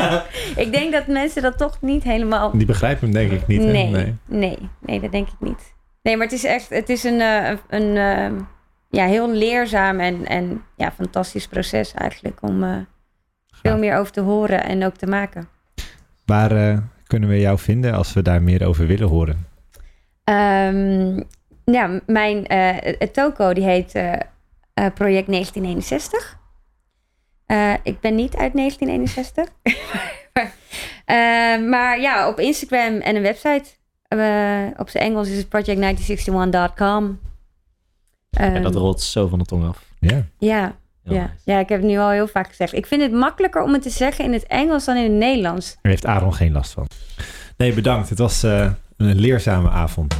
[0.64, 2.50] Ik denk dat mensen dat toch niet helemaal...
[2.50, 3.62] Die begrijpen hem denk ik niet.
[3.62, 3.70] hè?
[3.70, 5.74] Nee, nee, nee, dat denk ik niet.
[6.02, 8.40] Nee, maar het is echt, het is een, eh, een eh,
[8.90, 12.76] ja, heel leerzaam en, en ja, fantastisch proces eigenlijk om eh,
[13.50, 15.48] veel meer over te horen en ook te maken.
[16.24, 19.46] Waar eh, kunnen we jou vinden als we daar meer over willen horen?
[20.24, 21.20] Ehm,
[21.64, 23.92] ja, mijn eh, het toko die heet
[24.94, 26.37] Project 1961.
[27.48, 29.48] Eh, ik ben niet uit 1961.
[30.32, 30.52] maar,
[31.04, 33.64] eh, maar ja, op Instagram en een website.
[34.08, 37.18] Eh, op zijn Engels is het project1961.com.
[38.30, 39.84] En Ehm, dat rolt zo van de tong af.
[40.00, 40.22] Ja.
[40.38, 41.20] ja, ja.
[41.20, 41.30] nice.
[41.44, 42.72] ja, ik heb het nu al heel vaak gezegd.
[42.72, 45.72] Ik vind het makkelijker om het te zeggen in het Engels dan in het Nederlands.
[45.82, 46.86] Daar heeft Aaron geen last van.
[47.56, 48.08] Nee, bedankt.
[48.08, 50.14] Het was eh, een leerzame avond.